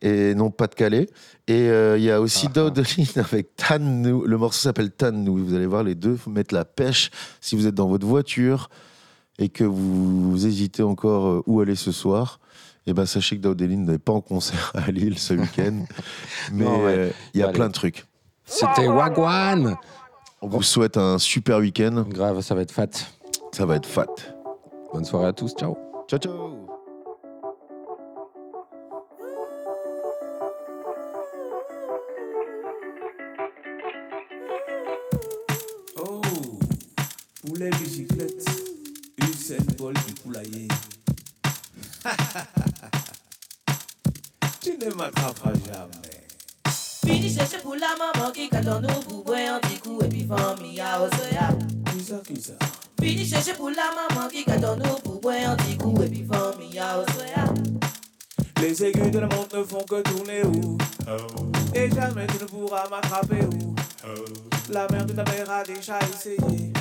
et 0.03 0.35
non 0.35 0.51
Pat 0.51 0.75
Calais. 0.75 1.09
Et 1.47 1.69
euh, 1.69 1.99
il 1.99 2.05
y 2.05 2.11
a 2.11 2.21
aussi 2.21 2.49
Daudeline 2.49 3.07
avec 3.17 3.57
Tan 3.57 3.79
Nou. 3.79 4.25
Le 4.27 4.39
morceau 4.39 4.61
s'appelle 4.61 4.91
Tan 4.91 5.13
Nou. 5.13 5.45
Vous 5.45 5.55
allez 5.55 5.67
voir, 5.67 5.83
les 5.83 5.95
deux 5.95 6.19
mettre 6.29 6.55
la 6.55 6.65
pêche 6.65 7.11
si 7.41 7.57
vous 7.57 7.67
êtes 7.67 7.75
dans 7.75 7.89
votre 7.89 8.07
voiture 8.07 8.71
et 9.39 9.49
que 9.49 9.65
vous, 9.65 10.31
vous 10.31 10.47
hésitez 10.47 10.83
encore 10.83 11.27
euh, 11.27 11.43
où 11.47 11.61
aller 11.61 11.77
ce 11.77 11.93
soir. 11.93 12.41
Et 12.87 12.95
ben, 12.95 13.07
sachez 13.07 13.37
que 13.37 13.43
Daudeline 13.43 13.85
n'est 13.85 13.99
pas 13.99 14.13
en 14.13 14.21
concert 14.21 14.73
à 14.75 14.91
Lille 14.91 15.19
ce 15.19 15.35
week-end. 15.35 15.85
Mais 16.53 16.67
ouais. 16.67 17.13
il 17.35 17.41
y 17.41 17.43
a 17.43 17.47
Allez. 17.47 17.55
plein 17.55 17.69
de 17.69 17.73
trucs. 17.73 18.07
C'était 18.47 18.89
Wagwan 18.89 19.77
On 20.41 20.47
vous 20.47 20.63
souhaite 20.63 20.97
un 20.97 21.19
super 21.19 21.59
week-end. 21.59 22.05
Grave, 22.09 22.41
ça 22.43 22.55
va 22.55 22.63
être 22.63 22.71
fat. 22.71 22.87
Ça 23.53 23.67
va 23.67 23.75
être 23.75 23.89
fat. 23.89 24.07
Bonne 24.93 25.05
soirée 25.05 25.27
à 25.27 25.33
tous, 25.33 25.53
ciao. 25.55 25.77
Ciao, 26.09 26.21
ciao. 26.21 26.67
Oh, 35.97 36.21
poulet 37.45 37.71
bicyclette, 37.71 38.45
une 39.19 39.35
seule 39.35 39.67
bol 39.77 39.95
du 39.95 40.15
poulailler. 40.23 40.69
tu 44.61 44.79
ne 44.79 44.95
m'attraperas 44.95 45.53
jamais. 45.67 46.08
Fini 47.19 47.35
chercher 47.35 47.59
pour 47.59 47.75
la 47.75 47.89
maman 47.99 48.31
qui 48.31 48.49
attend 48.53 48.81
nous 48.81 49.03
pour 49.09 49.25
boire 49.25 49.55
un 49.57 49.59
petit 49.59 49.81
coup 49.81 50.01
et 50.05 50.09
puis 50.09 50.25
famille 50.25 50.81
à. 50.81 51.01
Qui 51.91 52.05
ça, 52.05 52.21
qui 52.25 52.41
ça 52.41 52.53
Fini 53.01 53.27
chercher 53.27 53.55
pour 53.55 53.71
la 53.71 53.91
maman 53.91 54.29
qui 54.29 54.49
attend 54.49 54.77
nous 54.77 54.95
pour 55.03 55.21
boire 55.21 55.35
un 55.49 55.57
petit 55.57 55.77
coup 55.77 56.01
et 56.01 56.09
puis 56.09 56.25
famille 56.25 56.79
à 56.79 57.01
Osea. 57.01 57.45
Les 58.63 58.85
aiguilles 58.85 59.11
de 59.11 59.19
la 59.19 59.27
montre 59.27 59.59
ne 59.59 59.65
font 59.65 59.83
que 59.83 60.01
tourner 60.03 60.45
où? 60.45 60.79
Et 61.75 61.91
jamais 61.91 62.29
tu 62.29 62.35
ne 62.41 62.49
pourras 62.49 62.89
m'attraper 62.89 63.45
où? 63.53 63.75
La 64.71 64.87
mère 64.93 65.05
de 65.05 65.13
ta 65.13 65.25
mère 65.25 65.51
a 65.51 65.65
déjà 65.65 65.99
essayé 66.15 66.73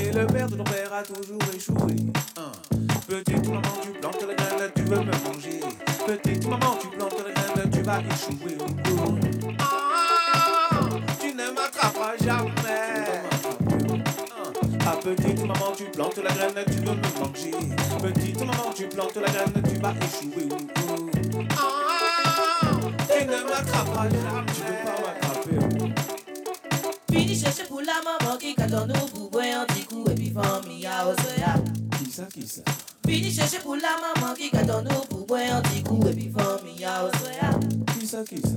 Et 0.00 0.10
le 0.10 0.26
père 0.26 0.48
de 0.48 0.56
ton 0.56 0.64
père 0.64 0.94
a 0.94 1.02
toujours 1.02 1.38
échoué 1.54 1.96
Hein. 2.38 2.52
Petite 3.06 3.46
maman 3.46 3.60
tu 3.82 3.90
plantes 3.90 4.24
la 4.26 4.34
graine, 4.34 4.70
tu 4.74 4.82
veux 4.84 5.00
me 5.00 5.12
manger 5.24 5.60
Petite 6.06 6.46
maman 6.48 6.76
tu 6.80 6.88
plantes 6.88 7.14
la 7.24 7.32
graine, 7.32 7.70
tu 7.70 7.82
vas 7.82 7.98
échouer 8.00 8.58
Ah, 9.58 10.80
Tu 11.20 11.34
ne 11.34 11.50
m'attraperas 11.54 12.16
jamais 12.24 12.50
ah, 14.86 14.96
petite 15.02 15.40
maman, 15.40 15.72
tu 15.76 15.84
plantes 15.84 16.18
la 16.18 16.30
graine, 16.30 16.64
tu 16.66 16.72
veux 16.72 16.94
me 16.94 17.20
manger. 17.20 17.50
Petite 18.02 18.40
maman, 18.40 18.72
tu 18.74 18.88
plantes 18.88 19.16
la 19.16 19.30
graine, 19.30 19.62
tu 19.68 19.80
vas 19.80 19.94
échouer. 20.02 20.48
Ah, 21.56 22.70
tu 23.08 23.24
ne 23.24 23.48
m'attraperas 23.48 24.08
jamais. 24.08 24.52
Tu 24.52 24.62
peux 24.62 24.78
pas 24.84 24.96
m'attraper. 25.06 25.94
Fini 27.12 27.38
chercher 27.38 27.64
pour 27.64 27.80
la 27.80 28.00
maman 28.02 28.36
qui 28.36 28.54
un 28.58 29.64
petit 29.66 29.84
coup 29.84 30.04
et 30.10 30.14
puis 30.14 30.30
famille 30.30 30.86
à 30.86 31.06
Osea. 31.06 31.54
Qui 31.98 32.10
ça, 32.10 32.24
qui 32.32 32.46
ça? 32.46 32.62
Fini 33.10 33.32
chercher 33.32 33.58
pour 33.58 33.74
la 33.74 33.96
maman 33.98 34.34
qui 34.34 34.56
attend 34.56 34.82
nous 34.82 35.00
pour 35.08 35.26
boire 35.26 35.42
un 35.54 35.62
petit 35.62 35.82
coup 35.82 36.00
et 36.06 36.12
puis 36.12 36.30
famille 36.30 36.84
à 36.84 37.04
Osea. 37.04 37.58
Qui 37.98 38.06
ça, 38.06 38.22
qui 38.22 38.40
ça? 38.40 38.48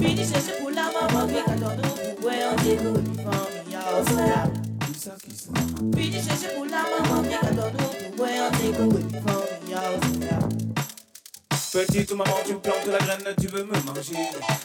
Fini 0.00 0.26
chercher 0.26 0.52
pour 0.58 0.70
la 0.70 0.84
maman 0.84 1.26
qui 1.28 1.36
attend 1.36 1.76
nous 1.76 1.82
pour 1.82 2.20
boire 2.22 2.34
un 2.50 2.56
petit 2.56 2.76
coup 2.78 2.96
et 2.96 3.02
puis 3.02 3.16
famille 3.22 3.76
à 3.76 4.00
Osea. 4.00 4.50
Qui 4.80 4.98
ça, 4.98 5.12
qui 5.22 5.36
ça? 5.36 5.50
Fini 5.94 6.22
chercher 6.22 6.54
pour 6.56 6.64
la 6.64 6.82
maman 6.88 7.22
qui 7.22 7.34
attend 7.34 7.70
nous 7.70 7.86
pour 8.00 8.16
boire 8.16 8.30
un 8.46 8.50
petit 8.50 8.72
coup 8.72 8.96
et 8.96 9.04
puis 9.04 9.20
famille 9.20 9.74
à 9.74 9.76
Osea. 9.92 10.38
Petite 11.70 12.12
maman, 12.12 12.38
tu 12.46 12.54
plantes 12.54 12.86
la 12.86 12.98
graine, 12.98 13.34
tu 13.38 13.46
veux 13.48 13.64
me 13.64 13.72
manger. 13.72 14.16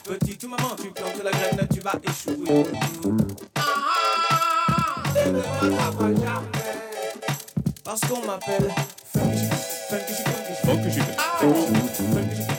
Petite 0.06 0.44
maman, 0.46 0.76
tu 0.82 0.90
plantes 0.92 1.22
la 1.22 1.32
graine, 1.32 1.68
tu 1.74 1.82
vas 1.82 2.00
échouer. 2.02 2.66
Ah, 3.56 3.62
m'attraperas 5.34 6.08
jamais. 6.08 6.48
Parce 7.84 8.00
qu'on 8.00 8.26
m'appelle 8.26 8.74
Funky, 9.14 9.38
funky, 9.90 10.14
funky, 10.14 10.54
funky, 10.64 10.90
funky, 10.90 10.90
funky. 10.90 11.14
focus, 11.40 11.42
focus, 11.42 11.70
focus, 11.70 12.14
focus, 12.14 12.53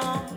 ça 0.00 0.31